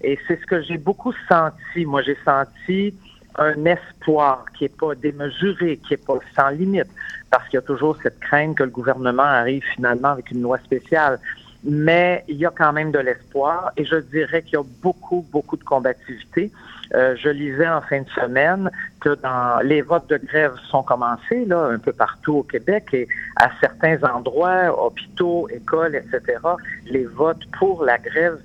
Et 0.00 0.18
c'est 0.26 0.40
ce 0.40 0.46
que 0.46 0.62
j'ai 0.62 0.78
beaucoup 0.78 1.12
senti. 1.28 1.84
Moi, 1.84 2.00
j'ai 2.00 2.16
senti 2.24 2.94
un 3.38 3.64
espoir 3.64 4.44
qui 4.56 4.64
n'est 4.64 4.68
pas 4.68 4.94
démesuré, 4.94 5.78
qui 5.78 5.94
n'est 5.94 5.98
pas 5.98 6.18
sans 6.36 6.50
limite, 6.50 6.88
parce 7.30 7.44
qu'il 7.48 7.54
y 7.54 7.58
a 7.58 7.62
toujours 7.62 7.96
cette 8.02 8.20
crainte 8.20 8.56
que 8.56 8.64
le 8.64 8.70
gouvernement 8.70 9.22
arrive 9.22 9.62
finalement 9.74 10.08
avec 10.08 10.30
une 10.30 10.42
loi 10.42 10.58
spéciale 10.58 11.18
mais 11.64 12.24
il 12.28 12.36
y 12.36 12.46
a 12.46 12.52
quand 12.56 12.72
même 12.72 12.92
de 12.92 12.98
l'espoir 12.98 13.72
et 13.76 13.84
je 13.84 13.96
dirais 13.96 14.42
qu'il 14.42 14.54
y 14.54 14.56
a 14.56 14.64
beaucoup, 14.82 15.26
beaucoup 15.32 15.56
de 15.56 15.64
combativité. 15.64 16.52
Euh, 16.94 17.16
je 17.16 17.28
lisais 17.28 17.68
en 17.68 17.82
fin 17.82 18.00
de 18.00 18.08
semaine 18.10 18.70
que 19.00 19.14
dans 19.16 19.60
les 19.62 19.82
votes 19.82 20.08
de 20.08 20.16
grève 20.16 20.54
sont 20.70 20.82
commencés 20.82 21.44
là 21.44 21.64
un 21.66 21.78
peu 21.78 21.92
partout 21.92 22.36
au 22.36 22.42
Québec 22.42 22.88
et 22.92 23.08
à 23.36 23.50
certains 23.60 24.02
endroits, 24.04 24.86
hôpitaux, 24.86 25.48
écoles, 25.50 25.96
etc. 25.96 26.38
Les 26.86 27.04
votes 27.04 27.44
pour 27.58 27.84
la 27.84 27.98
grève 27.98 28.38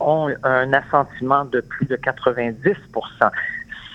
ont 0.00 0.28
un 0.42 0.72
assentiment 0.72 1.44
de 1.44 1.60
plus 1.60 1.86
de 1.86 1.96
90 1.96 2.76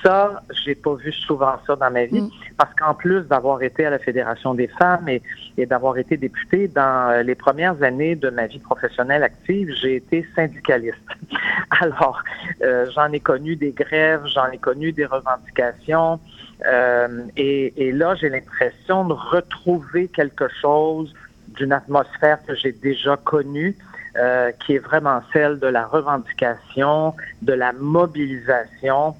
ça, 0.03 0.43
j'ai 0.63 0.75
pas 0.75 0.93
vu 0.95 1.11
souvent 1.11 1.53
ça 1.65 1.75
dans 1.75 1.91
ma 1.91 2.05
vie, 2.05 2.21
mm. 2.21 2.29
parce 2.57 2.73
qu'en 2.75 2.93
plus 2.93 3.23
d'avoir 3.23 3.61
été 3.61 3.85
à 3.85 3.89
la 3.89 3.99
Fédération 3.99 4.53
des 4.53 4.67
femmes 4.67 5.09
et, 5.09 5.21
d'avoir 5.65 5.97
été 5.97 6.15
députée 6.15 6.67
dans 6.69 7.11
euh, 7.11 7.23
les 7.23 7.35
premières 7.35 7.81
années 7.83 8.15
de 8.15 8.29
ma 8.29 8.47
vie 8.47 8.59
professionnelle 8.59 9.23
active, 9.23 9.73
j'ai 9.81 9.97
été 9.97 10.25
syndicaliste. 10.35 10.97
Alors, 11.81 12.23
euh, 12.61 12.85
j'en 12.95 13.11
ai 13.11 13.19
connu 13.19 13.55
des 13.55 13.71
grèves, 13.71 14.25
j'en 14.33 14.47
ai 14.47 14.57
connu 14.57 14.91
des 14.91 15.05
revendications, 15.05 16.19
euh, 16.65 17.23
et, 17.35 17.91
là, 17.91 18.15
j'ai 18.15 18.29
l'impression 18.29 19.05
de 19.05 19.13
retrouver 19.13 20.07
quelque 20.07 20.47
chose 20.61 21.13
d'une 21.47 21.73
atmosphère 21.73 22.39
que 22.45 22.55
j'ai 22.55 22.71
déjà 22.71 23.17
connue. 23.17 23.75
qui 24.61 24.73
est 24.73 24.83
vraiment 24.91 25.21
celle 25.31 25.59
de 25.59 25.67
la 25.67 25.85
revendication, 25.85 27.13
de 27.41 27.53
la 27.53 27.71
mobilisation, 27.71 29.15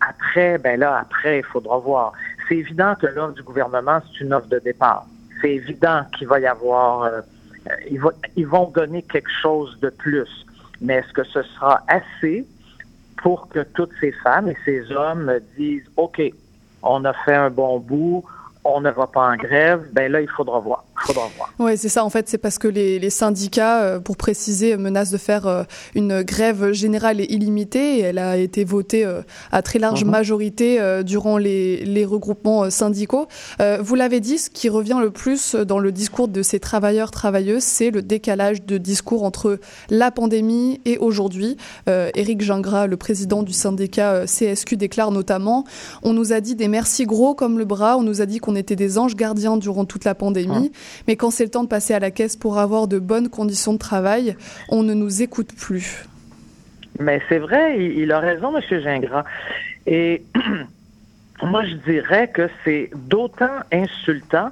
après, 0.00 0.58
ben 0.58 0.78
là, 0.80 0.98
après, 0.98 1.38
il 1.38 1.44
faudra 1.44 1.78
voir. 1.78 2.12
C'est 2.48 2.56
évident 2.56 2.94
que 2.94 3.06
l'offre 3.06 3.34
du 3.34 3.42
gouvernement, 3.42 4.00
c'est 4.06 4.24
une 4.24 4.32
offre 4.32 4.48
de 4.48 4.58
départ. 4.58 5.06
C'est 5.40 5.54
évident 5.54 6.02
qu'il 6.16 6.28
va 6.28 6.40
y 6.40 6.46
avoir, 6.46 7.02
euh, 7.04 7.20
ils, 7.90 8.00
ils 8.36 8.46
vont 8.46 8.70
donner 8.70 9.02
quelque 9.02 9.30
chose 9.42 9.78
de 9.80 9.90
plus. 9.90 10.46
Mais 10.80 10.94
est-ce 10.94 11.12
que 11.12 11.24
ce 11.24 11.42
sera 11.42 11.82
assez 11.88 12.46
pour 13.22 13.48
que 13.48 13.60
toutes 13.60 13.92
ces 14.00 14.12
femmes 14.12 14.48
et 14.48 14.56
ces 14.64 14.90
hommes 14.92 15.38
disent, 15.56 15.88
OK, 15.96 16.22
on 16.82 17.04
a 17.04 17.12
fait 17.12 17.34
un 17.34 17.50
bon 17.50 17.78
bout, 17.78 18.24
on 18.64 18.80
ne 18.80 18.90
va 18.90 19.06
pas 19.06 19.30
en 19.30 19.36
grève, 19.36 19.86
ben 19.92 20.10
là, 20.10 20.20
il 20.20 20.28
faudra 20.28 20.58
voir. 20.58 20.84
Oui, 21.58 21.76
c'est 21.76 21.88
ça. 21.88 22.04
En 22.04 22.10
fait, 22.10 22.28
c'est 22.28 22.38
parce 22.38 22.58
que 22.58 22.68
les, 22.68 23.10
syndicats, 23.10 23.82
euh, 23.82 24.00
pour 24.00 24.16
préciser, 24.16 24.76
menacent 24.76 25.10
de 25.10 25.18
faire 25.18 25.46
euh, 25.46 25.62
une 25.94 26.22
grève 26.22 26.72
générale 26.72 27.20
et 27.20 27.24
illimitée. 27.24 27.98
Et 27.98 28.00
elle 28.00 28.18
a 28.18 28.36
été 28.36 28.64
votée 28.64 29.04
euh, 29.04 29.22
à 29.50 29.62
très 29.62 29.78
large 29.78 30.04
mhm. 30.04 30.10
majorité 30.10 31.02
durant 31.04 31.38
les, 31.38 31.84
les 31.84 32.04
regroupements 32.04 32.70
syndicaux. 32.70 33.26
Vous 33.80 33.94
l'avez 33.94 34.20
dit, 34.20 34.38
ce 34.38 34.50
qui 34.50 34.68
revient 34.68 34.98
le 35.00 35.10
plus 35.10 35.54
dans 35.54 35.78
le 35.78 35.92
discours 35.92 36.28
de 36.28 36.42
ces 36.42 36.60
travailleurs, 36.60 37.10
travailleuses, 37.10 37.62
c'est 37.62 37.90
le 37.90 38.02
décalage 38.02 38.62
de 38.62 38.78
discours 38.78 39.24
entre 39.24 39.58
la 39.88 40.10
pandémie 40.10 40.80
et 40.84 40.98
aujourd'hui. 40.98 41.56
Éric 41.86 42.42
Gingras, 42.42 42.86
le 42.86 42.96
président 42.96 43.42
du 43.42 43.52
syndicat 43.52 44.24
CSQ, 44.26 44.76
déclare 44.76 45.10
notamment 45.10 45.64
On 46.02 46.12
nous 46.12 46.32
a 46.32 46.40
dit 46.40 46.54
des 46.54 46.68
merci 46.68 47.06
gros 47.06 47.34
comme 47.34 47.58
le 47.58 47.64
bras, 47.64 47.96
on 47.96 48.02
nous 48.02 48.20
a 48.20 48.26
dit 48.26 48.38
qu'on 48.38 48.56
était 48.56 48.76
des 48.76 48.98
anges 48.98 49.16
gardiens 49.16 49.56
durant 49.56 49.84
toute 49.84 50.04
la 50.04 50.14
pandémie. 50.14 50.72
Mais 51.06 51.16
quand 51.16 51.30
c'est 51.30 51.44
le 51.44 51.50
temps 51.50 51.64
de 51.64 51.68
passer 51.68 51.94
à 51.94 51.98
la 51.98 52.10
caisse 52.10 52.36
pour 52.36 52.58
avoir 52.58 52.88
de 52.88 52.98
bonnes 52.98 53.28
conditions 53.28 53.72
de 53.72 53.78
travail, 53.78 54.36
on 54.68 54.82
ne 54.82 54.94
nous 54.94 55.22
écoute 55.22 55.52
plus. 55.54 56.04
Mais 56.98 57.20
c'est 57.28 57.38
vrai, 57.38 57.82
il, 57.82 58.12
a 58.12 58.20
raison, 58.20 58.56
M. 58.56 58.62
Gingras. 58.82 59.24
Et 59.86 60.22
moi, 61.42 61.64
je 61.64 61.74
dirais 61.90 62.28
que 62.28 62.48
c'est 62.64 62.90
d'autant 62.94 63.60
insultant 63.72 64.50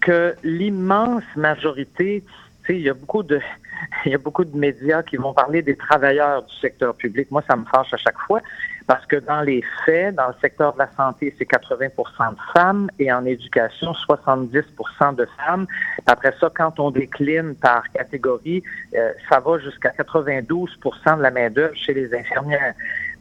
que 0.00 0.34
l'immense 0.42 1.24
majorité, 1.36 2.22
il 2.68 2.80
y 2.80 2.88
a 2.88 2.94
beaucoup 2.94 3.22
de, 3.22 3.40
il 4.06 4.12
y 4.12 4.14
a 4.14 4.18
beaucoup 4.18 4.44
de 4.44 4.56
médias 4.56 5.02
qui 5.02 5.16
vont 5.16 5.34
parler 5.34 5.62
des 5.62 5.76
travailleurs 5.76 6.42
du 6.44 6.54
secteur 6.56 6.94
public. 6.94 7.30
Moi, 7.30 7.42
ça 7.48 7.56
me 7.56 7.64
fâche 7.64 7.92
à 7.92 7.98
chaque 7.98 8.18
fois 8.26 8.40
parce 8.86 9.06
que 9.06 9.16
dans 9.16 9.40
les 9.40 9.62
faits, 9.84 10.14
dans 10.14 10.28
le 10.28 10.34
secteur 10.40 10.74
de 10.74 10.78
la 10.78 10.90
santé, 10.96 11.34
c'est 11.38 11.48
80% 11.48 12.30
de 12.32 12.36
femmes 12.52 12.90
et 12.98 13.12
en 13.12 13.24
éducation, 13.24 13.92
70% 13.92 15.16
de 15.16 15.26
femmes. 15.38 15.66
Après 16.06 16.34
ça, 16.38 16.50
quand 16.54 16.78
on 16.78 16.90
décline 16.90 17.54
par 17.54 17.90
catégorie, 17.92 18.62
euh, 18.94 19.12
ça 19.28 19.40
va 19.40 19.58
jusqu'à 19.58 19.90
92% 19.90 21.16
de 21.16 21.22
la 21.22 21.30
main-d'œuvre 21.30 21.74
chez 21.74 21.94
les 21.94 22.14
infirmières. 22.14 22.74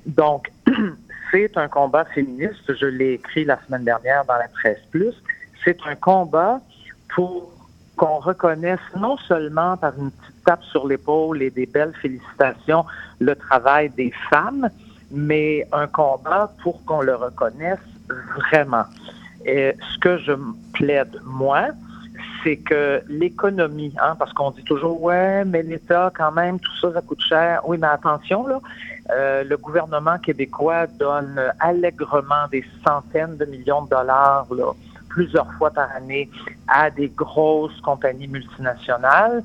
Donc, 0.05 0.51
c'est 1.32 1.55
un 1.57 1.70
combat 1.70 2.05
féministe. 2.05 2.76
Je 2.76 2.86
l'ai 2.86 3.14
écrit 3.14 3.45
la 3.45 3.57
semaine 3.66 3.86
dernière 3.86 4.26
dans 4.26 4.38
la 4.38 4.49
presse 4.49 4.82
plus. 4.91 5.14
C'est 5.64 5.78
un 5.86 5.95
combat 5.95 6.59
pour 7.16 7.53
qu'on 7.95 8.20
reconnaisse 8.20 8.80
non 8.97 9.18
seulement 9.18 9.78
par 9.78 9.97
une 9.97 10.11
petite 10.11 10.43
tape 10.43 10.64
sur 10.64 10.88
l'épaule 10.88 11.41
et 11.41 11.51
des 11.51 11.68
belles 11.68 11.93
félicitations 12.01 12.86
le 13.20 13.36
travail 13.36 13.89
des 13.91 14.11
femmes, 14.30 14.70
mais 15.11 15.67
un 15.71 15.87
combat 15.87 16.51
pour 16.63 16.83
qu'on 16.85 17.01
le 17.01 17.15
reconnaisse 17.15 17.79
vraiment. 18.35 18.85
Et 19.45 19.75
ce 19.93 19.99
que 19.99 20.17
je 20.17 20.33
plaide, 20.73 21.19
moi, 21.25 21.67
c'est 22.43 22.57
que 22.57 23.01
l'économie, 23.07 23.93
hein, 24.01 24.15
parce 24.17 24.33
qu'on 24.33 24.51
dit 24.51 24.63
toujours, 24.63 25.01
ouais, 25.01 25.45
mais 25.45 25.63
l'État, 25.63 26.11
quand 26.15 26.31
même, 26.31 26.59
tout 26.59 26.75
ça, 26.81 26.93
ça 26.93 27.01
coûte 27.01 27.21
cher. 27.21 27.61
Oui, 27.65 27.77
mais 27.79 27.87
attention, 27.87 28.47
là, 28.47 28.59
euh, 29.11 29.43
le 29.43 29.57
gouvernement 29.57 30.17
québécois 30.17 30.87
donne 30.87 31.39
allègrement 31.59 32.47
des 32.51 32.63
centaines 32.85 33.37
de 33.37 33.45
millions 33.45 33.83
de 33.83 33.89
dollars, 33.89 34.47
là, 34.53 34.71
plusieurs 35.09 35.51
fois 35.53 35.71
par 35.71 35.89
année, 35.95 36.29
à 36.67 36.89
des 36.89 37.09
grosses 37.09 37.79
compagnies 37.81 38.27
multinationales. 38.27 39.43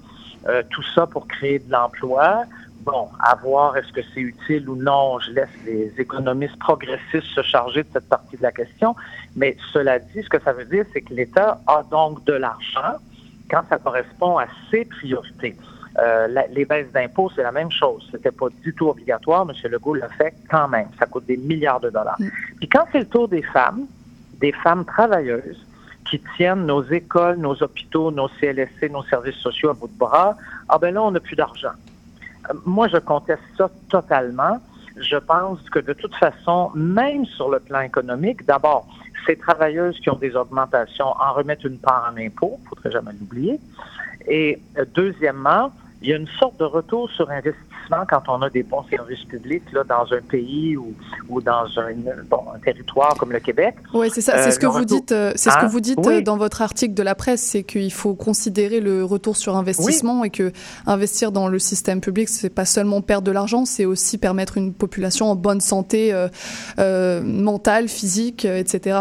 Euh, 0.48 0.62
tout 0.70 0.84
ça 0.94 1.06
pour 1.06 1.26
créer 1.26 1.58
de 1.58 1.70
l'emploi. 1.70 2.44
Bon, 2.80 3.08
à 3.20 3.34
voir 3.34 3.76
est-ce 3.76 3.92
que 3.92 4.00
c'est 4.14 4.20
utile 4.20 4.68
ou 4.68 4.76
non, 4.76 5.18
je 5.18 5.32
laisse 5.32 5.48
les 5.66 5.92
économistes 5.98 6.58
progressistes 6.58 7.26
se 7.34 7.42
charger 7.42 7.82
de 7.82 7.88
cette 7.92 8.08
partie 8.08 8.36
de 8.36 8.42
la 8.42 8.52
question. 8.52 8.94
Mais 9.36 9.56
cela 9.72 9.98
dit, 9.98 10.22
ce 10.22 10.28
que 10.28 10.40
ça 10.40 10.52
veut 10.52 10.64
dire, 10.64 10.84
c'est 10.92 11.02
que 11.02 11.12
l'État 11.12 11.60
a 11.66 11.82
donc 11.90 12.24
de 12.24 12.32
l'argent 12.32 12.98
quand 13.50 13.62
ça 13.68 13.78
correspond 13.78 14.38
à 14.38 14.46
ses 14.70 14.84
priorités. 14.84 15.56
Euh, 15.98 16.28
les 16.50 16.64
baisses 16.64 16.92
d'impôts, 16.92 17.30
c'est 17.34 17.42
la 17.42 17.50
même 17.50 17.72
chose. 17.72 18.08
C'était 18.12 18.30
pas 18.30 18.46
du 18.62 18.72
tout 18.72 18.88
obligatoire. 18.88 19.46
M. 19.48 19.70
Legault 19.70 19.94
l'a 19.94 20.08
fait 20.10 20.34
quand 20.48 20.68
même. 20.68 20.88
Ça 20.98 21.06
coûte 21.06 21.26
des 21.26 21.36
milliards 21.36 21.80
de 21.80 21.90
dollars. 21.90 22.16
Mm. 22.20 22.28
Puis 22.58 22.68
quand 22.68 22.84
c'est 22.92 23.00
le 23.00 23.06
tour 23.06 23.26
des 23.26 23.42
femmes, 23.42 23.86
des 24.40 24.52
femmes 24.52 24.84
travailleuses 24.84 25.66
qui 26.08 26.20
tiennent 26.36 26.66
nos 26.66 26.84
écoles, 26.84 27.36
nos 27.36 27.60
hôpitaux, 27.62 28.10
nos 28.10 28.28
CLSC, 28.40 28.90
nos 28.90 29.02
services 29.04 29.36
sociaux 29.36 29.70
à 29.70 29.74
bout 29.74 29.88
de 29.88 29.98
bras, 29.98 30.36
ah 30.68 30.78
ben 30.78 30.94
là, 30.94 31.02
on 31.02 31.10
n'a 31.10 31.20
plus 31.20 31.36
d'argent. 31.36 31.72
Moi, 32.64 32.88
je 32.88 32.98
conteste 32.98 33.42
ça 33.56 33.70
totalement. 33.88 34.60
Je 34.96 35.16
pense 35.16 35.60
que 35.70 35.78
de 35.78 35.92
toute 35.92 36.14
façon, 36.16 36.70
même 36.74 37.24
sur 37.24 37.50
le 37.50 37.60
plan 37.60 37.80
économique, 37.80 38.44
d'abord, 38.46 38.86
ces 39.26 39.36
travailleuses 39.36 39.98
qui 40.00 40.10
ont 40.10 40.16
des 40.16 40.34
augmentations 40.34 41.06
en 41.06 41.32
remettent 41.34 41.64
une 41.64 41.78
part 41.78 42.10
en 42.12 42.16
impôt, 42.16 42.58
il 42.58 42.64
ne 42.64 42.68
faudrait 42.68 42.90
jamais 42.90 43.12
l'oublier. 43.18 43.60
Et 44.26 44.60
euh, 44.76 44.84
deuxièmement, 44.94 45.72
il 46.02 46.08
y 46.10 46.12
a 46.12 46.16
une 46.16 46.28
sorte 46.38 46.58
de 46.58 46.64
retour 46.64 47.10
sur 47.10 47.28
investissement 47.30 48.04
quand 48.08 48.22
on 48.28 48.42
a 48.42 48.50
des 48.50 48.62
bons 48.62 48.84
services 48.88 49.24
publics 49.24 49.64
là, 49.72 49.82
dans 49.82 50.04
un 50.12 50.20
pays 50.20 50.76
ou, 50.76 50.94
ou 51.28 51.40
dans 51.40 51.64
un, 51.78 51.92
bon, 52.30 52.42
un 52.54 52.58
territoire 52.58 53.14
comme 53.16 53.32
le 53.32 53.40
Québec. 53.40 53.74
Oui, 53.94 54.08
c'est 54.12 54.20
ça. 54.20 54.34
C'est 54.38 54.48
Euh, 54.48 54.50
ce 54.52 54.58
que 54.58 54.66
le 54.66 54.72
vous 54.72 54.84
dites. 54.84 55.10
euh, 55.12 55.32
C'est 55.36 55.50
ce 55.50 55.56
que 55.56 55.64
Hein? 55.64 55.68
vous 55.68 55.80
dites 55.80 56.06
euh, 56.06 56.20
dans 56.20 56.36
votre 56.36 56.62
article 56.62 56.94
de 56.94 57.02
la 57.02 57.14
presse, 57.14 57.40
c'est 57.42 57.62
qu'il 57.64 57.92
faut 57.92 58.14
considérer 58.14 58.80
le 58.80 59.04
retour 59.04 59.36
sur 59.36 59.56
investissement 59.56 60.22
et 60.24 60.30
que 60.30 60.52
investir 60.86 61.32
dans 61.32 61.48
le 61.48 61.58
système 61.58 62.00
public, 62.00 62.28
c'est 62.28 62.50
pas 62.50 62.64
seulement 62.66 63.00
perdre 63.00 63.26
de 63.26 63.32
l'argent, 63.32 63.64
c'est 63.64 63.84
aussi 63.86 64.18
permettre 64.18 64.56
une 64.58 64.74
population 64.74 65.26
en 65.30 65.34
bonne 65.36 65.60
santé 65.60 66.12
euh, 66.12 66.28
euh, 66.78 67.22
mentale, 67.22 67.88
physique, 67.88 68.44
euh, 68.44 68.58
etc. 68.58 68.98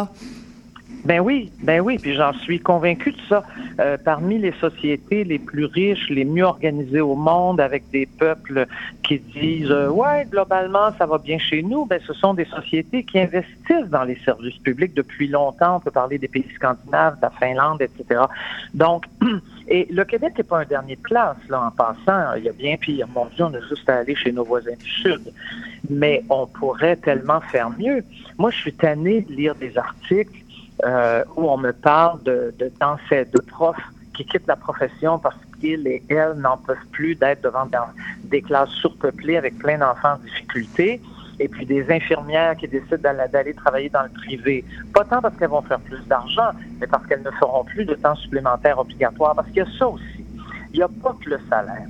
Ben 1.07 1.21
oui, 1.21 1.49
ben 1.63 1.79
oui, 1.79 1.97
puis 1.97 2.15
j'en 2.15 2.33
suis 2.33 2.59
convaincu 2.59 3.13
de 3.13 3.21
ça. 3.29 3.41
Euh, 3.79 3.95
parmi 4.03 4.39
les 4.39 4.51
sociétés 4.59 5.23
les 5.23 5.39
plus 5.39 5.63
riches, 5.63 6.09
les 6.09 6.25
mieux 6.25 6.43
organisées 6.43 6.99
au 6.99 7.15
monde, 7.15 7.61
avec 7.61 7.89
des 7.91 8.05
peuples 8.05 8.67
qui 9.03 9.19
disent 9.19 9.71
euh, 9.71 9.87
ouais 9.87 10.27
globalement 10.29 10.91
ça 10.97 11.05
va 11.05 11.17
bien 11.17 11.39
chez 11.39 11.63
nous, 11.63 11.85
ben 11.85 12.01
ce 12.05 12.11
sont 12.11 12.33
des 12.33 12.43
sociétés 12.43 13.03
qui 13.03 13.19
investissent 13.19 13.89
dans 13.89 14.03
les 14.03 14.17
services 14.25 14.57
publics 14.57 14.93
depuis 14.95 15.29
longtemps. 15.29 15.77
On 15.77 15.79
peut 15.79 15.91
parler 15.91 16.17
des 16.17 16.27
pays 16.27 16.45
scandinaves, 16.53 17.15
de 17.15 17.21
la 17.21 17.29
Finlande, 17.29 17.81
etc. 17.81 18.25
Donc 18.73 19.05
et 19.69 19.87
le 19.89 20.03
Québec 20.03 20.33
n'est 20.37 20.43
pas 20.43 20.59
un 20.59 20.65
dernier 20.65 20.97
de 20.97 21.03
classe 21.03 21.37
là 21.47 21.67
en 21.67 21.71
passant. 21.71 22.33
Il 22.35 22.43
y 22.43 22.49
a 22.49 22.53
bien 22.53 22.75
pire. 22.75 23.07
Mon 23.15 23.27
Dieu, 23.27 23.45
on 23.45 23.53
a 23.53 23.61
juste 23.61 23.87
à 23.87 23.99
aller 23.99 24.15
chez 24.15 24.33
nos 24.33 24.43
voisins 24.43 24.75
du 24.77 24.89
sud. 24.89 25.21
Mais 25.89 26.21
on 26.29 26.47
pourrait 26.47 26.97
tellement 26.97 27.39
faire 27.39 27.69
mieux. 27.79 28.03
Moi, 28.37 28.51
je 28.51 28.57
suis 28.57 28.73
tanné 28.73 29.21
de 29.21 29.31
lire 29.31 29.55
des 29.55 29.77
articles 29.77 30.37
euh, 30.85 31.23
où 31.35 31.49
on 31.49 31.57
me 31.57 31.71
parle 31.71 32.21
de, 32.23 32.53
de, 32.57 32.71
d'enseignants, 32.79 33.29
de 33.33 33.41
profs 33.41 33.81
qui 34.15 34.25
quittent 34.25 34.47
la 34.47 34.55
profession 34.55 35.19
parce 35.19 35.35
qu'ils 35.59 35.87
et 35.87 36.03
elles 36.09 36.33
n'en 36.33 36.57
peuvent 36.57 36.77
plus 36.91 37.15
d'être 37.15 37.43
devant 37.43 37.65
dans 37.65 37.87
des 38.23 38.41
classes 38.41 38.69
surpeuplées 38.69 39.37
avec 39.37 39.57
plein 39.57 39.77
d'enfants 39.77 40.13
en 40.13 40.17
difficulté. 40.17 41.01
Et 41.39 41.47
puis 41.47 41.67
des 41.67 41.85
infirmières 41.91 42.55
qui 42.57 42.67
décident 42.67 43.13
d'aller 43.31 43.53
travailler 43.53 43.89
dans 43.89 44.01
le 44.01 44.09
privé. 44.09 44.65
Pas 44.91 45.03
tant 45.03 45.21
parce 45.21 45.35
qu'elles 45.37 45.49
vont 45.49 45.61
faire 45.61 45.79
plus 45.79 46.03
d'argent, 46.07 46.49
mais 46.81 46.87
parce 46.87 47.05
qu'elles 47.05 47.21
ne 47.21 47.29
feront 47.29 47.63
plus 47.63 47.85
de 47.85 47.93
temps 47.93 48.15
supplémentaire 48.15 48.79
obligatoire. 48.79 49.35
Parce 49.35 49.47
qu'il 49.49 49.57
y 49.57 49.61
a 49.61 49.67
ça 49.77 49.87
aussi. 49.87 50.25
Il 50.73 50.77
n'y 50.77 50.81
a 50.81 50.87
pas 50.87 51.15
que 51.23 51.29
le 51.29 51.39
salaire. 51.47 51.85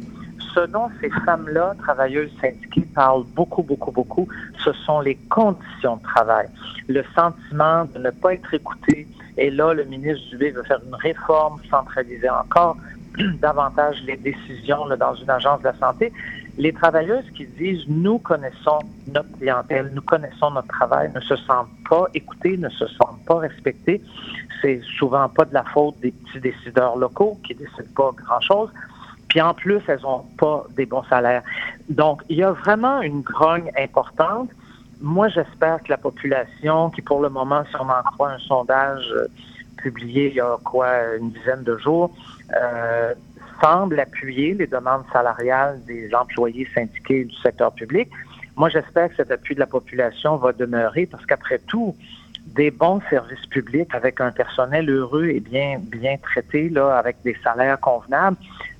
Ce 0.58 0.66
dont 0.66 0.90
ces 1.00 1.12
femmes-là, 1.24 1.76
travailleuses 1.78 2.32
syndiquées, 2.42 2.88
parlent 2.96 3.26
beaucoup, 3.36 3.62
beaucoup, 3.62 3.92
beaucoup, 3.92 4.28
ce 4.64 4.74
sont 4.74 5.02
les 5.02 5.14
conditions 5.30 5.98
de 5.98 6.02
travail. 6.02 6.48
Le 6.88 7.04
sentiment 7.14 7.86
de 7.86 8.00
ne 8.00 8.10
pas 8.10 8.34
être 8.34 8.52
écouté. 8.56 9.08
Et 9.38 9.52
là, 9.52 9.76
le 9.76 9.84
ministre 9.84 10.28
Dubé 10.32 10.50
veut 10.50 10.64
faire 10.64 10.80
une 10.84 10.96
réforme, 10.96 11.60
centraliser 11.70 12.28
encore 12.32 12.76
davantage 13.40 14.02
les 14.08 14.18
décisions 14.18 14.88
dans 14.98 15.14
une 15.14 15.30
agence 15.30 15.60
de 15.60 15.66
la 15.66 15.76
santé. 15.76 16.12
Les 16.58 16.74
travailleuses 16.74 17.30
qui 17.36 17.46
disent 17.46 17.84
nous 17.88 18.18
connaissons 18.18 18.80
notre 19.14 19.32
clientèle, 19.38 19.92
nous 19.94 20.02
connaissons 20.02 20.50
notre 20.50 20.70
travail, 20.70 21.12
ne 21.14 21.20
se 21.20 21.36
sentent 21.36 21.70
pas 21.88 22.06
écoutées, 22.16 22.58
ne 22.58 22.70
se 22.70 22.88
sentent 22.88 23.24
pas 23.28 23.38
respectées. 23.38 24.02
C'est 24.64 24.82
souvent 24.98 25.30
pas 25.30 25.46
de 25.46 25.54
la 25.54 25.64
faute 25.66 26.00
des 26.00 26.12
petits 26.12 26.40
décideurs 26.40 26.98
locaux 26.98 27.38
qui 27.44 27.54
décident 27.54 27.94
pas 27.96 28.10
grand-chose. 28.24 28.72
Puis 29.30 29.42
en 29.42 29.54
plus, 29.54 29.82
elles 29.88 30.02
n'ont 30.02 30.26
pas 30.38 30.66
des 30.76 30.86
bons 30.86 31.04
salaires. 31.04 31.44
Donc, 31.90 32.22
il 32.30 32.38
y 32.38 32.44
a 32.44 32.52
vraiment 32.52 33.02
une 33.02 33.22
grogne 33.22 33.72
importante. 33.78 34.50
Moi, 35.02 35.28
j'espère 35.30 35.84
que 35.84 35.90
la 35.90 35.98
population, 35.98 36.90
qui 36.90 37.02
pour 37.02 37.22
le 37.22 37.30
moment, 37.30 37.64
si 37.70 37.76
on 37.76 37.90
en 37.90 38.04
croit 38.14 38.32
un 38.32 38.40
sondage 38.40 39.06
euh, 39.12 39.28
publié 39.78 40.30
il 40.30 40.36
y 40.36 40.42
a 40.42 40.58
quoi, 40.64 41.16
une 41.20 41.32
dizaine 41.32 41.64
de 41.64 41.78
jours, 41.78 42.12
euh, 42.56 43.14
semble 43.62 44.00
appuyer 44.00 44.54
les 44.54 44.68
demandes 44.68 45.04
salariales 45.12 45.80
des 45.86 46.14
employés 46.14 46.68
syndiqués 46.74 47.26
du 47.26 47.36
secteur 47.36 47.72
public. 47.74 48.10
Moi, 48.56 48.70
j'espère 48.70 49.10
que 49.10 49.16
cet 49.18 49.32
appui 49.32 49.56
de 49.56 49.60
la 49.60 49.68
population 49.68 50.36
va 50.38 50.52
demeurer 50.52 51.06
parce 51.06 51.26
qu'après 51.26 51.60
tout, 51.60 51.96
des 52.56 52.72
bons 52.72 53.02
services 53.10 53.46
publics 53.48 53.94
avec 53.94 54.22
un 54.22 54.32
personnel 54.32 54.90
heureux 54.90 55.28
et 55.28 55.40
bien 55.40 55.80
bien 55.80 56.16
traité 56.18 56.70
là 56.70 56.98
avec 56.98 57.18
des 57.24 57.36
salaires 57.44 57.80
convenables, 57.80 58.38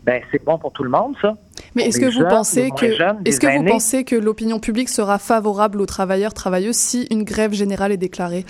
ben 0.08 0.22
c'est 0.32 0.44
bon 0.44 0.58
pour 0.58 0.72
tout 0.72 0.84
le 0.84 0.90
monde 0.90 1.16
ça. 1.22 1.36
Mais 1.76 1.84
est-ce 1.84 2.00
que 2.00 2.06
vous 2.06 2.12
jeunes, 2.12 2.30
pensez 2.30 2.62
les 2.64 2.68
moins 2.70 2.78
que 2.78 2.96
jeunes, 2.96 3.22
est-ce 3.26 3.42
les 3.42 3.48
que 3.48 3.52
vous 3.52 3.60
aînés. 3.60 3.72
pensez 3.72 4.04
que 4.06 4.16
l'opinion 4.16 4.58
publique 4.58 4.88
sera 4.88 5.20
favorable 5.20 5.82
aux 5.82 5.86
travailleurs 5.86 6.34
travailleuses 6.34 6.78
si 6.78 7.08
une 7.12 7.24
grève 7.24 7.52
générale 7.52 7.92
est 7.92 7.98
déclarée? 7.98 8.46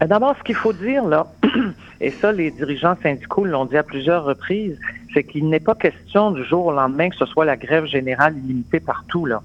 Euh, 0.00 0.06
D'abord, 0.06 0.36
ce 0.38 0.44
qu'il 0.44 0.54
faut 0.54 0.72
dire, 0.72 1.04
là, 1.04 1.26
et 2.00 2.10
ça, 2.10 2.30
les 2.30 2.52
dirigeants 2.52 2.96
syndicaux 3.02 3.44
l'ont 3.44 3.64
dit 3.64 3.76
à 3.76 3.82
plusieurs 3.82 4.24
reprises, 4.24 4.78
c'est 5.12 5.24
qu'il 5.24 5.48
n'est 5.48 5.60
pas 5.60 5.74
question 5.74 6.30
du 6.30 6.44
jour 6.44 6.66
au 6.66 6.72
lendemain 6.72 7.10
que 7.10 7.16
ce 7.16 7.26
soit 7.26 7.44
la 7.44 7.56
grève 7.56 7.86
générale 7.86 8.38
illimitée 8.38 8.80
partout, 8.80 9.26
là. 9.26 9.42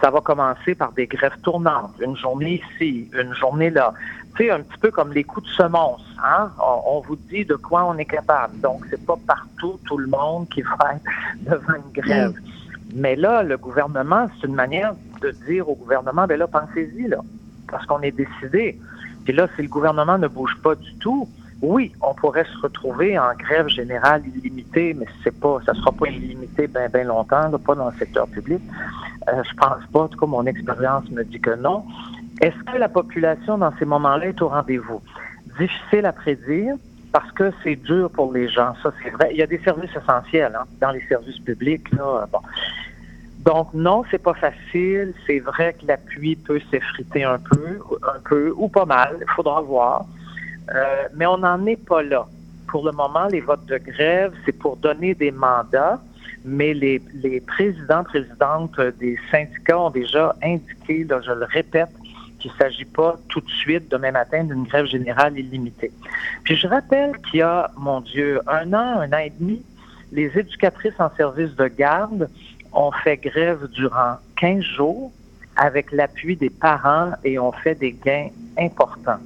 Ça 0.00 0.10
va 0.10 0.20
commencer 0.20 0.74
par 0.74 0.92
des 0.92 1.06
grèves 1.06 1.38
tournantes, 1.42 1.92
une 2.00 2.16
journée 2.16 2.62
ici, 2.74 3.08
une 3.12 3.34
journée 3.34 3.70
là. 3.70 3.94
Un 4.40 4.60
petit 4.60 4.78
peu 4.78 4.90
comme 4.90 5.12
les 5.12 5.24
coups 5.24 5.46
de 5.48 5.52
semonce, 5.52 6.04
hein? 6.22 6.50
On, 6.60 6.98
on 6.98 7.00
vous 7.00 7.16
dit 7.16 7.44
de 7.44 7.56
quoi 7.56 7.84
on 7.84 7.98
est 7.98 8.04
capable. 8.04 8.58
Donc, 8.60 8.84
c'est 8.88 9.04
pas 9.04 9.18
partout 9.26 9.80
tout 9.84 9.98
le 9.98 10.06
monde 10.06 10.48
qui 10.48 10.62
va 10.62 10.94
être 10.94 11.02
devant 11.50 11.74
une 11.74 11.92
grève. 11.92 12.34
Mais 12.94 13.16
là, 13.16 13.42
le 13.42 13.56
gouvernement, 13.56 14.28
c'est 14.40 14.46
une 14.46 14.54
manière 14.54 14.94
de 15.20 15.30
dire 15.46 15.68
au 15.68 15.74
gouvernement, 15.74 16.26
ben 16.26 16.38
là, 16.38 16.46
pensez-y, 16.46 17.08
là. 17.08 17.18
Parce 17.68 17.84
qu'on 17.86 18.00
est 18.00 18.12
décidé. 18.12 18.78
Puis 19.24 19.32
là, 19.34 19.48
si 19.56 19.62
le 19.62 19.68
gouvernement 19.68 20.16
ne 20.18 20.28
bouge 20.28 20.56
pas 20.62 20.74
du 20.74 20.94
tout, 20.94 21.28
oui, 21.60 21.92
on 22.00 22.14
pourrait 22.14 22.44
se 22.44 22.58
retrouver 22.62 23.18
en 23.18 23.34
grève 23.36 23.68
générale 23.68 24.22
illimitée, 24.26 24.94
mais 24.94 25.06
c'est 25.24 25.38
pas, 25.38 25.58
ça 25.66 25.74
sera 25.74 25.90
pas 25.90 26.06
illimité 26.06 26.68
bien 26.68 26.88
ben 26.88 27.06
longtemps, 27.06 27.48
là, 27.48 27.58
pas 27.58 27.74
dans 27.74 27.90
le 27.90 27.96
secteur 27.98 28.28
public. 28.28 28.62
Euh, 29.28 29.42
je 29.42 29.54
pense 29.56 29.84
pas, 29.92 30.02
en 30.02 30.08
tout 30.08 30.18
cas, 30.18 30.26
mon 30.26 30.46
expérience 30.46 31.10
me 31.10 31.24
dit 31.24 31.40
que 31.40 31.54
non. 31.56 31.84
Est-ce 32.40 32.58
que 32.70 32.78
la 32.78 32.88
population 32.88 33.58
dans 33.58 33.72
ces 33.78 33.84
moments-là 33.84 34.26
est 34.26 34.42
au 34.42 34.48
rendez-vous? 34.48 35.02
Difficile 35.58 36.06
à 36.06 36.12
prédire 36.12 36.74
parce 37.12 37.30
que 37.32 37.50
c'est 37.62 37.76
dur 37.76 38.10
pour 38.10 38.32
les 38.32 38.48
gens. 38.48 38.74
Ça, 38.82 38.92
c'est 39.02 39.10
vrai. 39.10 39.30
Il 39.32 39.38
y 39.38 39.42
a 39.42 39.46
des 39.46 39.58
services 39.58 39.90
essentiels 39.96 40.54
hein, 40.54 40.64
dans 40.80 40.90
les 40.90 41.02
services 41.08 41.38
publics. 41.38 41.90
Là, 41.92 42.26
bon. 42.30 42.40
Donc 43.44 43.72
non, 43.74 44.04
c'est 44.10 44.22
pas 44.22 44.34
facile. 44.34 45.14
C'est 45.26 45.40
vrai 45.40 45.74
que 45.74 45.86
l'appui 45.86 46.36
peut 46.36 46.60
s'effriter 46.70 47.24
un 47.24 47.38
peu, 47.38 47.78
un 48.02 48.20
peu 48.24 48.52
ou 48.56 48.68
pas 48.68 48.84
mal. 48.84 49.16
Il 49.20 49.30
faudra 49.34 49.60
voir. 49.60 50.06
Euh, 50.74 51.08
mais 51.16 51.26
on 51.26 51.38
n'en 51.38 51.64
est 51.66 51.82
pas 51.82 52.02
là. 52.02 52.26
Pour 52.68 52.84
le 52.84 52.92
moment, 52.92 53.26
les 53.26 53.40
votes 53.40 53.64
de 53.66 53.78
grève, 53.78 54.34
c'est 54.44 54.52
pour 54.52 54.76
donner 54.76 55.14
des 55.14 55.30
mandats, 55.30 55.98
mais 56.44 56.74
les, 56.74 57.00
les 57.14 57.40
présidents, 57.40 58.04
présidentes 58.04 58.78
des 59.00 59.18
syndicats 59.30 59.80
ont 59.80 59.90
déjà 59.90 60.36
indiqué, 60.42 61.04
là, 61.04 61.22
je 61.24 61.32
le 61.32 61.46
répète, 61.46 61.88
qu'il 62.38 62.50
ne 62.52 62.56
s'agit 62.56 62.84
pas 62.84 63.16
tout 63.28 63.40
de 63.40 63.50
suite, 63.50 63.90
demain 63.90 64.12
matin, 64.12 64.44
d'une 64.44 64.64
grève 64.64 64.86
générale 64.86 65.38
illimitée. 65.38 65.92
Puis 66.44 66.56
je 66.56 66.66
rappelle 66.66 67.16
qu'il 67.18 67.40
y 67.40 67.42
a, 67.42 67.70
mon 67.76 68.00
Dieu, 68.00 68.40
un 68.46 68.72
an, 68.72 69.00
un 69.00 69.12
an 69.12 69.18
et 69.18 69.32
demi, 69.38 69.62
les 70.12 70.30
éducatrices 70.38 70.98
en 70.98 71.10
service 71.16 71.54
de 71.56 71.66
garde 71.68 72.28
ont 72.72 72.92
fait 72.92 73.16
grève 73.16 73.66
durant 73.72 74.16
15 74.36 74.62
jours 74.62 75.12
avec 75.56 75.92
l'appui 75.92 76.36
des 76.36 76.50
parents 76.50 77.12
et 77.24 77.38
ont 77.38 77.52
fait 77.52 77.74
des 77.74 77.92
gains 77.92 78.28
importants. 78.58 79.18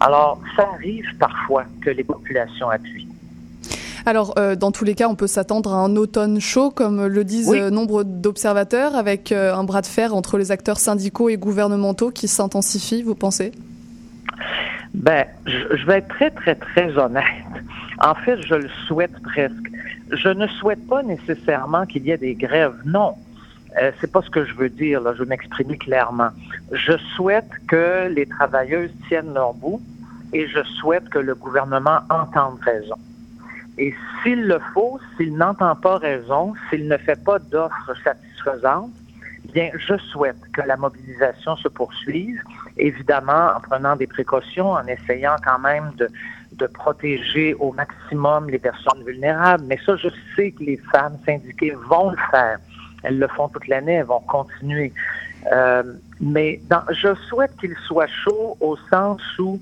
Alors, 0.00 0.40
ça 0.56 0.68
arrive 0.74 1.06
parfois 1.18 1.64
que 1.80 1.90
les 1.90 2.04
populations 2.04 2.68
appuient. 2.68 3.05
Alors, 4.08 4.34
euh, 4.38 4.54
dans 4.54 4.70
tous 4.70 4.84
les 4.84 4.94
cas, 4.94 5.08
on 5.08 5.16
peut 5.16 5.26
s'attendre 5.26 5.74
à 5.74 5.78
un 5.78 5.96
automne 5.96 6.40
chaud, 6.40 6.70
comme 6.70 7.06
le 7.06 7.24
disent 7.24 7.48
Oui. 7.48 7.58
euh, 7.60 7.70
nombre 7.70 8.04
d'observateurs, 8.04 8.94
avec 8.94 9.32
euh, 9.32 9.52
un 9.52 9.64
bras 9.64 9.82
de 9.82 9.86
fer 9.86 10.14
entre 10.14 10.38
les 10.38 10.52
acteurs 10.52 10.78
syndicaux 10.78 11.28
et 11.28 11.36
gouvernementaux 11.36 12.12
qui 12.12 12.28
s'intensifie, 12.28 13.02
vous 13.02 13.16
pensez? 13.16 13.50
Ben, 14.94 15.26
je, 15.44 15.76
je 15.76 15.86
vais 15.86 15.98
être 15.98 16.08
très, 16.08 16.30
très, 16.30 16.54
très 16.54 16.96
honnête. 16.96 17.24
En 18.00 18.14
fait, 18.14 18.40
je 18.42 18.54
le 18.54 18.68
souhaite 18.86 19.20
presque. 19.24 19.70
Je 20.12 20.28
ne 20.28 20.46
souhaite 20.46 20.86
pas 20.86 21.02
nécessairement 21.02 21.84
qu'il 21.84 22.04
y 22.04 22.12
ait 22.12 22.16
des 22.16 22.34
grèves. 22.34 22.76
Non. 22.84 23.14
Euh, 23.82 23.90
c'est 24.00 24.10
pas 24.10 24.22
ce 24.22 24.30
que 24.30 24.44
je 24.44 24.54
veux 24.54 24.68
dire, 24.68 25.00
là. 25.00 25.14
Je 25.14 25.18
veux 25.18 25.28
m'exprimer 25.28 25.76
clairement. 25.76 26.28
Je 26.70 26.92
souhaite 27.16 27.50
que 27.66 28.06
les 28.08 28.26
travailleuses 28.26 28.92
tiennent 29.08 29.34
leur 29.34 29.52
bout 29.52 29.80
et 30.32 30.46
je 30.46 30.62
souhaite 30.80 31.08
que 31.08 31.18
le 31.18 31.34
gouvernement 31.34 31.98
entende 32.08 32.58
raison. 32.62 32.94
Et 33.78 33.94
s'il 34.22 34.46
le 34.46 34.58
faut, 34.72 34.98
s'il 35.16 35.36
n'entend 35.36 35.76
pas 35.76 35.98
raison, 35.98 36.54
s'il 36.68 36.88
ne 36.88 36.96
fait 36.96 37.22
pas 37.22 37.38
d'offres 37.38 37.94
satisfaisantes, 38.02 38.90
bien, 39.52 39.70
je 39.74 39.96
souhaite 39.98 40.40
que 40.52 40.62
la 40.62 40.76
mobilisation 40.76 41.56
se 41.56 41.68
poursuive, 41.68 42.40
évidemment 42.78 43.50
en 43.56 43.60
prenant 43.60 43.96
des 43.96 44.06
précautions, 44.06 44.72
en 44.72 44.86
essayant 44.86 45.36
quand 45.44 45.58
même 45.58 45.92
de, 45.96 46.08
de 46.52 46.66
protéger 46.66 47.54
au 47.54 47.72
maximum 47.72 48.48
les 48.48 48.58
personnes 48.58 49.02
vulnérables. 49.04 49.64
Mais 49.66 49.78
ça, 49.84 49.96
je 49.96 50.08
sais 50.34 50.52
que 50.52 50.64
les 50.64 50.78
femmes 50.92 51.18
syndiquées 51.26 51.74
vont 51.88 52.10
le 52.10 52.18
faire. 52.30 52.58
Elles 53.02 53.18
le 53.18 53.28
font 53.28 53.48
toute 53.48 53.68
l'année, 53.68 53.94
elles 53.94 54.06
vont 54.06 54.20
continuer. 54.20 54.92
Euh, 55.52 55.82
mais 56.20 56.60
dans, 56.68 56.82
je 56.90 57.14
souhaite 57.28 57.54
qu'il 57.60 57.76
soit 57.86 58.08
chaud 58.08 58.56
au 58.60 58.76
sens 58.90 59.20
où, 59.38 59.60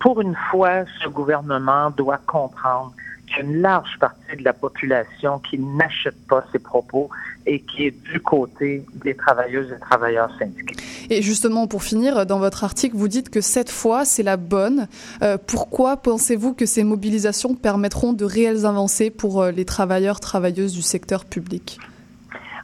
pour 0.00 0.20
une 0.20 0.36
fois, 0.50 0.84
ce 1.02 1.08
gouvernement 1.08 1.90
doit 1.90 2.20
comprendre 2.26 2.92
qu'il 3.26 3.36
y 3.36 3.40
a 3.40 3.42
une 3.42 3.60
large 3.60 3.98
partie 3.98 4.36
de 4.36 4.44
la 4.44 4.52
population 4.52 5.38
qui 5.38 5.58
n'achète 5.58 6.16
pas 6.28 6.44
ces 6.52 6.58
propos 6.58 7.10
et 7.46 7.60
qui 7.60 7.86
est 7.86 8.02
du 8.04 8.20
côté 8.20 8.84
des 8.94 9.14
travailleuses 9.14 9.72
et 9.72 9.80
travailleurs 9.80 10.30
syndiqués. 10.38 10.76
Et 11.10 11.20
justement, 11.22 11.66
pour 11.66 11.82
finir, 11.82 12.24
dans 12.26 12.38
votre 12.38 12.64
article, 12.64 12.96
vous 12.96 13.08
dites 13.08 13.30
que 13.30 13.40
cette 13.40 13.70
fois, 13.70 14.04
c'est 14.04 14.22
la 14.22 14.36
bonne. 14.36 14.88
Euh, 15.22 15.36
pourquoi 15.46 15.96
pensez-vous 15.96 16.54
que 16.54 16.66
ces 16.66 16.84
mobilisations 16.84 17.54
permettront 17.54 18.12
de 18.12 18.24
réelles 18.24 18.64
avancées 18.64 19.10
pour 19.10 19.42
euh, 19.42 19.50
les 19.50 19.64
travailleurs, 19.64 20.20
travailleuses 20.20 20.72
du 20.72 20.82
secteur 20.82 21.24
public? 21.24 21.78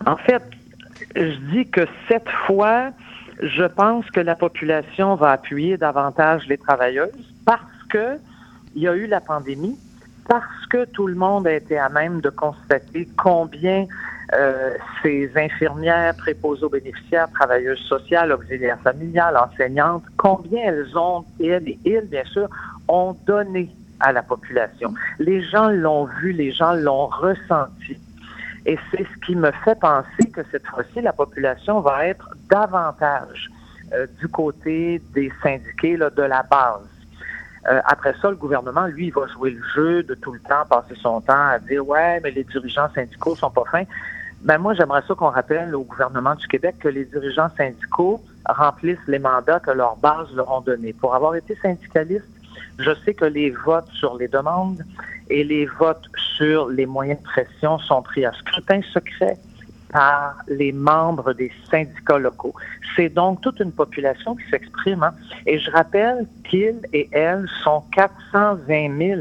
En 0.06 0.16
fait, 0.16 0.42
je 1.14 1.36
dis 1.52 1.68
que 1.68 1.86
cette 2.08 2.28
fois, 2.46 2.90
je 3.42 3.64
pense 3.64 4.08
que 4.10 4.20
la 4.20 4.34
population 4.34 5.14
va 5.14 5.32
appuyer 5.32 5.76
davantage 5.76 6.46
les 6.48 6.58
travailleuses 6.58 7.10
parce 7.44 7.62
que 7.90 8.18
il 8.74 8.82
y 8.82 8.88
a 8.88 8.94
eu 8.94 9.06
la 9.06 9.20
pandémie, 9.20 9.76
parce 10.30 10.66
que 10.70 10.84
tout 10.84 11.08
le 11.08 11.16
monde 11.16 11.48
a 11.48 11.54
été 11.54 11.76
à 11.76 11.88
même 11.88 12.20
de 12.20 12.30
constater 12.30 13.08
combien 13.18 13.84
euh, 14.32 14.74
ces 15.02 15.28
infirmières, 15.34 16.14
préposées 16.14 16.62
aux 16.62 16.68
bénéficiaires, 16.68 17.28
travailleuses 17.32 17.80
sociales, 17.80 18.30
auxiliaires 18.30 18.78
familiales, 18.84 19.36
enseignantes, 19.36 20.04
combien 20.16 20.62
elles 20.66 20.96
ont, 20.96 21.24
elles 21.40 21.68
et 21.68 21.78
ils, 21.84 22.06
bien 22.08 22.22
sûr, 22.26 22.48
ont 22.86 23.16
donné 23.26 23.70
à 23.98 24.12
la 24.12 24.22
population. 24.22 24.94
Les 25.18 25.42
gens 25.42 25.68
l'ont 25.68 26.04
vu, 26.04 26.30
les 26.30 26.52
gens 26.52 26.74
l'ont 26.74 27.08
ressenti. 27.08 27.98
Et 28.66 28.78
c'est 28.92 29.02
ce 29.04 29.26
qui 29.26 29.34
me 29.34 29.50
fait 29.64 29.80
penser 29.80 30.30
que 30.32 30.42
cette 30.52 30.66
fois-ci, 30.68 31.00
la 31.00 31.12
population 31.12 31.80
va 31.80 32.06
être 32.06 32.30
davantage 32.48 33.50
euh, 33.92 34.06
du 34.20 34.28
côté 34.28 35.02
des 35.12 35.32
syndiqués 35.42 35.96
là, 35.96 36.08
de 36.08 36.22
la 36.22 36.44
base. 36.44 36.99
Euh, 37.68 37.80
après 37.84 38.14
ça, 38.20 38.30
le 38.30 38.36
gouvernement, 38.36 38.86
lui, 38.86 39.08
il 39.08 39.12
va 39.12 39.26
jouer 39.26 39.50
le 39.50 39.62
jeu 39.74 40.02
de 40.02 40.14
tout 40.14 40.32
le 40.32 40.40
temps, 40.40 40.64
passer 40.68 40.94
son 41.00 41.20
temps 41.20 41.48
à 41.48 41.58
dire 41.58 41.86
ouais, 41.86 42.20
mais 42.20 42.30
les 42.30 42.44
dirigeants 42.44 42.88
syndicaux 42.94 43.36
sont 43.36 43.50
pas 43.50 43.64
fins. 43.70 43.84
Ben 44.42 44.56
moi, 44.56 44.72
j'aimerais 44.72 45.02
ça 45.06 45.14
qu'on 45.14 45.28
rappelle 45.28 45.74
au 45.74 45.82
gouvernement 45.82 46.34
du 46.34 46.46
Québec 46.46 46.76
que 46.80 46.88
les 46.88 47.04
dirigeants 47.04 47.50
syndicaux 47.56 48.22
remplissent 48.46 49.06
les 49.06 49.18
mandats 49.18 49.60
que 49.60 49.70
leur 49.70 49.96
base 49.96 50.34
leur 50.34 50.50
ont 50.50 50.62
donnés. 50.62 50.94
Pour 50.94 51.14
avoir 51.14 51.34
été 51.34 51.54
syndicaliste, 51.56 52.24
je 52.78 52.90
sais 53.04 53.12
que 53.12 53.26
les 53.26 53.50
votes 53.50 53.90
sur 53.92 54.16
les 54.16 54.28
demandes 54.28 54.82
et 55.28 55.44
les 55.44 55.66
votes 55.66 56.08
sur 56.36 56.68
les 56.68 56.86
moyens 56.86 57.18
de 57.18 57.24
pression 57.24 57.78
sont 57.78 58.00
pris 58.00 58.24
à 58.24 58.32
scrutin 58.32 58.80
secret 58.94 59.36
par 59.92 60.36
les 60.48 60.72
membres 60.72 61.32
des 61.32 61.50
syndicats 61.70 62.18
locaux. 62.18 62.54
C'est 62.96 63.08
donc 63.08 63.40
toute 63.40 63.60
une 63.60 63.72
population 63.72 64.34
qui 64.36 64.48
s'exprime. 64.50 65.02
Hein. 65.02 65.14
Et 65.46 65.58
je 65.58 65.70
rappelle 65.70 66.26
qu'ils 66.48 66.80
et 66.92 67.08
elles 67.12 67.46
sont 67.64 67.82
420 67.92 68.98
000 68.98 69.20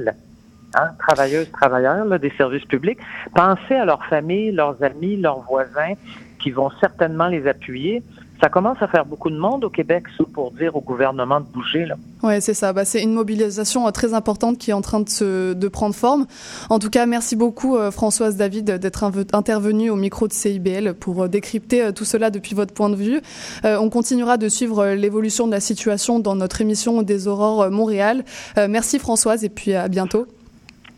hein, 0.76 0.90
travailleuses, 1.00 1.52
travailleurs 1.52 2.06
là, 2.06 2.18
des 2.18 2.32
services 2.32 2.66
publics. 2.66 3.00
Pensez 3.34 3.76
à 3.76 3.86
leurs 3.86 4.06
familles, 4.06 4.52
leurs 4.52 4.82
amis, 4.84 5.18
leurs 5.18 5.42
voisins 5.42 5.94
qui 6.40 6.52
vont 6.52 6.70
certainement 6.80 7.28
les 7.28 7.48
appuyer 7.48 8.02
ça 8.42 8.50
commence 8.50 8.82
à 8.82 8.88
faire 8.88 9.06
beaucoup 9.06 9.30
de 9.30 9.38
monde 9.38 9.64
au 9.66 9.70
Québec 9.70 10.06
pour 10.34 10.52
dire 10.52 10.76
au 10.76 10.82
gouvernement 10.82 11.40
de 11.40 11.46
bouger. 11.46 11.86
Là. 11.86 11.96
Ouais, 12.24 12.42
c'est 12.42 12.54
ça. 12.54 12.74
Bah, 12.74 12.86
c'est 12.86 13.02
une 13.02 13.14
mobilisation 13.14 13.88
euh, 13.88 13.92
très 13.92 14.14
importante 14.14 14.58
qui 14.58 14.72
est 14.72 14.74
en 14.74 14.82
train 14.82 15.02
de, 15.02 15.10
se, 15.10 15.54
de 15.54 15.68
prendre 15.68 15.96
forme. 15.96 16.26
En 16.70 16.80
tout 16.80 16.90
cas, 16.90 17.06
merci 17.06 17.36
beaucoup 17.36 17.78
euh, 17.78 17.92
Françoise 17.92 18.38
David 18.38 18.66
d'être 18.66 19.12
intervenue 19.34 19.90
au 19.90 19.96
micro 19.96 20.28
de 20.28 20.34
CIBL 20.34 20.94
pour 20.94 21.24
euh, 21.24 21.28
décrypter 21.28 21.92
tout 21.94 22.06
cela 22.06 22.30
depuis 22.30 22.56
votre 22.56 22.74
point 22.74 22.90
de 22.90 22.96
vue. 22.96 23.22
on 23.64 23.90
continuera 23.90 24.38
de 24.38 24.50
suivre 24.50 24.88
l'évolution 24.88 25.48
de 25.48 25.52
la 25.52 25.60
situation 25.60 26.20
dans 26.20 26.36
notre 26.36 26.62
émission 26.62 27.02
des 27.02 27.28
Aurores 27.28 27.70
Montréal. 27.72 28.24
merci 28.68 29.00
Françoise 29.00 29.44
et 29.44 29.50
puis 29.50 29.74
à 29.74 29.88
bientôt. 29.88 30.26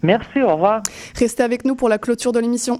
Merci, 0.04 0.42
au 0.42 0.54
revoir. 0.54 0.82
Restez 1.16 1.44
avec 1.44 1.66
nous 1.66 1.76
pour 1.76 1.90
la 1.90 1.98
clôture 1.98 2.32
de 2.32 2.40
l'émission. 2.40 2.80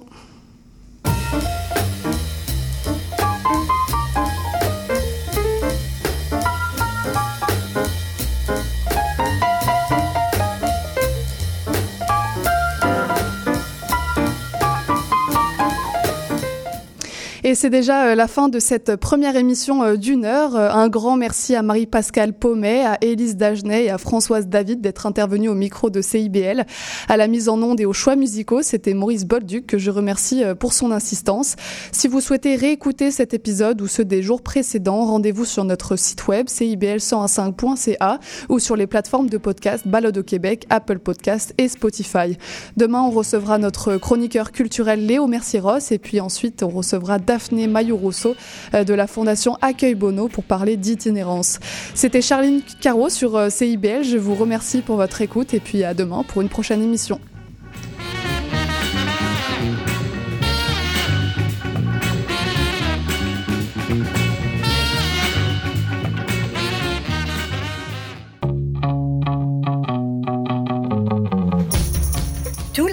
Et 17.44 17.56
c'est 17.56 17.70
déjà 17.70 18.04
euh, 18.04 18.14
la 18.14 18.28
fin 18.28 18.48
de 18.48 18.60
cette 18.60 18.94
première 18.94 19.34
émission 19.34 19.82
euh, 19.82 19.96
d'une 19.96 20.24
heure. 20.24 20.54
Euh, 20.54 20.70
un 20.70 20.88
grand 20.88 21.16
merci 21.16 21.56
à 21.56 21.62
Marie-Pascale 21.62 22.34
Paumet, 22.34 22.86
à 22.86 22.98
Élise 23.00 23.36
Dagenet 23.36 23.86
et 23.86 23.90
à 23.90 23.98
Françoise 23.98 24.46
David 24.46 24.80
d'être 24.80 25.06
intervenues 25.06 25.48
au 25.48 25.56
micro 25.56 25.90
de 25.90 26.00
CIBL. 26.00 26.64
À 27.08 27.16
la 27.16 27.26
mise 27.26 27.48
en 27.48 27.60
onde 27.60 27.80
et 27.80 27.84
aux 27.84 27.92
choix 27.92 28.14
musicaux, 28.14 28.62
c'était 28.62 28.94
Maurice 28.94 29.24
Bolduc 29.24 29.66
que 29.66 29.76
je 29.76 29.90
remercie 29.90 30.44
pour 30.60 30.72
son 30.72 30.92
insistance. 30.92 31.56
Si 31.90 32.06
vous 32.06 32.20
souhaitez 32.20 32.54
réécouter 32.54 33.10
cet 33.10 33.34
épisode 33.34 33.80
ou 33.80 33.88
ceux 33.88 34.04
des 34.04 34.22
jours 34.22 34.42
précédents, 34.42 35.04
rendez-vous 35.04 35.44
sur 35.44 35.64
notre 35.64 35.96
site 35.96 36.28
web 36.28 36.46
cibl105.ca 36.46 38.20
ou 38.50 38.60
sur 38.60 38.76
les 38.76 38.86
plateformes 38.86 39.28
de 39.28 39.38
podcast 39.38 39.88
Balade 39.88 40.16
au 40.16 40.22
Québec, 40.22 40.64
Apple 40.70 41.00
Podcast 41.00 41.54
et 41.58 41.66
Spotify. 41.66 42.38
Demain, 42.76 43.02
on 43.02 43.10
recevra 43.10 43.58
notre 43.58 43.96
chroniqueur 43.96 44.52
culturel 44.52 45.04
Léo 45.04 45.26
Mercieros 45.26 45.90
et 45.90 45.98
puis 45.98 46.20
ensuite 46.20 46.62
on 46.62 46.68
recevra 46.68 47.18
Daphné 47.32 47.66
Mayou-Rousseau 47.66 48.36
euh, 48.74 48.84
de 48.84 48.92
la 48.92 49.06
Fondation 49.06 49.56
Accueil 49.62 49.94
Bono 49.94 50.28
pour 50.28 50.44
parler 50.44 50.76
d'itinérance. 50.76 51.60
C'était 51.94 52.20
Charline 52.20 52.60
Caro 52.82 53.08
sur 53.08 53.36
euh, 53.38 53.48
CIBL. 53.48 54.04
Je 54.04 54.18
vous 54.18 54.34
remercie 54.34 54.82
pour 54.82 54.96
votre 54.96 55.22
écoute 55.22 55.54
et 55.54 55.60
puis 55.60 55.82
à 55.82 55.94
demain 55.94 56.24
pour 56.28 56.42
une 56.42 56.50
prochaine 56.50 56.82
émission. 56.82 57.20